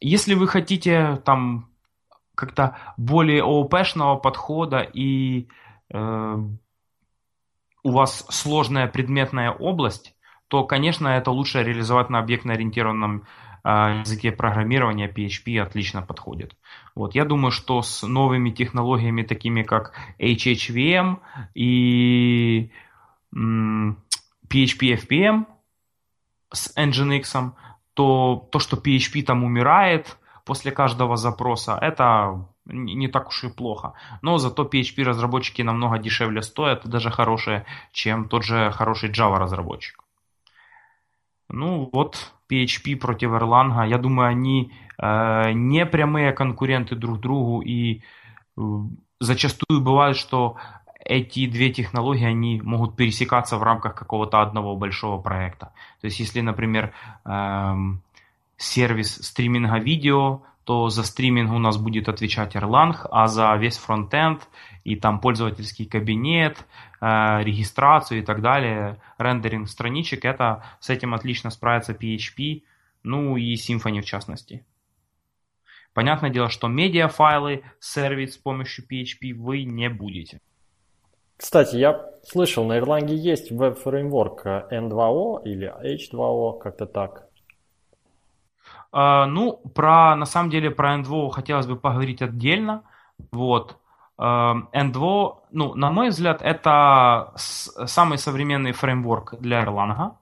Если 0.00 0.34
вы 0.34 0.46
хотите 0.46 1.16
там 1.24 1.68
как-то 2.36 2.76
более 2.96 3.42
ООП-шного 3.42 4.14
подхода 4.14 4.78
и 4.78 5.48
э, 5.92 6.36
у 7.82 7.90
вас 7.90 8.26
сложная 8.30 8.86
предметная 8.86 9.50
область, 9.50 10.13
то, 10.48 10.64
конечно, 10.64 11.08
это 11.08 11.30
лучше 11.30 11.62
реализовать 11.62 12.10
на 12.10 12.18
объектно-ориентированном 12.18 13.24
э, 13.64 13.68
языке 14.00 14.32
программирования 14.32 15.08
PHP 15.08 15.60
отлично 15.60 16.02
подходит. 16.02 16.56
Вот, 16.94 17.14
я 17.14 17.24
думаю, 17.24 17.50
что 17.50 17.82
с 17.82 18.06
новыми 18.06 18.50
технологиями, 18.50 19.22
такими 19.22 19.62
как 19.62 19.92
HHVM 20.18 21.18
и 21.54 22.70
PHP 23.34 24.98
FPM 25.02 25.46
с 26.52 26.76
Nginx, 26.76 27.52
то 27.94 28.48
то, 28.50 28.58
что 28.58 28.76
PHP 28.76 29.22
там 29.22 29.44
умирает 29.44 30.18
после 30.44 30.70
каждого 30.72 31.16
запроса, 31.16 31.78
это 31.80 32.46
не 32.66 33.08
так 33.08 33.28
уж 33.28 33.44
и 33.44 33.48
плохо. 33.48 33.94
Но 34.22 34.38
зато 34.38 34.64
PHP 34.64 35.02
разработчики 35.04 35.62
намного 35.62 35.98
дешевле 35.98 36.42
стоят, 36.42 36.86
даже 36.86 37.10
хорошие, 37.10 37.66
чем 37.92 38.28
тот 38.28 38.44
же 38.44 38.70
хороший 38.72 39.10
Java 39.10 39.38
разработчик. 39.38 40.03
Ну 41.48 41.88
вот 41.92 42.32
PHP 42.50 42.96
против 42.96 43.30
Erlang, 43.30 43.88
я 43.88 43.98
думаю, 43.98 44.28
они 44.28 44.72
э, 44.98 45.52
не 45.52 45.86
прямые 45.86 46.32
конкуренты 46.32 46.96
друг 46.96 47.20
другу 47.20 47.60
и 47.60 48.02
э, 48.56 48.60
зачастую 49.20 49.80
бывает, 49.80 50.16
что 50.16 50.56
эти 51.04 51.46
две 51.46 51.70
технологии, 51.70 52.24
они 52.24 52.60
могут 52.62 52.96
пересекаться 52.96 53.58
в 53.58 53.62
рамках 53.62 53.94
какого-то 53.94 54.40
одного 54.40 54.74
большого 54.76 55.20
проекта. 55.20 55.72
То 56.00 56.06
есть, 56.06 56.18
если, 56.18 56.40
например, 56.40 56.92
эм, 57.26 58.02
сервис 58.56 59.16
стриминга 59.16 59.78
видео, 59.78 60.42
то 60.64 60.88
за 60.88 61.02
стриминг 61.04 61.52
у 61.52 61.58
нас 61.58 61.76
будет 61.76 62.08
отвечать 62.08 62.56
Erlang, 62.56 62.96
а 63.10 63.28
за 63.28 63.54
весь 63.56 63.76
фронтенд 63.76 64.48
и 64.82 64.96
там 64.96 65.20
пользовательский 65.20 65.86
кабинет, 65.86 66.58
э, 67.00 67.42
регистрацию 67.42 68.20
и 68.20 68.22
так 68.22 68.40
далее, 68.40 69.00
рендеринг 69.18 69.68
страничек, 69.68 70.24
это 70.24 70.64
с 70.80 70.90
этим 70.90 71.14
отлично 71.14 71.50
справится 71.50 71.92
PHP, 71.92 72.62
ну 73.02 73.36
и 73.36 73.54
Symfony 73.54 74.00
в 74.00 74.06
частности. 74.06 74.64
Понятное 75.92 76.30
дело, 76.30 76.48
что 76.48 76.66
медиафайлы 76.66 77.62
сервить 77.78 78.32
с 78.32 78.36
помощью 78.36 78.84
PHP 78.84 79.34
вы 79.34 79.64
не 79.64 79.88
будете. 79.88 80.40
Кстати, 81.36 81.76
я 81.76 82.10
слышал, 82.22 82.64
на 82.64 82.78
Erlang 82.78 83.12
есть 83.12 83.50
веб-фреймворк 83.50 84.46
N2O 84.46 85.42
или 85.44 85.72
H2O, 85.84 86.58
как-то 86.58 86.86
так. 86.86 87.28
Uh, 88.94 89.26
ну, 89.26 89.60
про, 89.74 90.14
на 90.14 90.24
самом 90.24 90.50
деле, 90.50 90.70
про 90.70 90.94
N2O 90.94 91.30
хотелось 91.30 91.66
бы 91.66 91.74
поговорить 91.74 92.22
отдельно. 92.22 92.84
Вот. 93.32 93.76
Uh, 94.16 94.70
N2O, 94.72 95.38
ну, 95.50 95.74
на 95.74 95.90
мой 95.90 96.10
взгляд, 96.10 96.42
это 96.42 97.32
самый 97.34 98.18
современный 98.18 98.70
фреймворк 98.70 99.34
для 99.40 99.64
Erlang. 99.64 100.12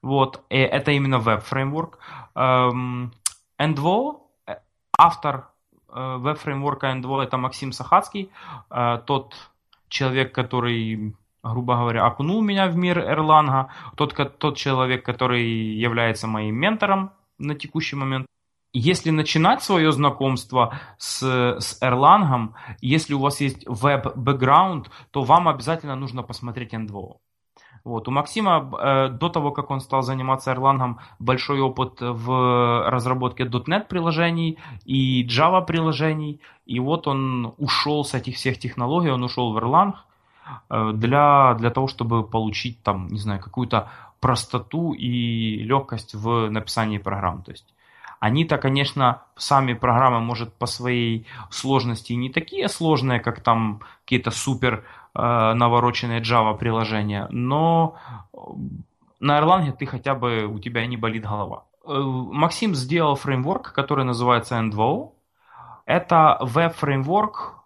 Вот. 0.00 0.42
И 0.48 0.56
это 0.56 0.92
именно 0.92 1.18
веб-фреймворк. 1.18 1.98
Um, 2.34 3.10
N2O, 3.60 4.20
автор 4.96 5.48
uh, 5.90 6.16
веб-фреймворка 6.16 6.86
N2O, 6.92 7.22
это 7.22 7.36
Максим 7.36 7.72
Сахацкий, 7.72 8.30
тот 9.04 9.34
человек, 9.88 10.34
который, 10.34 11.14
грубо 11.42 11.74
говоря, 11.74 12.06
окунул 12.06 12.40
меня 12.40 12.68
в 12.68 12.76
мир 12.76 13.00
Эрланга, 13.00 13.68
тот, 13.96 14.38
тот 14.38 14.56
человек, 14.56 15.04
который 15.04 15.44
является 15.44 16.26
моим 16.26 16.54
ментором 16.54 17.10
на 17.38 17.54
текущий 17.54 17.96
момент. 17.96 18.26
Если 18.74 19.10
начинать 19.10 19.62
свое 19.62 19.92
знакомство 19.92 20.78
с, 20.98 21.22
с 21.58 21.82
Erlang, 21.82 22.50
если 22.82 23.14
у 23.14 23.20
вас 23.20 23.40
есть 23.40 23.64
веб-бэкграунд, 23.66 24.90
то 25.10 25.22
вам 25.22 25.48
обязательно 25.48 25.96
нужно 25.96 26.22
посмотреть 26.22 26.74
N2. 26.74 27.16
Вот. 27.84 28.08
У 28.08 28.10
Максима 28.10 28.70
э, 28.78 29.08
до 29.08 29.28
того, 29.30 29.52
как 29.52 29.70
он 29.70 29.80
стал 29.80 30.02
заниматься 30.02 30.52
Erlang, 30.52 30.96
большой 31.18 31.60
опыт 31.60 32.00
в 32.00 32.90
разработке 32.90 33.44
.NET 33.44 33.88
приложений 33.88 34.58
и 34.84 35.26
Java 35.26 35.64
приложений. 35.64 36.40
И 36.66 36.80
вот 36.80 37.06
он 37.06 37.54
ушел 37.56 38.04
с 38.04 38.12
этих 38.12 38.36
всех 38.36 38.58
технологий, 38.58 39.10
он 39.10 39.22
ушел 39.24 39.52
в 39.54 39.56
Erlang 39.56 39.94
э, 40.68 40.92
для, 40.92 41.54
для 41.54 41.70
того, 41.70 41.86
чтобы 41.88 42.22
получить 42.22 42.82
там, 42.82 43.08
не 43.08 43.18
знаю, 43.18 43.40
какую-то 43.40 43.90
простоту 44.20 44.92
и 44.92 45.62
легкость 45.62 46.14
в 46.14 46.50
написании 46.50 46.98
программ. 46.98 47.42
То 47.42 47.52
есть 47.52 47.74
они-то, 48.20 48.58
конечно, 48.58 49.22
сами 49.36 49.74
программы, 49.74 50.20
может, 50.20 50.52
по 50.54 50.66
своей 50.66 51.26
сложности 51.50 52.12
не 52.14 52.30
такие 52.30 52.68
сложные, 52.68 53.20
как 53.20 53.40
там 53.40 53.80
какие-то 54.04 54.30
супер 54.30 54.84
Э, 55.20 55.52
навороченные 55.54 56.20
Java 56.20 56.56
приложения, 56.56 57.26
но 57.30 57.96
на 59.18 59.40
Erlang 59.40 59.72
ты 59.72 59.84
хотя 59.84 60.14
бы, 60.14 60.46
у 60.46 60.60
тебя 60.60 60.86
не 60.86 60.96
болит 60.96 61.24
голова. 61.24 61.64
Э, 61.84 61.98
Максим 61.98 62.76
сделал 62.76 63.16
фреймворк, 63.16 63.72
который 63.72 64.04
называется 64.04 64.54
N2O. 64.60 65.10
Это 65.86 66.38
веб-фреймворк, 66.40 67.64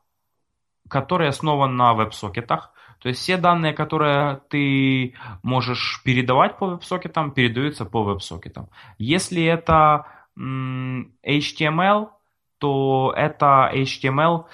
который 0.88 1.28
основан 1.28 1.76
на 1.76 1.92
веб-сокетах. 1.92 2.71
То 3.02 3.08
есть 3.08 3.20
все 3.20 3.36
данные, 3.36 3.72
которые 3.72 4.40
ты 4.48 5.14
можешь 5.42 6.00
передавать 6.04 6.56
по 6.58 6.66
веб-сокетам, 6.66 7.32
передаются 7.32 7.84
по 7.84 8.04
веб-сокетам. 8.04 8.68
Если 8.98 9.42
это 9.42 10.06
HTML, 10.38 12.08
то 12.58 13.12
это 13.16 13.70
HTML 13.74 14.46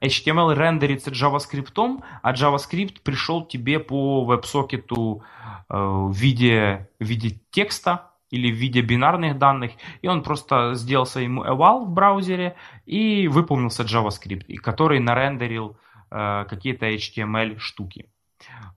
HTML 0.00 0.54
рендерится 0.54 1.10
JavaScript, 1.10 2.02
а 2.22 2.32
JavaScript 2.32 3.02
пришел 3.04 3.44
тебе 3.44 3.78
по 3.78 4.24
веб-сокету 4.24 5.22
э, 5.68 5.76
в, 5.76 6.12
виде, 6.12 6.88
в 6.98 7.04
виде 7.04 7.40
текста 7.50 8.10
или 8.30 8.50
в 8.50 8.56
виде 8.56 8.80
бинарных 8.80 9.38
данных, 9.38 9.72
и 10.02 10.08
он 10.08 10.22
просто 10.22 10.74
сделал 10.74 11.06
своему 11.06 11.44
eval 11.44 11.84
в 11.84 11.90
браузере 11.90 12.56
и 12.86 13.28
выполнился 13.28 13.84
JavaScript, 13.84 14.52
который 14.56 14.98
нарендерил 15.00 15.76
э, 15.76 15.89
какие-то 16.10 16.86
HTML 16.86 17.58
штуки. 17.58 18.06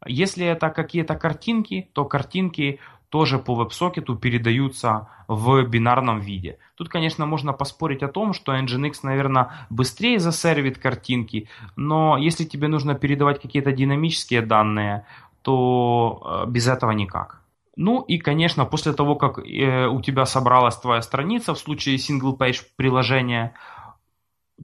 Если 0.06 0.46
это 0.46 0.70
какие-то 0.70 1.16
картинки, 1.16 1.90
то 1.94 2.06
картинки 2.06 2.80
тоже 3.14 3.38
по 3.38 3.54
веб-сокету 3.54 4.16
передаются 4.16 5.08
в 5.28 5.64
бинарном 5.68 6.20
виде. 6.20 6.58
Тут, 6.76 6.90
конечно, 6.90 7.28
можно 7.28 7.54
поспорить 7.54 8.02
о 8.02 8.08
том, 8.08 8.34
что 8.34 8.56
Nginx, 8.56 8.94
наверное, 9.04 9.68
быстрее 9.70 10.18
засервит 10.20 10.80
картинки, 10.80 11.48
но 11.76 12.18
если 12.18 12.44
тебе 12.44 12.68
нужно 12.68 12.96
передавать 12.96 13.40
какие-то 13.40 13.72
динамические 13.72 14.42
данные, 14.42 15.06
то 15.44 16.44
э, 16.48 16.50
без 16.50 16.68
этого 16.68 16.90
никак. 16.90 17.44
Ну 17.76 18.02
и, 18.02 18.18
конечно, 18.18 18.66
после 18.66 18.94
того, 18.94 19.16
как 19.16 19.38
э, 19.38 19.86
у 19.88 20.02
тебя 20.02 20.26
собралась 20.26 20.78
твоя 20.78 21.02
страница 21.04 21.54
в 21.54 21.60
случае 21.60 21.98
single-page 21.98 22.64
приложения, 22.76 23.54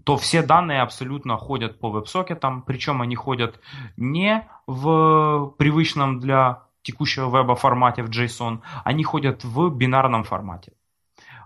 то 0.03 0.17
все 0.17 0.43
данные 0.43 0.81
абсолютно 0.81 1.37
ходят 1.37 1.79
по 1.79 1.89
веб-сокетам, 1.89 2.61
причем 2.61 3.01
они 3.01 3.15
ходят 3.15 3.59
не 3.97 4.47
в 4.67 5.53
привычном 5.57 6.19
для 6.19 6.63
текущего 6.81 7.35
веба 7.35 7.55
формате 7.55 8.03
в 8.03 8.09
JSON, 8.09 8.59
они 8.83 9.03
ходят 9.03 9.43
в 9.43 9.69
бинарном 9.69 10.23
формате. 10.23 10.73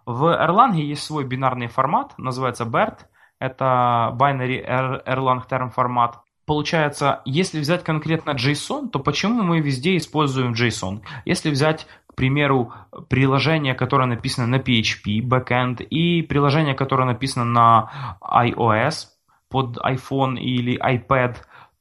В 0.05 0.25
Erlang 0.25 0.75
есть 0.75 1.03
свой 1.03 1.23
бинарный 1.23 1.67
формат, 1.67 2.17
называется 2.17 2.65
BERT. 2.65 2.99
Это 3.39 4.15
Binary 4.19 4.65
Erlang 5.05 5.47
Term 5.47 5.69
формат. 5.69 6.19
Получается, 6.45 7.21
если 7.23 7.59
взять 7.59 7.83
конкретно 7.83 8.31
JSON, 8.31 8.89
то 8.89 8.99
почему 8.99 9.43
мы 9.43 9.61
везде 9.61 9.95
используем 9.95 10.53
JSON? 10.53 11.01
Если 11.23 11.49
взять, 11.49 11.87
примеру, 12.15 12.73
приложение, 13.09 13.75
которое 13.75 14.05
написано 14.05 14.47
на 14.47 14.57
PHP, 14.57 15.21
backend, 15.21 15.83
и 15.83 16.21
приложение, 16.21 16.75
которое 16.75 17.05
написано 17.05 17.45
на 17.45 18.17
iOS, 18.21 19.07
под 19.49 19.77
iPhone 19.77 20.39
или 20.39 20.79
iPad, 20.79 21.37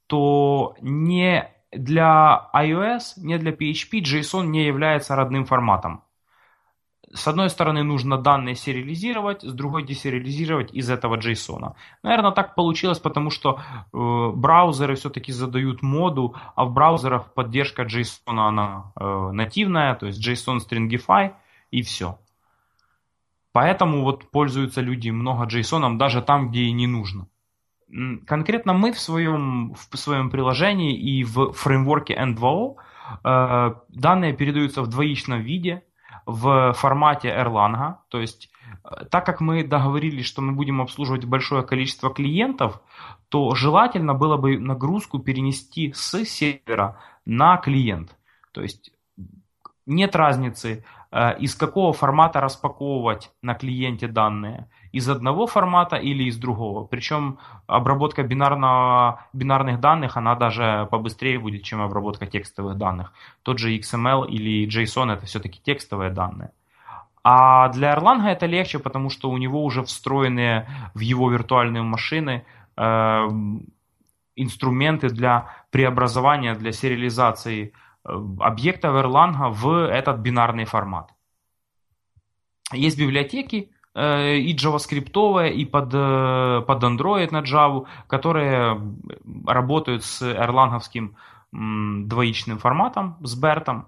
то 0.06 0.74
не 0.82 1.48
для 1.72 2.50
iOS, 2.54 3.14
не 3.16 3.38
для 3.38 3.52
PHP 3.52 4.02
JSON 4.02 4.46
не 4.46 4.66
является 4.66 5.16
родным 5.16 5.46
форматом. 5.46 6.02
С 7.14 7.28
одной 7.28 7.50
стороны 7.50 7.82
нужно 7.82 8.16
данные 8.16 8.54
сериализировать, 8.54 9.42
с 9.42 9.52
другой 9.52 9.82
десериализировать 9.84 10.72
из 10.72 10.88
этого 10.88 11.16
JSON. 11.16 11.74
Наверное, 12.02 12.30
так 12.30 12.54
получилось, 12.54 12.98
потому 12.98 13.30
что 13.30 13.60
э, 13.92 14.30
браузеры 14.34 14.94
все-таки 14.94 15.30
задают 15.30 15.82
моду, 15.82 16.34
а 16.56 16.64
в 16.64 16.72
браузерах 16.72 17.34
поддержка 17.34 17.82
JSON 17.82 18.38
она 18.38 18.92
э, 18.98 19.30
нативная, 19.32 19.94
то 19.94 20.06
есть 20.06 20.26
JSON 20.26 20.58
Stringify 20.58 21.32
и 21.70 21.82
все. 21.82 22.18
Поэтому 23.52 24.02
вот 24.02 24.30
пользуются 24.30 24.80
люди 24.80 25.10
много 25.10 25.44
JSON 25.44 25.98
даже 25.98 26.22
там, 26.22 26.48
где 26.48 26.62
и 26.62 26.72
не 26.72 26.86
нужно. 26.86 27.28
Конкретно 28.26 28.72
мы 28.72 28.92
в 28.92 28.98
своем, 28.98 29.74
в 29.74 29.96
своем 29.98 30.30
приложении 30.30 30.96
и 30.98 31.24
в 31.24 31.52
фреймворке 31.52 32.14
N2O 32.14 32.76
э, 33.22 33.74
данные 33.90 34.32
передаются 34.32 34.80
в 34.80 34.86
двоичном 34.86 35.42
виде, 35.42 35.82
в 36.26 36.72
формате 36.74 37.28
Erlang, 37.28 37.96
то 38.08 38.20
есть 38.20 38.50
так 39.10 39.24
как 39.26 39.40
мы 39.40 39.64
договорились, 39.64 40.26
что 40.26 40.42
мы 40.42 40.52
будем 40.52 40.80
обслуживать 40.80 41.24
большое 41.24 41.62
количество 41.62 42.12
клиентов, 42.12 42.80
то 43.28 43.54
желательно 43.54 44.14
было 44.14 44.36
бы 44.36 44.58
нагрузку 44.58 45.18
перенести 45.18 45.92
с 45.92 46.24
сервера 46.24 46.98
на 47.24 47.56
клиент. 47.58 48.16
То 48.52 48.62
есть 48.62 48.92
нет 49.86 50.16
разницы, 50.16 50.68
э, 50.78 51.01
из 51.12 51.54
какого 51.54 51.92
формата 51.92 52.40
распаковывать 52.40 53.30
на 53.42 53.54
клиенте 53.54 54.08
данные. 54.08 54.68
Из 54.92 55.08
одного 55.08 55.46
формата 55.46 55.96
или 55.96 56.24
из 56.24 56.38
другого. 56.38 56.86
Причем 56.86 57.38
обработка 57.66 58.22
бинарного, 58.22 59.20
бинарных 59.32 59.80
данных, 59.80 60.16
она 60.16 60.34
даже 60.34 60.88
побыстрее 60.90 61.38
будет, 61.38 61.64
чем 61.64 61.82
обработка 61.82 62.26
текстовых 62.26 62.78
данных. 62.78 63.12
Тот 63.42 63.58
же 63.58 63.76
XML 63.76 64.26
или 64.28 64.66
JSON 64.66 65.12
это 65.12 65.26
все-таки 65.26 65.60
текстовые 65.62 66.10
данные. 66.10 66.50
А 67.24 67.68
для 67.68 67.94
Erlang 67.94 68.26
это 68.26 68.46
легче, 68.46 68.78
потому 68.78 69.10
что 69.10 69.30
у 69.30 69.36
него 69.36 69.62
уже 69.64 69.82
встроенные 69.82 70.66
в 70.94 71.00
его 71.00 71.30
виртуальные 71.30 71.82
машины 71.82 72.44
э, 72.76 73.28
инструменты 74.34 75.08
для 75.10 75.46
преобразования, 75.70 76.54
для 76.54 76.72
сериализации 76.72 77.72
Э, 77.72 77.76
объектов 78.04 78.94
Erlang 78.94 79.50
в 79.50 79.88
этот 79.88 80.18
бинарный 80.18 80.64
формат. 80.64 81.10
Есть 82.72 82.98
библиотеки 82.98 83.70
э, 83.94 84.36
и 84.36 84.56
JavaScript, 84.56 85.50
и 85.50 85.64
под, 85.64 85.90
э, 85.92 86.62
под 86.66 86.82
Android 86.82 87.30
на 87.30 87.42
Java, 87.42 87.86
которые 88.08 88.80
работают 89.46 90.04
с 90.04 90.22
эрланговским 90.22 91.16
двоичным 91.52 92.58
форматом, 92.58 93.18
с 93.20 93.38
BERT. 93.38 93.84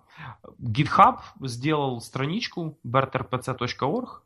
GitHub 0.60 1.20
сделал 1.40 2.00
страничку 2.02 2.78
bertrpc.org 2.86 4.22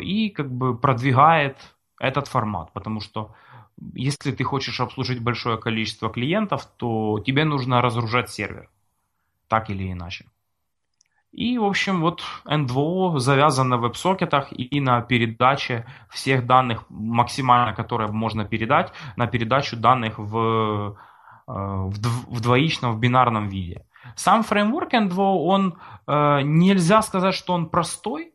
и 0.00 0.30
как 0.30 0.48
бы 0.50 0.78
продвигает 0.78 1.56
этот 1.98 2.28
формат, 2.28 2.72
потому 2.72 3.00
что 3.00 3.34
если 3.92 4.30
ты 4.30 4.44
хочешь 4.44 4.80
обслужить 4.80 5.20
большое 5.20 5.58
количество 5.58 6.10
клиентов, 6.10 6.64
то 6.76 7.20
тебе 7.26 7.44
нужно 7.44 7.82
разгружать 7.82 8.30
сервер 8.30 8.70
так 9.48 9.70
или 9.70 9.92
иначе. 9.92 10.26
И, 11.32 11.58
в 11.58 11.64
общем, 11.64 12.00
вот 12.00 12.22
N2O 12.46 13.18
завязан 13.18 13.68
на 13.68 13.76
веб-сокетах 13.76 14.48
и 14.50 14.80
на 14.80 15.02
передаче 15.02 15.84
всех 16.08 16.46
данных 16.46 16.84
максимально, 16.88 17.74
которые 17.74 18.10
можно 18.10 18.44
передать, 18.44 18.92
на 19.16 19.26
передачу 19.26 19.76
данных 19.76 20.18
в, 20.18 20.96
э, 21.46 21.50
в 21.50 22.40
двоичном, 22.40 22.92
в 22.94 22.98
бинарном 22.98 23.48
виде. 23.48 23.84
Сам 24.16 24.42
фреймворк 24.42 24.94
N2O, 24.94 25.44
он 25.44 25.78
э, 26.06 26.40
нельзя 26.42 27.02
сказать, 27.02 27.34
что 27.34 27.52
он 27.52 27.68
простой, 27.68 28.32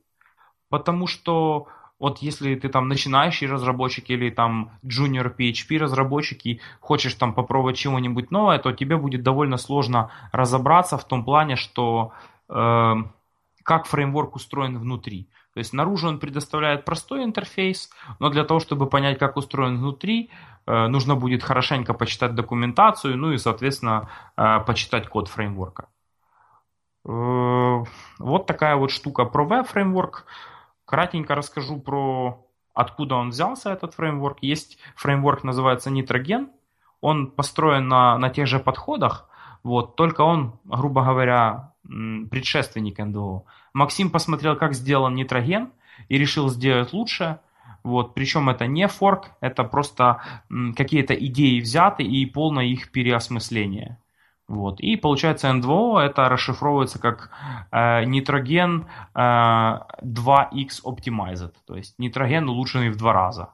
потому 0.70 1.08
что 1.08 1.68
вот 2.04 2.18
если 2.18 2.56
ты 2.56 2.68
там 2.68 2.90
начинающий 2.90 3.48
разработчик 3.48 4.10
или 4.10 4.30
там 4.30 4.72
junior 4.84 5.34
PHP 5.34 5.78
разработчик 5.78 6.46
и 6.46 6.60
хочешь 6.82 7.14
там 7.14 7.34
попробовать 7.34 7.78
чего-нибудь 7.78 8.30
новое, 8.30 8.60
то 8.60 8.74
тебе 8.74 8.98
будет 8.98 9.24
довольно 9.24 9.56
сложно 9.58 10.12
разобраться 10.34 10.98
в 10.98 11.08
том 11.08 11.24
плане, 11.24 11.56
что 11.56 12.12
э, 12.50 12.96
как 13.64 13.86
фреймворк 13.86 14.36
устроен 14.36 14.78
внутри. 14.80 15.30
То 15.54 15.60
есть 15.60 15.72
наружу 15.72 16.10
он 16.10 16.20
предоставляет 16.20 16.84
простой 16.84 17.24
интерфейс, 17.24 17.90
но 18.20 18.30
для 18.30 18.44
того, 18.44 18.60
чтобы 18.60 18.90
понять, 18.90 19.18
как 19.18 19.38
устроен 19.38 19.78
внутри, 19.78 20.30
э, 20.66 20.88
нужно 20.88 21.16
будет 21.16 21.42
хорошенько 21.42 21.94
почитать 21.94 22.36
документацию, 22.36 23.18
ну 23.18 23.32
и, 23.32 23.38
соответственно, 23.38 24.10
э, 24.36 24.60
почитать 24.68 25.08
код 25.08 25.30
фреймворка. 25.30 25.88
Э, 27.06 27.84
вот 28.20 28.46
такая 28.46 28.76
вот 28.76 28.92
штука 28.92 29.24
про 29.24 29.46
веб-фреймворк. 29.46 30.26
Кратенько 30.94 31.34
расскажу 31.34 31.80
про 31.80 32.46
откуда 32.76 33.16
он 33.16 33.30
взялся, 33.30 33.72
этот 33.72 33.96
фреймворк. 33.96 34.38
Есть 34.44 34.78
фреймворк, 34.96 35.44
называется 35.44 35.90
Nitrogen. 35.90 36.50
Он 37.02 37.32
построен 37.32 37.88
на, 37.88 38.16
на 38.20 38.30
тех 38.30 38.46
же 38.46 38.60
подходах, 38.60 39.28
вот, 39.64 39.96
только 39.96 40.22
он, 40.22 40.60
грубо 40.66 41.04
говоря, 41.04 41.74
предшественник 41.82 43.00
НДО. 43.00 43.44
Максим 43.74 44.12
посмотрел, 44.12 44.56
как 44.56 44.76
сделан 44.76 45.16
нитроген 45.16 45.72
и 46.10 46.20
решил 46.20 46.48
сделать 46.50 46.94
лучше. 46.94 47.40
Вот, 47.82 48.14
причем 48.14 48.50
это 48.50 48.68
не 48.68 48.88
форк, 48.88 49.32
это 49.42 49.64
просто 49.64 50.22
какие-то 50.76 51.16
идеи 51.16 51.60
взяты 51.60 52.04
и 52.04 52.24
полное 52.28 52.66
их 52.66 52.92
переосмысление. 52.92 53.98
Вот. 54.48 54.80
И 54.82 54.98
получается 54.98 55.48
N2O 55.50 56.00
это 56.00 56.28
расшифровывается 56.30 57.00
как 57.00 57.32
э, 57.72 58.04
нитроген 58.06 58.88
э, 59.16 59.20
2x 59.20 60.84
optimized, 60.84 61.54
то 61.66 61.76
есть 61.76 61.98
нитроген 61.98 62.50
улучшенный 62.50 62.90
в 62.90 62.98
два 62.98 63.14
раза. 63.14 63.54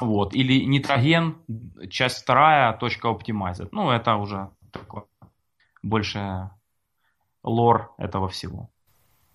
Вот. 0.00 0.34
Или 0.34 0.64
нитроген, 0.64 1.36
часть 1.90 2.22
вторая, 2.22 2.72
точка 2.72 3.08
optimized. 3.08 3.68
Ну, 3.72 3.90
это 3.90 4.16
уже 4.16 4.50
такое 4.72 5.04
больше 5.82 6.50
лор 7.42 7.94
этого 7.98 8.28
всего. 8.28 8.70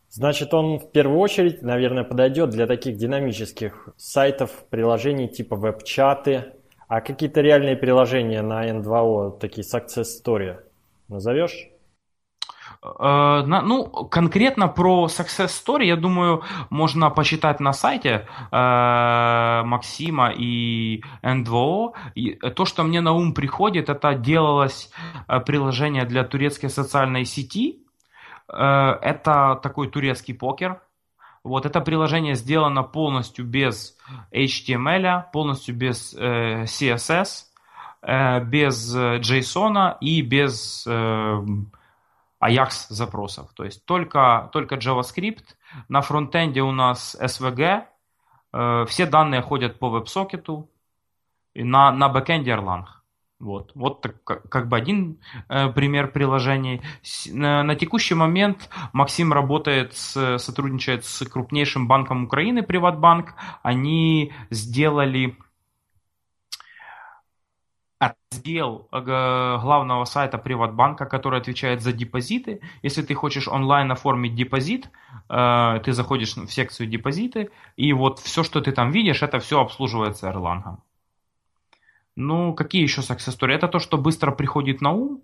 Значит, 0.09 0.53
он 0.53 0.79
в 0.79 0.91
первую 0.91 1.19
очередь, 1.19 1.61
наверное, 1.61 2.03
подойдет 2.03 2.49
для 2.49 2.65
таких 2.65 2.97
динамических 2.97 3.89
сайтов, 3.95 4.65
приложений 4.69 5.29
типа 5.29 5.55
веб-чаты, 5.55 6.53
а 6.89 7.01
какие-то 7.01 7.41
реальные 7.41 7.75
приложения 7.77 8.41
на 8.41 8.67
N2O, 8.67 9.39
такие 9.39 9.63
success 9.63 10.07
story, 10.25 10.57
назовешь? 11.07 11.69
Э, 12.81 13.43
ну, 13.45 13.85
конкретно 14.09 14.67
про 14.67 15.05
Success 15.05 15.49
Story, 15.49 15.85
я 15.85 15.95
думаю, 15.95 16.43
можно 16.71 17.11
почитать 17.11 17.59
на 17.59 17.73
сайте 17.73 18.27
э, 18.51 19.61
Максима 19.65 20.33
и 20.35 21.03
N2O. 21.21 21.93
И 22.15 22.31
то, 22.31 22.65
что 22.65 22.83
мне 22.83 23.01
на 23.01 23.11
ум 23.11 23.33
приходит, 23.33 23.89
это 23.89 24.15
делалось 24.15 24.89
э, 25.27 25.39
приложение 25.41 26.05
для 26.05 26.23
турецкой 26.23 26.69
социальной 26.69 27.25
сети. 27.25 27.85
Э, 28.51 28.97
это 29.01 29.59
такой 29.61 29.89
турецкий 29.89 30.33
покер, 30.33 30.81
вот 31.43 31.65
это 31.65 31.81
приложение 31.81 32.35
сделано 32.35 32.83
полностью 32.83 33.45
без 33.45 33.97
HTML, 34.31 35.23
полностью 35.31 35.75
без 35.75 36.13
э, 36.13 36.63
CSS, 36.63 37.45
э, 38.01 38.43
без 38.43 38.95
JSON 38.95 39.97
и 40.01 40.21
без 40.21 40.85
э, 40.87 41.43
Ajax 42.41 42.87
запросов. 42.89 43.51
То 43.53 43.65
есть 43.65 43.85
только, 43.85 44.49
только 44.51 44.75
JavaScript. 44.75 45.43
На 45.89 46.01
frontend 46.01 46.49
-е 46.49 46.61
у 46.61 46.71
нас 46.71 47.17
SVG. 47.19 47.83
Э, 48.53 48.85
все 48.87 49.05
данные 49.05 49.41
ходят 49.41 49.79
по 49.79 49.89
WebSocket 49.89 50.49
-у. 50.49 50.69
И 51.53 51.63
на, 51.63 51.91
на 51.91 52.09
backend 52.09 52.42
-е 52.42 52.51
Erlang. 52.51 52.85
Вот, 53.39 53.71
вот 53.73 54.01
так, 54.01 54.21
как, 54.25 54.67
бы 54.67 54.75
один 54.75 55.17
э, 55.47 55.69
пример 55.69 56.11
приложений. 56.11 56.81
С, 57.01 57.25
на, 57.31 57.63
на 57.63 57.75
текущий 57.75 58.13
момент 58.13 58.69
Максим 58.91 59.31
работает, 59.31 59.93
с, 59.93 60.39
сотрудничает 60.39 61.05
с 61.05 61.25
крупнейшим 61.25 61.87
банком 61.87 62.25
Украины, 62.25 62.63
Приватбанк. 62.63 63.35
Они 63.63 64.33
сделали 64.49 65.37
э, 68.01 68.11
главного 68.41 70.03
сайта 70.03 70.37
Приватбанка, 70.37 71.05
который 71.05 71.39
отвечает 71.39 71.81
за 71.81 71.93
депозиты. 71.93 72.59
Если 72.81 73.03
ты 73.03 73.13
хочешь 73.13 73.47
онлайн 73.47 73.89
оформить 73.89 74.35
депозит, 74.35 74.89
э, 75.29 75.79
ты 75.85 75.93
заходишь 75.93 76.35
в 76.35 76.49
секцию 76.51 76.87
депозиты, 76.87 77.51
и 77.77 77.93
вот 77.93 78.19
все, 78.19 78.43
что 78.43 78.59
ты 78.59 78.73
там 78.73 78.91
видишь, 78.91 79.23
это 79.23 79.39
все 79.39 79.61
обслуживается 79.61 80.27
Erlang. 80.27 80.79
Ну, 82.19 82.53
какие 82.53 82.83
еще 82.83 82.99
success 82.99 83.39
story? 83.39 83.53
Это 83.53 83.69
то, 83.69 83.79
что 83.79 83.97
быстро 83.97 84.31
приходит 84.31 84.81
на 84.81 84.91
ум. 84.91 85.23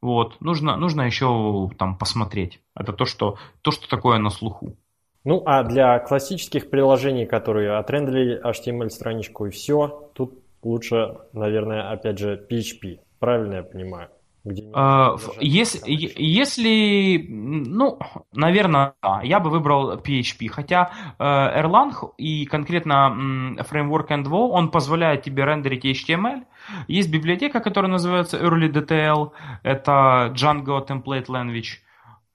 Вот. 0.00 0.40
Нужно, 0.40 0.76
нужно 0.76 1.02
еще 1.02 1.68
там 1.76 1.98
посмотреть. 1.98 2.60
Это 2.78 2.92
то, 2.92 3.04
что, 3.04 3.36
то, 3.62 3.72
что 3.72 3.88
такое 3.88 4.18
на 4.18 4.30
слуху. 4.30 4.76
Ну, 5.24 5.42
а 5.44 5.64
для 5.64 5.98
классических 5.98 6.70
приложений, 6.70 7.26
которые 7.26 7.76
отрендерили 7.76 8.40
HTML-страничку 8.44 9.46
и 9.46 9.50
все, 9.50 10.08
тут 10.14 10.38
лучше, 10.62 11.18
наверное, 11.32 11.90
опять 11.90 12.20
же, 12.20 12.46
PHP. 12.48 13.00
Правильно 13.18 13.54
я 13.54 13.62
понимаю? 13.64 14.08
Где 14.46 14.62
а, 14.74 15.16
если, 15.40 15.80
если, 15.88 17.26
ну, 17.28 17.98
наверное, 18.32 18.94
да, 19.02 19.20
я 19.22 19.40
бы 19.40 19.50
выбрал 19.50 19.96
PHP, 19.96 20.46
хотя 20.46 20.92
э, 21.18 21.24
Erlang 21.24 22.12
и 22.16 22.46
конкретно 22.46 23.56
фреймворк 23.68 24.12
N2, 24.12 24.30
он 24.30 24.70
позволяет 24.70 25.24
тебе 25.24 25.44
рендерить 25.44 25.84
HTML. 25.84 26.44
Есть 26.86 27.10
библиотека, 27.10 27.58
которая 27.58 27.90
называется 27.90 28.38
Early 28.38 28.70
DTL, 28.70 29.32
это 29.64 30.32
Django 30.32 30.86
Template 30.86 31.26
Language. 31.26 31.80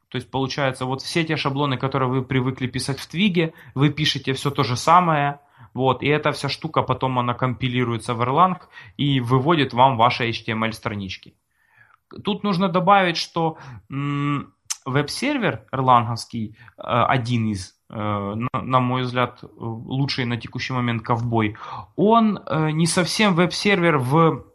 То 0.09 0.18
есть, 0.18 0.30
получается, 0.30 0.86
вот 0.86 1.01
все 1.01 1.24
те 1.24 1.38
шаблоны, 1.38 1.78
которые 1.78 2.09
вы 2.09 2.24
привыкли 2.24 2.68
писать 2.68 2.99
в 2.99 3.07
Твиге, 3.07 3.53
вы 3.74 3.89
пишете 3.89 4.34
все 4.34 4.51
то 4.51 4.64
же 4.64 4.76
самое, 4.76 5.39
вот, 5.74 6.03
и 6.03 6.07
эта 6.07 6.34
вся 6.34 6.49
штука 6.49 6.82
потом 6.82 7.20
она 7.20 7.34
компилируется 7.34 8.14
в 8.14 8.22
Erlang 8.22 8.57
и 8.97 9.22
выводит 9.22 9.72
вам 9.72 9.95
ваши 9.95 10.30
HTML-странички. 10.30 11.36
Тут 12.24 12.43
нужно 12.43 12.70
добавить, 12.70 13.18
что 13.18 13.57
веб-сервер 14.86 15.66
эрланговский, 15.72 16.57
э, 16.78 16.82
один 16.84 17.51
из 17.51 17.76
на, 17.93 18.47
на 18.53 18.80
мой 18.80 19.01
взгляд, 19.01 19.43
лучший 19.57 20.24
на 20.24 20.38
текущий 20.38 20.72
момент 20.72 21.03
ковбой, 21.03 21.57
он 21.97 22.39
не 22.72 22.88
совсем 22.88 23.36
веб-сервер 23.36 23.97
в 23.97 24.45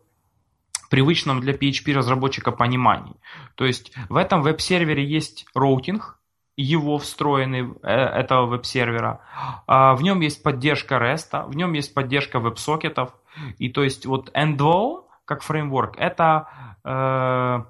привычном 0.89 1.41
для 1.41 1.53
PHP 1.53 1.93
разработчика 1.93 2.53
понимании. 2.53 3.17
То 3.55 3.67
есть 3.67 3.93
в 4.09 4.17
этом 4.17 4.43
веб-сервере 4.43 5.05
есть 5.05 5.47
routing, 5.55 6.19
его 6.57 6.99
встроенный, 6.99 7.75
э, 7.83 7.89
этого 7.89 8.47
веб-сервера. 8.47 9.21
А, 9.67 9.95
в 9.95 10.03
нем 10.03 10.21
есть 10.21 10.43
поддержка 10.43 10.97
REST, 10.97 11.49
в 11.49 11.55
нем 11.55 11.75
есть 11.75 11.93
поддержка 11.93 12.41
WebSocket 12.41 12.89
-ов. 12.89 13.11
И 13.59 13.69
то 13.69 13.85
есть 13.85 14.07
вот 14.07 14.31
N2O 14.35 15.05
как 15.27 15.43
framework, 15.43 15.97
это, 15.99 16.49
э, 16.85 17.63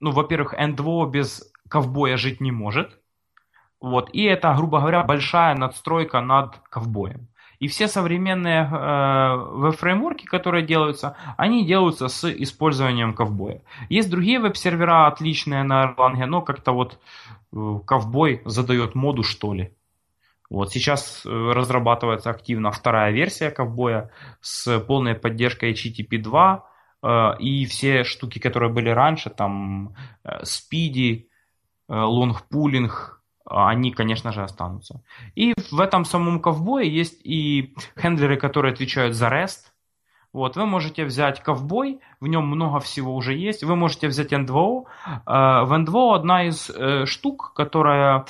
ну, 0.00 0.10
во-первых, 0.10 0.54
N2O 0.54 1.08
без 1.08 1.52
Cowboy 1.68 2.00
-я 2.00 2.16
жить 2.16 2.40
не 2.40 2.50
может. 2.50 2.98
Вот. 3.80 4.10
И 4.12 4.24
это, 4.24 4.52
грубо 4.54 4.80
говоря, 4.80 5.04
большая 5.04 5.54
надстройка 5.54 6.20
над 6.20 6.58
Cowboy 6.68 7.04
-ем. 7.04 7.28
И 7.60 7.68
все 7.68 7.88
современные 7.88 8.62
э, 8.62 9.36
веб-фреймворки, 9.36 10.24
которые 10.24 10.64
делаются, 10.64 11.16
они 11.36 11.66
делаются 11.66 12.08
с 12.08 12.24
использованием 12.24 13.12
ковбоя. 13.12 13.60
Есть 13.90 14.10
другие 14.10 14.40
веб-сервера 14.40 15.06
отличные 15.06 15.62
на 15.62 15.84
Erlang, 15.84 16.24
но 16.24 16.40
как-то 16.40 16.72
вот 16.72 16.98
э, 17.52 17.78
ковбой 17.86 18.40
задает 18.46 18.94
моду, 18.94 19.22
что 19.22 19.52
ли. 19.52 19.74
Вот 20.48 20.72
сейчас 20.72 21.24
э, 21.24 21.28
разрабатывается 21.28 22.30
активно 22.30 22.72
вторая 22.72 23.12
версия 23.12 23.50
ковбоя 23.50 24.10
с 24.40 24.80
полной 24.80 25.14
поддержкой 25.14 25.72
HTTP 25.72 26.18
2 26.18 26.56
э, 26.56 26.69
и 27.40 27.64
все 27.64 28.04
штуки, 28.04 28.38
которые 28.38 28.70
были 28.70 28.90
раньше, 28.90 29.30
там 29.30 29.94
э, 30.24 30.42
Speedy, 30.42 31.24
э, 31.88 31.94
лонгпулинг, 31.94 33.22
они, 33.46 33.90
конечно 33.90 34.32
же, 34.32 34.42
останутся. 34.42 35.02
И 35.34 35.54
в 35.70 35.80
этом 35.80 36.04
самом 36.04 36.40
ковбое 36.40 36.84
есть 36.84 37.20
и 37.24 37.74
хендлеры, 37.98 38.36
которые 38.36 38.72
отвечают 38.72 39.14
за 39.14 39.28
REST. 39.28 39.72
Вот, 40.32 40.56
вы 40.56 40.66
можете 40.66 41.04
взять 41.04 41.42
ковбой, 41.42 41.98
в 42.20 42.28
нем 42.28 42.46
много 42.46 42.78
всего 42.78 43.16
уже 43.16 43.34
есть. 43.34 43.64
Вы 43.64 43.74
можете 43.74 44.06
взять 44.06 44.32
N2O. 44.32 44.84
Э, 45.06 45.64
в 45.64 45.72
N2O 45.72 46.14
одна 46.14 46.44
из 46.44 46.70
э, 46.70 47.06
штук, 47.06 47.52
которая 47.56 48.26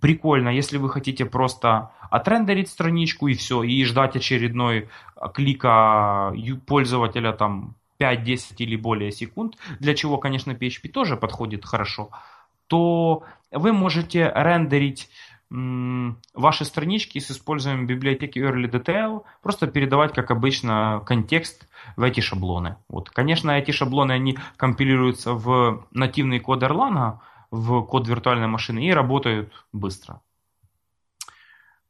прикольна, 0.00 0.48
если 0.48 0.78
вы 0.78 0.88
хотите 0.88 1.26
просто 1.26 1.90
отрендерить 2.10 2.70
страничку 2.70 3.28
и 3.28 3.34
все, 3.34 3.62
и 3.62 3.84
ждать 3.84 4.16
очередной 4.16 4.88
клика 5.34 6.32
пользователя 6.66 7.32
там 7.32 7.76
5, 7.98 8.22
10 8.24 8.60
или 8.60 8.76
более 8.76 9.12
секунд, 9.12 9.56
для 9.78 9.94
чего, 9.94 10.18
конечно, 10.18 10.52
PHP 10.52 10.88
тоже 10.88 11.16
подходит 11.16 11.64
хорошо 11.64 12.10
то 12.68 13.24
вы 13.50 13.72
можете 13.72 14.30
рендерить 14.34 15.10
ваши 15.50 16.66
странички 16.66 17.18
с 17.18 17.30
использованием 17.30 17.86
библиотеки 17.86 18.38
Early 18.38 18.70
Detail, 18.70 19.22
просто 19.42 19.66
передавать, 19.66 20.12
как 20.12 20.30
обычно, 20.30 21.02
контекст 21.06 21.66
в 21.96 22.02
эти 22.02 22.20
шаблоны. 22.20 22.76
Вот. 22.88 23.08
Конечно, 23.08 23.52
эти 23.52 23.70
шаблоны, 23.70 24.12
они 24.12 24.36
компилируются 24.58 25.32
в 25.32 25.86
нативный 25.90 26.38
код 26.38 26.62
Erlang, 26.62 27.20
в 27.50 27.80
код 27.86 28.06
виртуальной 28.06 28.46
машины 28.46 28.84
и 28.84 28.92
работают 28.92 29.50
быстро. 29.72 30.20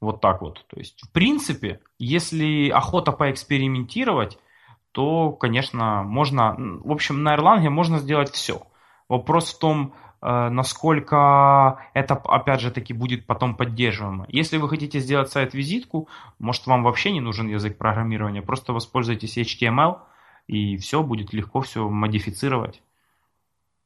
Вот 0.00 0.20
так 0.20 0.40
вот. 0.40 0.64
То 0.68 0.78
есть, 0.78 1.02
в 1.02 1.10
принципе, 1.10 1.80
если 1.98 2.68
охота 2.68 3.10
поэкспериментировать, 3.10 4.38
то, 4.92 5.32
конечно, 5.32 6.02
можно... 6.02 6.54
В 6.56 6.92
общем, 6.92 7.22
на 7.22 7.36
Erlang 7.36 7.68
можно 7.70 7.98
сделать 7.98 8.30
все. 8.30 8.62
Вопрос 9.08 9.54
в 9.54 9.58
том, 9.58 9.94
Э, 10.20 10.48
насколько 10.48 11.80
это, 11.94 12.14
опять 12.14 12.60
же 12.60 12.70
таки, 12.70 12.92
будет 12.92 13.26
потом 13.26 13.56
поддерживаемо. 13.56 14.26
Если 14.28 14.56
вы 14.56 14.68
хотите 14.68 14.98
сделать 15.00 15.30
сайт-визитку, 15.30 16.08
может 16.38 16.66
вам 16.66 16.82
вообще 16.82 17.12
не 17.12 17.20
нужен 17.20 17.48
язык 17.48 17.78
программирования, 17.78 18.42
просто 18.42 18.72
воспользуйтесь 18.72 19.38
HTML, 19.38 19.98
и 20.48 20.76
все, 20.76 21.02
будет 21.02 21.32
легко 21.32 21.60
все 21.60 21.88
модифицировать. 21.88 22.82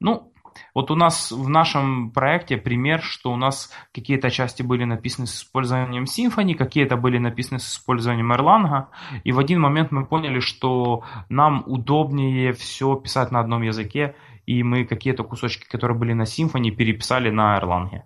Ну, 0.01 0.32
вот 0.75 0.91
у 0.91 0.95
нас 0.95 1.33
в 1.33 1.49
нашем 1.49 2.11
проекте 2.11 2.57
пример, 2.57 3.03
что 3.03 3.33
у 3.33 3.37
нас 3.37 3.71
какие-то 3.93 4.31
части 4.31 4.63
были 4.63 4.85
написаны 4.85 5.27
с 5.27 5.37
использованием 5.37 6.05
Symfony, 6.05 6.55
какие-то 6.55 6.97
были 6.97 7.19
написаны 7.19 7.59
с 7.59 7.75
использованием 7.75 8.33
Erlang, 8.33 8.87
и 9.25 9.33
в 9.33 9.39
один 9.39 9.61
момент 9.61 9.93
мы 9.93 10.07
поняли, 10.07 10.41
что 10.41 11.05
нам 11.29 11.63
удобнее 11.67 12.53
все 12.53 12.97
писать 12.97 13.31
на 13.33 13.41
одном 13.41 13.63
языке, 13.63 14.15
и 14.47 14.63
мы 14.63 14.85
какие-то 14.85 15.25
кусочки, 15.25 15.69
которые 15.69 15.97
были 15.97 16.13
на 16.13 16.23
Symfony, 16.23 16.71
переписали 16.71 17.31
на 17.31 17.59
Erlang. 17.59 18.03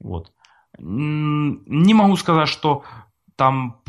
Вот. 0.00 0.32
Не 0.78 1.94
могу 1.94 2.16
сказать, 2.16 2.48
что 2.48 2.84
там 3.36 3.80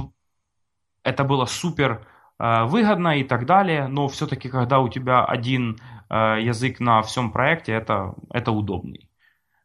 это 1.03 1.23
было 1.23 1.45
супер 1.45 2.05
э, 2.39 2.63
выгодно 2.65 3.19
и 3.19 3.23
так 3.23 3.45
далее, 3.45 3.87
но 3.87 4.07
все-таки, 4.07 4.49
когда 4.49 4.79
у 4.79 4.89
тебя 4.89 5.23
один 5.23 5.77
э, 6.09 6.41
язык 6.41 6.79
на 6.79 7.01
всем 7.01 7.31
проекте, 7.31 7.73
это, 7.73 8.15
это 8.31 8.51
удобный. 8.51 9.09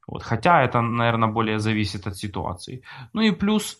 Вот. 0.07 0.23
Хотя 0.23 0.63
это, 0.63 0.81
наверное, 0.81 1.29
более 1.29 1.59
зависит 1.59 2.07
от 2.07 2.17
ситуации. 2.17 2.83
Ну 3.13 3.21
и 3.21 3.31
плюс 3.31 3.79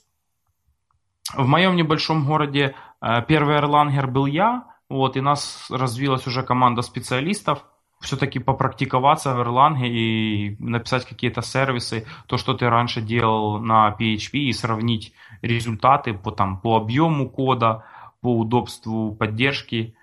в 1.35 1.47
моем 1.47 1.77
небольшом 1.77 2.25
городе 2.25 2.75
э, 3.01 3.23
первый 3.27 3.57
эрлангер 3.57 4.07
был 4.07 4.27
я, 4.27 4.65
вот, 4.89 5.17
и 5.17 5.21
нас 5.21 5.67
развилась 5.71 6.27
уже 6.27 6.43
команда 6.43 6.83
специалистов, 6.83 7.65
все-таки 8.01 8.39
попрактиковаться 8.39 9.35
в 9.35 9.41
Erlang 9.41 9.87
и 9.87 10.57
написать 10.59 11.07
какие-то 11.07 11.43
сервисы, 11.43 12.07
то, 12.27 12.39
что 12.39 12.55
ты 12.55 12.69
раньше 12.69 13.03
делал 13.03 13.61
на 13.61 13.95
PHP, 13.99 14.39
и 14.39 14.53
сравнить 14.53 15.13
результаты 15.43 16.15
по, 16.15 16.33
там, 16.33 16.59
по 16.59 16.77
объему 16.77 17.29
кода, 17.29 17.85
по 18.21 18.39
удобству 18.39 19.15
поддержки. 19.15 19.95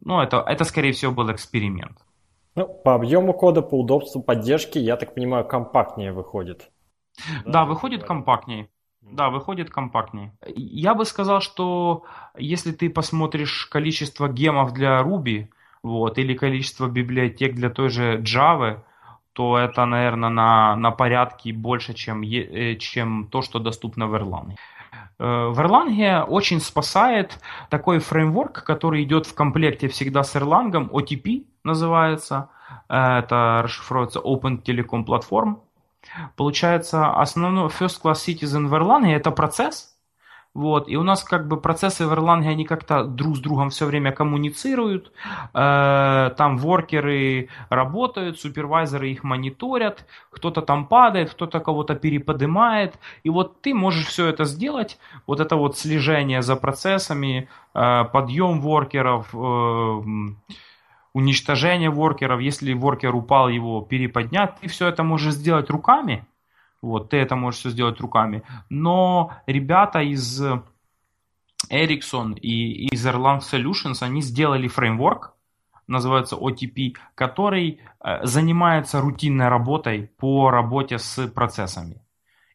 Ну, 0.00 0.20
это, 0.20 0.44
это, 0.46 0.64
скорее 0.64 0.92
всего, 0.92 1.12
был 1.12 1.30
эксперимент. 1.32 1.98
Ну, 2.54 2.66
по 2.66 2.94
объему 2.94 3.32
кода, 3.32 3.62
по 3.62 3.80
удобству 3.80 4.22
поддержки, 4.22 4.78
я 4.78 4.96
так 4.96 5.14
понимаю, 5.14 5.44
компактнее 5.44 6.12
выходит. 6.12 6.70
Да, 7.44 7.52
да 7.52 7.64
выходит 7.64 8.04
компактнее. 8.04 8.68
Да, 9.00 9.30
выходит 9.30 9.70
компактнее. 9.70 10.32
Я 10.46 10.94
бы 10.94 11.04
сказал, 11.04 11.40
что 11.40 12.04
если 12.36 12.72
ты 12.72 12.88
посмотришь 12.88 13.66
количество 13.66 14.28
гемов 14.28 14.72
для 14.72 15.00
Ruby, 15.02 15.48
вот, 15.82 16.18
или 16.18 16.34
количество 16.34 16.88
библиотек 16.88 17.54
для 17.54 17.70
той 17.70 17.88
же 17.88 18.20
Java, 18.20 18.82
то 19.32 19.58
это, 19.58 19.84
наверное, 19.86 20.28
на, 20.28 20.76
на 20.76 20.90
порядке 20.90 21.52
больше, 21.52 21.94
чем, 21.94 22.22
э, 22.22 22.76
чем 22.76 23.28
то, 23.30 23.42
что 23.42 23.58
доступно 23.58 24.06
в 24.06 24.14
Erlang. 24.14 24.56
Э, 25.18 25.48
в 25.48 25.60
Erlang 25.60 26.24
очень 26.24 26.60
спасает 26.60 27.38
такой 27.70 27.98
фреймворк, 27.98 28.64
который 28.64 29.02
идет 29.04 29.26
в 29.26 29.34
комплекте 29.34 29.88
всегда 29.88 30.22
с 30.22 30.34
Erlang, 30.36 30.90
OTP 30.90 31.46
называется. 31.64 32.50
Э, 32.88 33.18
это 33.18 33.60
расшифровывается 33.62 34.20
Open 34.20 34.62
Telecom 34.62 35.04
Platform. 35.04 35.60
Получается, 36.36 37.12
основной 37.12 37.68
First 37.68 38.02
Class 38.02 38.26
Citizen 38.26 38.66
в 38.66 38.74
Erlang 38.74 39.10
это 39.12 39.30
процесс, 39.30 39.91
вот, 40.54 40.86
и 40.88 40.96
у 40.96 41.02
нас 41.02 41.24
как 41.24 41.48
бы 41.48 41.58
процессы 41.58 42.06
в 42.06 42.12
Erlang, 42.12 42.46
они 42.46 42.66
как-то 42.66 43.04
друг 43.04 43.36
с 43.36 43.40
другом 43.40 43.70
все 43.70 43.86
время 43.86 44.12
коммуницируют, 44.12 45.10
э, 45.54 46.30
там 46.36 46.58
воркеры 46.58 47.48
работают, 47.70 48.38
супервайзеры 48.38 49.10
их 49.10 49.24
мониторят, 49.24 50.06
кто-то 50.30 50.60
там 50.60 50.86
падает, 50.86 51.30
кто-то 51.30 51.60
кого-то 51.60 51.94
переподнимает, 51.94 52.98
и 53.22 53.30
вот 53.30 53.62
ты 53.62 53.72
можешь 53.72 54.06
все 54.06 54.26
это 54.26 54.44
сделать, 54.44 54.98
вот 55.26 55.40
это 55.40 55.56
вот 55.56 55.78
слежение 55.78 56.42
за 56.42 56.56
процессами, 56.56 57.48
э, 57.74 58.04
подъем 58.12 58.60
воркеров, 58.60 59.34
э, 59.34 60.02
уничтожение 61.14 61.88
воркеров, 61.88 62.40
если 62.40 62.74
воркер 62.74 63.14
упал, 63.14 63.48
его 63.48 63.80
переподнять, 63.80 64.56
ты 64.60 64.68
все 64.68 64.88
это 64.88 65.02
можешь 65.02 65.32
сделать 65.32 65.70
руками, 65.70 66.26
вот, 66.82 67.10
ты 67.10 67.16
это 67.16 67.36
можешь 67.36 67.60
все 67.60 67.70
сделать 67.70 68.00
руками. 68.00 68.42
Но 68.68 69.32
ребята 69.46 70.00
из 70.00 70.42
Ericsson 71.70 72.34
и 72.38 72.88
из 72.88 73.06
Erlang 73.06 73.40
Solutions, 73.40 74.02
они 74.02 74.20
сделали 74.20 74.68
фреймворк, 74.68 75.34
называется 75.86 76.36
OTP, 76.36 76.96
который 77.14 77.80
э, 78.04 78.26
занимается 78.26 79.00
рутинной 79.00 79.48
работой 79.48 80.10
по 80.18 80.50
работе 80.50 80.98
с 80.98 81.28
процессами. 81.28 82.02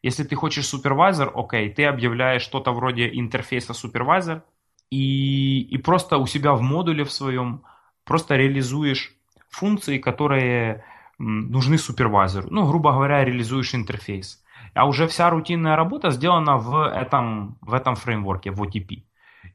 Если 0.02 0.24
ты 0.24 0.36
хочешь 0.36 0.66
супервайзер, 0.66 1.32
окей, 1.34 1.70
ты 1.70 1.84
объявляешь 1.84 2.42
что-то 2.42 2.72
вроде 2.72 3.08
интерфейса 3.08 3.74
супервайзер 3.74 4.42
и, 4.90 5.60
и 5.62 5.78
просто 5.78 6.18
у 6.18 6.26
себя 6.26 6.52
в 6.52 6.62
модуле 6.62 7.04
в 7.04 7.12
своем 7.12 7.62
просто 8.04 8.36
реализуешь 8.36 9.12
функции, 9.50 9.98
которые 9.98 10.84
нужны 11.18 11.78
супервайзеру. 11.78 12.48
Ну, 12.50 12.66
грубо 12.66 12.92
говоря, 12.92 13.24
реализуешь 13.24 13.74
интерфейс. 13.74 14.42
А 14.74 14.86
уже 14.86 15.06
вся 15.06 15.30
рутинная 15.30 15.76
работа 15.76 16.10
сделана 16.10 16.56
в 16.56 16.86
этом, 16.86 17.58
в 17.60 17.74
этом 17.74 17.96
фреймворке, 17.96 18.50
в 18.50 18.62
OTP. 18.62 19.04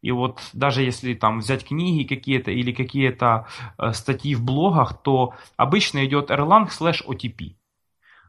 И 0.01 0.11
вот 0.11 0.39
даже 0.53 0.81
если 0.81 1.13
там 1.13 1.39
взять 1.39 1.65
книги 1.65 2.07
какие-то 2.07 2.51
или 2.51 2.71
какие-то 2.71 3.47
э, 3.77 3.93
статьи 3.93 4.35
в 4.35 4.43
блогах, 4.43 5.01
то 5.01 5.33
обычно 5.55 6.05
идет 6.05 6.29
Erlang 6.29 6.67
slash 6.67 7.05
OTP. 7.07 7.55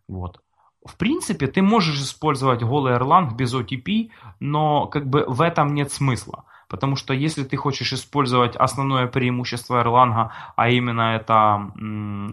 Вот. 0.07 0.41
в 0.87 0.97
принципе, 0.97 1.47
ты 1.47 1.63
можешь 1.63 1.99
использовать 1.99 2.63
голый 2.63 2.95
Erlang 2.95 3.35
без 3.35 3.55
OTP, 3.55 4.11
но 4.39 4.87
как 4.87 5.07
бы 5.09 5.25
в 5.27 5.41
этом 5.41 5.75
нет 5.75 5.91
смысла. 5.91 6.45
Потому 6.69 6.97
что 6.97 7.15
если 7.15 7.45
ты 7.45 7.57
хочешь 7.57 7.93
использовать 7.93 8.57
основное 8.57 9.07
преимущество 9.07 9.83
Erlang, 9.83 10.31
а 10.57 10.69
именно 10.69 11.17
это 11.17 11.71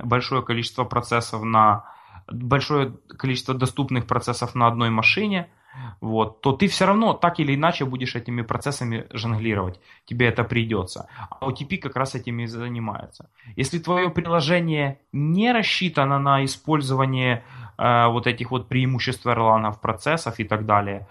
большое 0.04 0.42
количество 0.42 0.84
процессов 0.84 1.44
на 1.44 1.86
большое 2.28 2.94
количество 3.18 3.54
доступных 3.54 4.06
процессов 4.06 4.56
на 4.56 4.68
одной 4.68 4.90
машине, 4.90 5.50
вот, 6.02 6.42
то 6.42 6.52
ты 6.52 6.68
все 6.68 6.86
равно 6.86 7.14
так 7.14 7.40
или 7.40 7.56
иначе 7.56 7.86
будешь 7.86 8.16
этими 8.16 8.42
процессами 8.42 9.08
жонглировать. 9.12 9.80
Тебе 10.06 10.28
это 10.28 10.44
придется. 10.44 11.08
А 11.30 11.48
OTP 11.48 11.78
как 11.78 11.96
раз 11.96 12.16
этими 12.16 12.44
и 12.44 12.48
занимается. 12.48 13.30
Если 13.56 13.80
твое 13.80 14.10
приложение 14.10 15.00
не 15.14 15.54
рассчитано 15.54 16.20
на 16.20 16.44
использование 16.44 17.44
э, 17.78 18.08
вот 18.08 18.28
этих 18.28 18.52
вот 18.52 18.68
преимуществ 18.68 19.26
Erlang, 19.26 19.80
процессов 19.82 20.40
и 20.40 20.44
так 20.44 20.66
далее, 20.66 21.08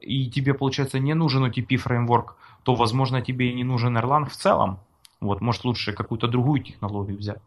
и 0.00 0.30
тебе, 0.30 0.54
получается, 0.54 1.00
не 1.00 1.14
нужен 1.14 1.44
OTP 1.44 1.76
фреймворк, 1.76 2.36
то, 2.64 2.74
возможно, 2.74 3.22
тебе 3.22 3.50
и 3.50 3.54
не 3.54 3.64
нужен 3.64 3.96
Erlang 3.96 4.28
в 4.28 4.32
целом. 4.32 4.80
Вот, 5.20 5.40
может, 5.40 5.64
лучше 5.64 5.92
какую-то 5.92 6.28
другую 6.28 6.62
технологию 6.62 7.16
взять. 7.16 7.40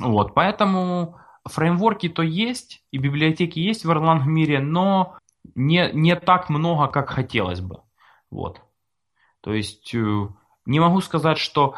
Вот, 0.00 0.34
поэтому 0.34 1.16
фреймворки 1.44 2.08
то 2.08 2.22
есть, 2.22 2.82
и 2.92 2.98
библиотеки 2.98 3.58
есть 3.58 3.84
в 3.84 3.90
Erlang 3.90 4.24
мире, 4.24 4.60
но 4.60 5.16
не, 5.54 5.90
не 5.92 6.14
так 6.16 6.50
много, 6.50 6.88
как 6.88 7.10
хотелось 7.10 7.60
бы. 7.60 7.80
Вот. 8.30 8.60
То 9.40 9.54
есть 9.54 9.94
э, 9.94 10.28
не 10.66 10.80
могу 10.80 11.00
сказать, 11.00 11.38
что 11.38 11.74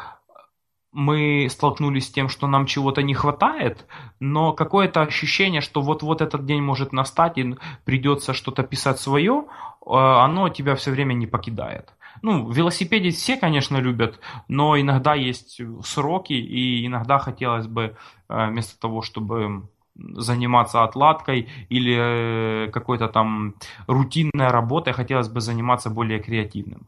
мы 0.91 1.47
столкнулись 1.49 2.07
с 2.07 2.11
тем, 2.11 2.27
что 2.29 2.47
нам 2.47 2.65
чего-то 2.65 3.01
не 3.01 3.13
хватает, 3.13 3.85
но 4.19 4.53
какое-то 4.53 5.01
ощущение, 5.01 5.61
что 5.61 5.81
вот-вот 5.81 6.21
этот 6.21 6.45
день 6.45 6.61
может 6.61 6.91
настать 6.91 7.37
и 7.37 7.55
придется 7.85 8.33
что-то 8.33 8.63
писать 8.63 8.99
свое, 8.99 9.45
э, 9.85 9.89
оно 9.89 10.49
тебя 10.49 10.75
все 10.75 10.91
время 10.91 11.13
не 11.13 11.27
покидает. 11.27 11.93
Ну, 12.21 12.49
велосипеде 12.51 13.11
все, 13.11 13.37
конечно, 13.37 13.77
любят, 13.77 14.19
но 14.47 14.79
иногда 14.79 15.15
есть 15.15 15.61
сроки, 15.83 16.33
и 16.33 16.85
иногда 16.85 17.19
хотелось 17.19 17.67
бы 17.67 17.95
э, 18.27 18.47
вместо 18.47 18.79
того, 18.79 19.01
чтобы 19.01 19.63
заниматься 19.95 20.83
отладкой 20.83 21.49
или 21.69 22.65
э, 22.65 22.71
какой-то 22.71 23.07
там 23.07 23.55
рутинной 23.87 24.49
работой, 24.49 24.93
хотелось 24.93 25.29
бы 25.29 25.39
заниматься 25.41 25.89
более 25.89 26.19
креативным. 26.19 26.79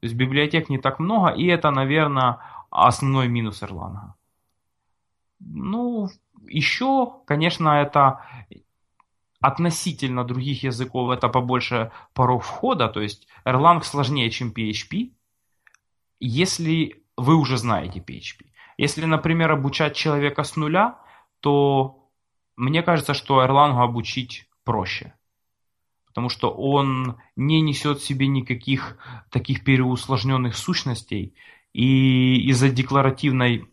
То 0.00 0.06
есть 0.06 0.16
библиотек 0.16 0.68
не 0.68 0.78
так 0.78 0.98
много, 0.98 1.28
и 1.28 1.46
это, 1.46 1.70
наверное, 1.70 2.38
основной 2.72 3.28
минус 3.28 3.62
Erlang. 3.62 4.14
Ну, 5.40 6.08
еще, 6.46 7.20
конечно, 7.26 7.68
это 7.68 8.20
относительно 9.40 10.24
других 10.24 10.62
языков 10.62 11.10
это 11.10 11.28
побольше 11.28 11.90
порог 12.14 12.42
входа, 12.42 12.88
то 12.88 13.00
есть 13.00 13.28
Erlang 13.44 13.82
сложнее, 13.82 14.30
чем 14.30 14.52
PHP, 14.52 15.12
если 16.20 17.04
вы 17.16 17.34
уже 17.34 17.58
знаете 17.58 18.00
PHP. 18.00 18.46
Если, 18.78 19.04
например, 19.04 19.50
обучать 19.50 19.96
человека 19.96 20.44
с 20.44 20.56
нуля, 20.56 20.98
то 21.40 22.08
мне 22.56 22.82
кажется, 22.82 23.14
что 23.14 23.44
Erlang 23.44 23.82
обучить 23.82 24.48
проще. 24.64 25.12
Потому 26.06 26.28
что 26.28 26.50
он 26.50 27.16
не 27.36 27.60
несет 27.60 27.98
в 27.98 28.04
себе 28.04 28.28
никаких 28.28 28.98
таких 29.30 29.64
переусложненных 29.64 30.56
сущностей. 30.56 31.34
И 31.72 32.48
из-за 32.50 32.68
декларативной, 32.68 33.66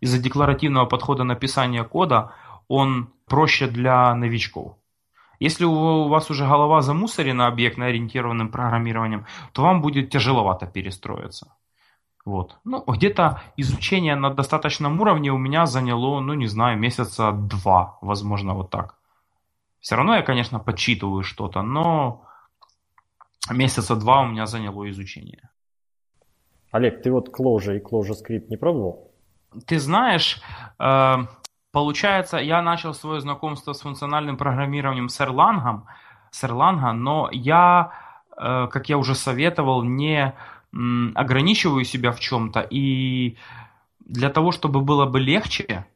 из-за 0.00 0.18
декларативного 0.18 0.86
подхода 0.86 1.24
написания 1.24 1.84
кода 1.84 2.32
он 2.68 3.12
проще 3.26 3.68
для 3.68 4.14
новичков. 4.14 4.76
Если 5.38 5.64
у 5.64 6.08
вас 6.08 6.30
уже 6.30 6.46
голова 6.46 6.80
замусорена 6.80 7.46
объектно-ориентированным 7.46 8.50
программированием, 8.50 9.26
то 9.52 9.62
вам 9.62 9.82
будет 9.82 10.10
тяжеловато 10.10 10.66
перестроиться. 10.66 11.52
Вот. 12.24 12.58
Ну, 12.64 12.82
где-то 12.86 13.42
изучение 13.56 14.16
на 14.16 14.30
достаточном 14.30 15.00
уровне 15.00 15.30
у 15.30 15.38
меня 15.38 15.66
заняло, 15.66 16.20
ну, 16.20 16.34
не 16.34 16.46
знаю, 16.46 16.78
месяца 16.78 17.32
два, 17.32 17.98
возможно, 18.00 18.54
вот 18.54 18.70
так. 18.70 18.96
Все 19.80 19.94
равно 19.94 20.16
я, 20.16 20.22
конечно, 20.22 20.58
подсчитываю 20.58 21.22
что-то, 21.22 21.62
но 21.62 22.24
месяца 23.50 23.94
два 23.94 24.22
у 24.22 24.26
меня 24.26 24.46
заняло 24.46 24.90
изучение. 24.90 25.50
Олег, 26.76 27.02
ты 27.02 27.10
вот 27.10 27.28
Clojure 27.28 27.78
и 27.78 27.80
ClojureScript 27.80 28.48
не 28.48 28.56
пробовал? 28.56 29.10
Ты 29.66 29.78
знаешь, 29.78 30.40
э, 30.78 31.16
получается, 31.72 32.36
я 32.36 32.60
начал 32.60 32.92
свое 32.92 33.20
знакомство 33.20 33.72
с 33.72 33.80
функциональным 33.80 34.36
программированием 34.36 35.08
с 35.08 35.18
Erlang, 35.20 35.82
с 36.30 36.44
Erlang 36.44 36.92
но 36.92 37.30
я, 37.32 37.92
э, 38.36 38.68
как 38.70 38.90
я 38.90 38.98
уже 38.98 39.14
советовал, 39.14 39.82
не 39.82 40.34
ограничиваю 41.14 41.84
себя 41.84 42.12
в 42.12 42.20
чем-то, 42.20 42.60
и 42.60 43.38
для 44.00 44.28
того, 44.28 44.52
чтобы 44.52 44.82
было 44.82 45.06
бы 45.06 45.18
легче, 45.18 45.86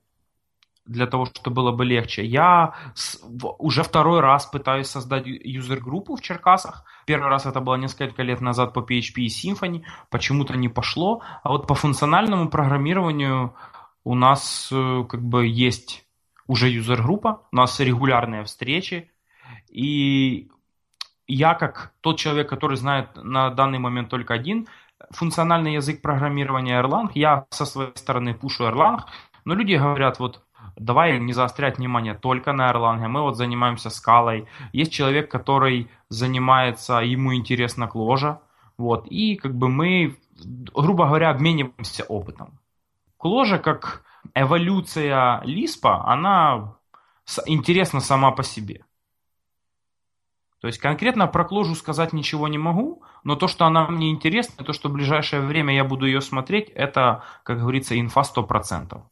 для 0.91 1.07
того, 1.07 1.27
чтобы 1.27 1.55
было 1.55 1.73
бы 1.73 1.85
легче, 1.85 2.25
я 2.25 2.75
уже 3.59 3.83
второй 3.83 4.21
раз 4.21 4.47
пытаюсь 4.47 4.89
создать 4.89 5.25
юзер-группу 5.27 6.17
в 6.17 6.21
Черкасах. 6.21 6.85
Первый 7.07 7.29
раз 7.29 7.47
это 7.47 7.61
было 7.61 7.77
несколько 7.77 8.23
лет 8.23 8.41
назад 8.41 8.75
по 8.75 8.81
PHP 8.81 9.23
и 9.23 9.29
Symfony, 9.29 9.83
почему-то 10.11 10.57
не 10.57 10.69
пошло. 10.69 11.23
А 11.45 11.51
вот 11.51 11.69
по 11.69 11.75
функциональному 11.75 12.49
программированию 12.49 13.55
у 14.03 14.15
нас 14.15 14.69
э, 14.73 15.05
как 15.09 15.23
бы 15.23 15.47
есть 15.47 16.05
уже 16.49 16.69
юзер-группа, 16.69 17.43
у 17.53 17.57
нас 17.57 17.79
регулярные 17.79 18.43
встречи, 18.43 19.11
и 19.69 20.51
я 21.29 21.55
как 21.55 21.93
тот 22.01 22.19
человек, 22.19 22.49
который 22.49 22.77
знает 22.77 23.11
на 23.15 23.51
данный 23.51 23.79
момент 23.79 24.09
только 24.09 24.35
один 24.35 24.67
функциональный 25.11 25.75
язык 25.75 26.03
программирования 26.03 26.81
Erlang, 26.81 27.11
я 27.15 27.47
со 27.51 27.65
своей 27.65 27.95
стороны 27.95 28.35
пушу 28.35 28.65
Erlang, 28.65 29.03
но 29.45 29.55
люди 29.55 29.75
говорят, 29.75 30.19
вот 30.19 30.43
давай 30.81 31.21
не 31.21 31.33
заострять 31.33 31.79
внимание 31.79 32.15
только 32.15 32.53
на 32.53 32.71
Erlang, 32.71 33.07
мы 33.09 33.23
вот 33.23 33.37
занимаемся 33.37 33.91
скалой. 33.91 34.47
Есть 34.73 34.93
человек, 34.93 35.31
который 35.31 35.89
занимается, 36.09 36.95
ему 36.99 37.35
интересно 37.35 37.87
кложа, 37.87 38.41
вот, 38.79 39.07
и 39.07 39.37
как 39.37 39.55
бы 39.55 39.69
мы, 39.69 40.17
грубо 40.75 41.07
говоря, 41.07 41.31
обмениваемся 41.31 42.05
опытом. 42.05 42.59
Кложа 43.19 43.59
как 43.59 44.03
эволюция 44.35 45.43
Лиспа, 45.45 46.05
она 46.07 46.75
интересна 47.47 48.01
сама 48.01 48.31
по 48.31 48.43
себе. 48.43 48.85
То 50.61 50.67
есть 50.67 50.79
конкретно 50.79 51.27
про 51.27 51.45
кложу 51.45 51.75
сказать 51.75 52.13
ничего 52.13 52.49
не 52.49 52.59
могу, 52.59 53.03
но 53.25 53.35
то, 53.35 53.49
что 53.49 53.65
она 53.65 53.87
мне 53.87 54.11
интересна, 54.11 54.65
то, 54.65 54.73
что 54.73 54.89
в 54.89 54.93
ближайшее 54.93 55.41
время 55.43 55.75
я 55.75 55.85
буду 55.85 56.07
ее 56.07 56.21
смотреть, 56.21 56.69
это, 56.71 57.23
как 57.45 57.61
говорится, 57.61 57.99
инфа 57.99 58.23
100%. 58.23 59.03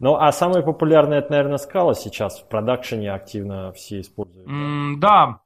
Ну, 0.00 0.16
а 0.16 0.32
самая 0.32 0.62
популярная, 0.62 1.18
это, 1.18 1.30
наверное, 1.30 1.58
скала 1.58 1.94
сейчас 1.94 2.40
в 2.40 2.48
продакшене 2.48 3.12
активно 3.12 3.72
все 3.72 4.00
используют. 4.00 4.48
Mm, 4.48 4.96
да, 4.96 5.40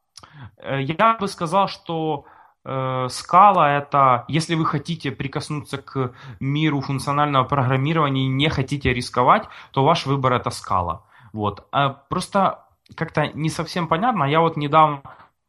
э, 0.57 0.83
я 0.83 1.17
бы 1.19 1.29
сказал, 1.29 1.69
что 1.69 2.25
э, 2.65 3.09
это, 3.09 4.25
если 4.29 4.55
вы 4.55 4.67
хотите 4.67 5.11
прикоснуться 5.11 5.79
к 5.79 6.13
миру 6.41 6.81
функционального 6.81 7.45
программирования 7.45 8.25
и 8.25 8.29
не 8.29 8.49
хотите 8.49 8.93
рисковать, 8.93 9.45
то 9.73 9.85
ваш 9.85 10.07
выбор 10.07 10.33
это 10.33 10.51
скала. 10.51 11.05
Вот. 11.33 11.67
А 11.73 11.91
просто 11.91 12.65
как-то 12.95 13.29
не 13.29 13.51
совсем 13.51 13.89
понятно. 13.89 14.25
Я 14.25 14.41
вот 14.41 14.57
недавно 14.57 15.03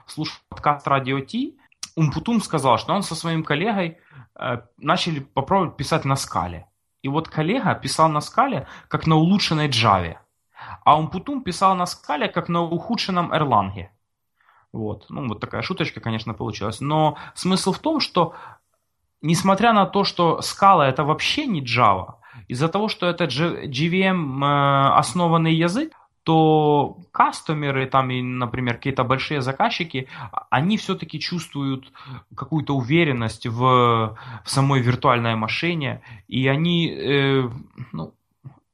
слушал 0.06 0.38
подкаст 0.50 0.88
Radio 0.88 1.22
T, 1.22 1.58
Умпутум 1.96 2.42
сказал, 2.42 2.78
что 2.78 2.94
он 2.94 3.04
со 3.04 3.16
своим 3.16 3.44
коллегой 3.44 3.98
э, 4.36 4.60
начали 4.78 5.20
попробовать 5.20 5.76
писать 5.76 6.06
на 6.06 6.16
скале. 6.16 6.68
И 7.02 7.08
вот 7.08 7.28
коллега 7.28 7.74
писал 7.76 8.10
на 8.10 8.22
скале, 8.22 8.68
как 8.88 9.08
на 9.08 9.16
улучшенной 9.16 9.70
Java. 9.70 10.18
А 10.84 10.98
Умпутум 10.98 11.44
писал 11.44 11.76
на 11.76 11.86
скале, 11.86 12.28
как 12.28 12.50
на 12.50 12.62
ухудшенном 12.62 13.34
Erlang. 13.34 13.88
Вот. 14.72 15.06
Ну, 15.10 15.28
вот 15.28 15.40
такая 15.40 15.62
шуточка, 15.62 16.00
конечно, 16.00 16.34
получилась. 16.34 16.82
Но 16.82 17.18
смысл 17.34 17.74
в 17.74 17.80
том, 17.80 18.00
что 18.00 18.34
несмотря 19.22 19.74
на 19.74 19.86
то, 19.86 20.04
что 20.04 20.42
скала 20.42 20.88
это 20.88 21.04
вообще 21.04 21.46
не 21.46 21.62
Java, 21.62 22.16
из-за 22.48 22.68
того, 22.68 22.88
что 22.88 23.08
это 23.08 23.26
JVM 23.26 24.44
э, 24.44 24.98
основанный 24.98 25.54
язык, 25.54 25.94
то 26.24 26.98
кастомеры, 27.12 27.88
там, 27.88 28.12
и, 28.12 28.22
например, 28.22 28.76
какие-то 28.76 29.04
большие 29.04 29.42
заказчики, 29.42 30.08
они 30.50 30.78
все-таки 30.78 31.20
чувствуют 31.20 31.92
какую-то 32.36 32.76
уверенность 32.76 33.48
в, 33.48 34.18
в 34.44 34.50
самой 34.50 34.82
виртуальной 34.82 35.36
машине, 35.36 36.02
и 36.28 36.48
они, 36.48 36.92
э, 36.92 37.50
ну, 37.92 38.14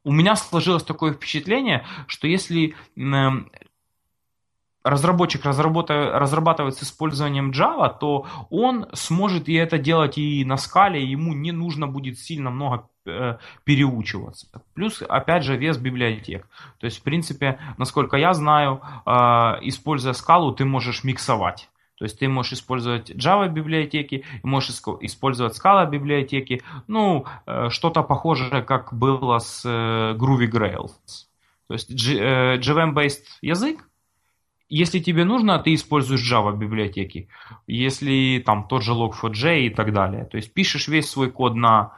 у 0.04 0.12
меня 0.12 0.36
сложилось 0.36 0.84
такое 0.84 1.14
впечатление, 1.14 1.86
что 2.08 2.28
если 2.28 2.76
э, 2.98 3.30
разработчик 4.84 5.46
разрабатывает 5.46 6.76
с 6.76 6.84
использованием 6.84 7.52
Java, 7.52 7.94
то 7.98 8.26
он 8.50 8.88
сможет 8.94 9.48
и 9.50 9.54
это 9.54 9.78
делать 9.78 10.18
и 10.18 10.44
на 10.46 10.58
скале, 10.58 11.04
ему 11.04 11.34
не 11.34 11.52
нужно 11.52 11.88
будет 11.88 12.20
сильно 12.20 12.50
много 12.50 12.90
переучиваться. 13.64 14.48
Плюс, 14.74 15.02
опять 15.02 15.44
же, 15.44 15.58
вес 15.58 15.78
библиотек. 15.78 16.48
То 16.80 16.86
есть, 16.86 17.00
в 17.00 17.04
принципе, 17.04 17.60
насколько 17.78 18.18
я 18.18 18.34
знаю, 18.34 18.82
э, 19.06 19.10
используя 19.62 20.14
скалу, 20.14 20.52
ты 20.52 20.66
можешь 20.66 21.04
миксовать. 21.04 21.70
То 21.98 22.06
есть 22.06 22.20
ты 22.20 22.28
можешь 22.28 22.54
использовать 22.54 23.10
Java 23.10 23.50
библиотеки, 23.50 24.24
можешь 24.44 24.76
использовать 25.02 25.58
Scala 25.58 25.90
библиотеки, 25.90 26.62
ну, 26.88 27.26
э, 27.46 27.70
что-то 27.70 28.04
похожее, 28.04 28.62
как 28.62 28.94
было 28.94 29.40
с 29.40 29.64
э, 29.66 30.16
Groovy 30.16 30.48
Grails. 30.48 30.92
То 31.68 31.74
есть 31.74 31.92
JVM-based 31.92 33.24
язык, 33.42 33.90
если 34.70 35.00
тебе 35.00 35.24
нужно, 35.24 35.60
ты 35.60 35.74
используешь 35.74 36.32
Java 36.32 36.56
библиотеки. 36.56 37.30
Если 37.68 38.44
там 38.46 38.68
тот 38.68 38.84
же 38.84 38.92
Log4j 38.92 39.62
и 39.62 39.70
так 39.70 39.94
далее. 39.94 40.26
То 40.26 40.38
есть 40.38 40.54
пишешь 40.54 40.88
весь 40.88 41.10
свой 41.10 41.32
код 41.32 41.56
на, 41.56 41.94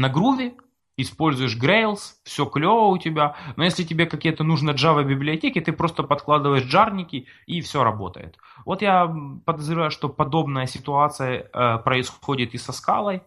на 0.00 0.08
Groovy, 0.08 0.54
используешь 0.96 1.56
Grails, 1.56 2.14
все 2.24 2.46
клево 2.46 2.86
у 2.86 2.98
тебя. 2.98 3.36
Но 3.56 3.64
если 3.64 3.84
тебе 3.84 4.06
какие-то 4.06 4.44
нужны 4.44 4.70
Java 4.70 5.04
библиотеки, 5.04 5.60
ты 5.60 5.72
просто 5.72 6.02
подкладываешь 6.02 6.64
джарники 6.64 7.26
и 7.46 7.60
все 7.60 7.82
работает. 7.82 8.38
Вот 8.64 8.82
я 8.82 9.12
подозреваю, 9.44 9.90
что 9.90 10.08
подобная 10.08 10.66
ситуация 10.66 11.48
э, 11.52 11.78
происходит 11.78 12.54
и 12.54 12.58
со 12.58 12.72
скалой. 12.72 13.22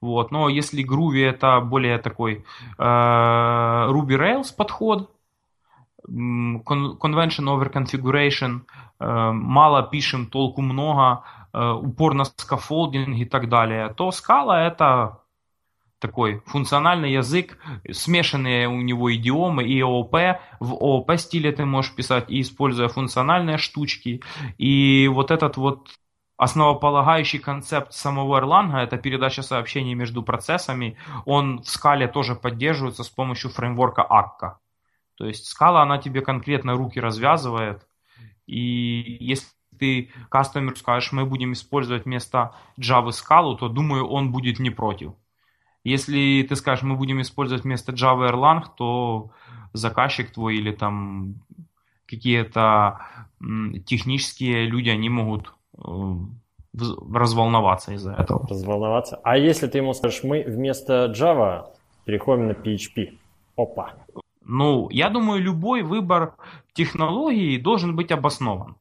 Вот. 0.00 0.30
Но 0.30 0.48
если 0.48 0.84
Groovy 0.84 1.24
это 1.24 1.60
более 1.60 1.98
такой 1.98 2.44
э, 2.78 2.82
Ruby 2.82 4.16
Rails 4.16 4.54
подход, 4.56 5.10
convention 6.08 7.46
over 7.46 7.72
configuration, 7.72 8.60
э, 9.00 9.32
мало 9.32 9.82
пишем, 9.82 10.26
толку 10.26 10.62
много, 10.62 11.24
э, 11.52 11.72
упор 11.72 12.14
на 12.14 12.24
scaffolding 12.24 13.16
и 13.16 13.24
так 13.24 13.48
далее, 13.48 13.88
то 13.96 14.10
Scala 14.12 14.62
это 14.62 15.20
такой 15.98 16.42
функциональный 16.46 17.12
язык, 17.12 17.58
смешанные 17.90 18.68
у 18.68 18.80
него 18.80 19.14
идиомы 19.14 19.64
и 19.64 19.80
ООП. 19.80 20.40
В 20.60 20.72
ООП 20.72 21.12
стиле 21.16 21.52
ты 21.52 21.64
можешь 21.64 21.94
писать, 21.94 22.30
и 22.30 22.40
используя 22.40 22.88
функциональные 22.88 23.58
штучки. 23.58 24.22
И 24.58 25.08
вот 25.12 25.30
этот 25.30 25.56
вот 25.56 25.88
основополагающий 26.36 27.38
концепт 27.38 27.92
самого 27.92 28.40
Erlang, 28.40 28.76
это 28.76 28.98
передача 28.98 29.42
сообщений 29.42 29.94
между 29.94 30.22
процессами, 30.22 30.98
он 31.24 31.62
в 31.62 31.68
Scala 31.68 31.97
-е 31.97 32.08
тоже 32.08 32.34
поддерживается 32.34 33.04
с 33.04 33.08
помощью 33.08 33.50
framework 33.50 33.96
-а 33.96 34.06
Akka. 34.08 34.56
То 35.16 35.26
есть 35.26 35.46
Scala, 35.46 35.82
она 35.82 35.96
тебе 35.98 36.20
конкретно 36.20 36.74
руки 36.74 37.00
развязывает, 37.00 37.86
и 38.46 39.16
если 39.20 39.48
ты 39.78 40.10
кастомеру 40.28 40.76
скажешь, 40.76 41.12
мы 41.12 41.24
будем 41.24 41.52
использовать 41.52 42.04
вместо 42.04 42.54
Java 42.78 43.12
скалу, 43.12 43.56
то, 43.56 43.68
думаю, 43.68 44.06
он 44.06 44.30
будет 44.30 44.58
не 44.58 44.70
против. 44.70 45.14
Если 45.86 46.44
ты 46.48 46.56
скажешь, 46.56 46.82
мы 46.82 46.96
будем 46.96 47.20
использовать 47.20 47.62
вместо 47.62 47.92
Java 47.92 48.28
Erlang, 48.28 48.64
то 48.76 49.30
заказчик 49.72 50.32
твой 50.32 50.56
или 50.56 50.72
там 50.72 51.36
какие-то 52.06 52.98
технические 53.84 54.66
люди, 54.66 54.88
они 54.88 55.08
могут 55.08 55.54
э, 55.78 55.80
разволноваться 56.74 57.92
из-за 57.92 58.14
этого. 58.14 58.48
Разволноваться. 58.48 59.20
А 59.22 59.38
если 59.38 59.68
ты 59.68 59.78
ему 59.78 59.94
скажешь, 59.94 60.24
мы 60.24 60.42
вместо 60.42 61.14
Java 61.16 61.66
переходим 62.04 62.48
на 62.48 62.52
PHP? 62.52 63.16
Опа. 63.56 63.94
Ну, 64.44 64.88
я 64.90 65.08
думаю, 65.08 65.40
любой 65.40 65.82
выбор 65.82 66.34
технологии 66.72 67.58
должен 67.58 67.94
быть 67.94 68.10
обоснован. 68.10 68.74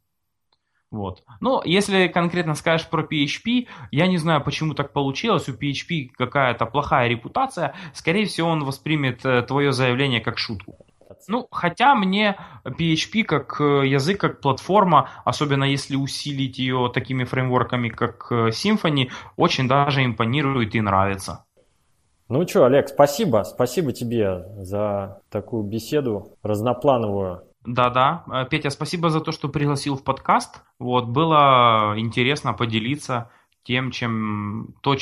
Вот. 0.96 1.24
Но 1.42 1.62
если 1.66 2.08
конкретно 2.08 2.56
скажешь 2.56 2.88
про 2.88 3.04
PHP, 3.04 3.68
я 3.92 4.08
не 4.08 4.18
знаю, 4.18 4.42
почему 4.42 4.74
так 4.74 4.94
получилось. 4.94 5.50
У 5.50 5.52
PHP 5.52 6.12
какая-то 6.18 6.66
плохая 6.66 7.10
репутация. 7.10 7.76
Скорее 7.94 8.26
всего, 8.26 8.48
он 8.48 8.64
воспримет 8.64 9.26
э, 9.26 9.42
твое 9.42 9.74
заявление 9.74 10.22
как 10.22 10.38
шутку. 10.38 10.78
Ну, 11.28 11.48
хотя 11.52 11.96
мне 11.96 12.38
PHP 12.64 13.24
как 13.24 13.60
э, 13.60 13.88
язык, 13.88 14.22
как 14.22 14.40
платформа, 14.40 15.10
особенно 15.26 15.66
если 15.66 15.98
усилить 15.98 16.60
ее 16.60 16.90
такими 16.94 17.26
фреймворками, 17.26 17.90
как 17.90 18.28
э, 18.32 18.50
Symfony, 18.50 19.10
очень 19.36 19.68
даже 19.68 20.06
импонирует 20.06 20.76
и 20.76 20.82
нравится. 20.82 21.44
Ну 22.30 22.48
что, 22.48 22.66
Олег, 22.66 22.88
спасибо. 22.88 23.44
Спасибо 23.44 23.92
тебе 23.92 24.46
за 24.64 25.20
такую 25.30 25.64
беседу 25.64 26.38
разноплановую. 26.42 27.44
Да-да. 27.66 28.24
Э, 28.28 28.46
Петя, 28.50 28.70
спасибо 28.70 29.10
за 29.10 29.22
то, 29.22 29.32
что 29.32 29.50
пригласил 29.50 29.96
в 29.96 30.04
подкаст. 30.04 30.64
Вот, 30.80 31.06
было 31.06 31.96
интересно 31.98 32.54
поделиться 32.54 33.32
тем, 33.64 33.92
чем 33.92 34.76
то, 34.82 34.96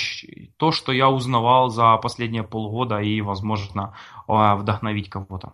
то, 0.57 0.71
что 0.71 0.91
я 0.91 1.09
узнавал 1.09 1.69
за 1.69 1.97
последние 1.97 2.43
полгода 2.43 2.99
и, 2.99 3.21
возможно, 3.21 3.93
э, 4.27 4.55
вдохновить 4.55 5.09
кого-то. 5.09 5.53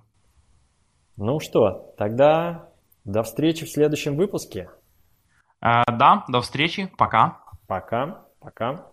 Ну 1.17 1.39
что, 1.39 1.93
тогда 1.97 2.69
до 3.03 3.23
встречи 3.23 3.65
в 3.65 3.69
следующем 3.69 4.15
выпуске. 4.15 4.69
Э, 5.61 5.83
да, 5.87 6.25
до 6.27 6.41
встречи. 6.41 6.91
Пока. 6.97 7.39
Пока. 7.67 8.25
Пока. 8.39 8.85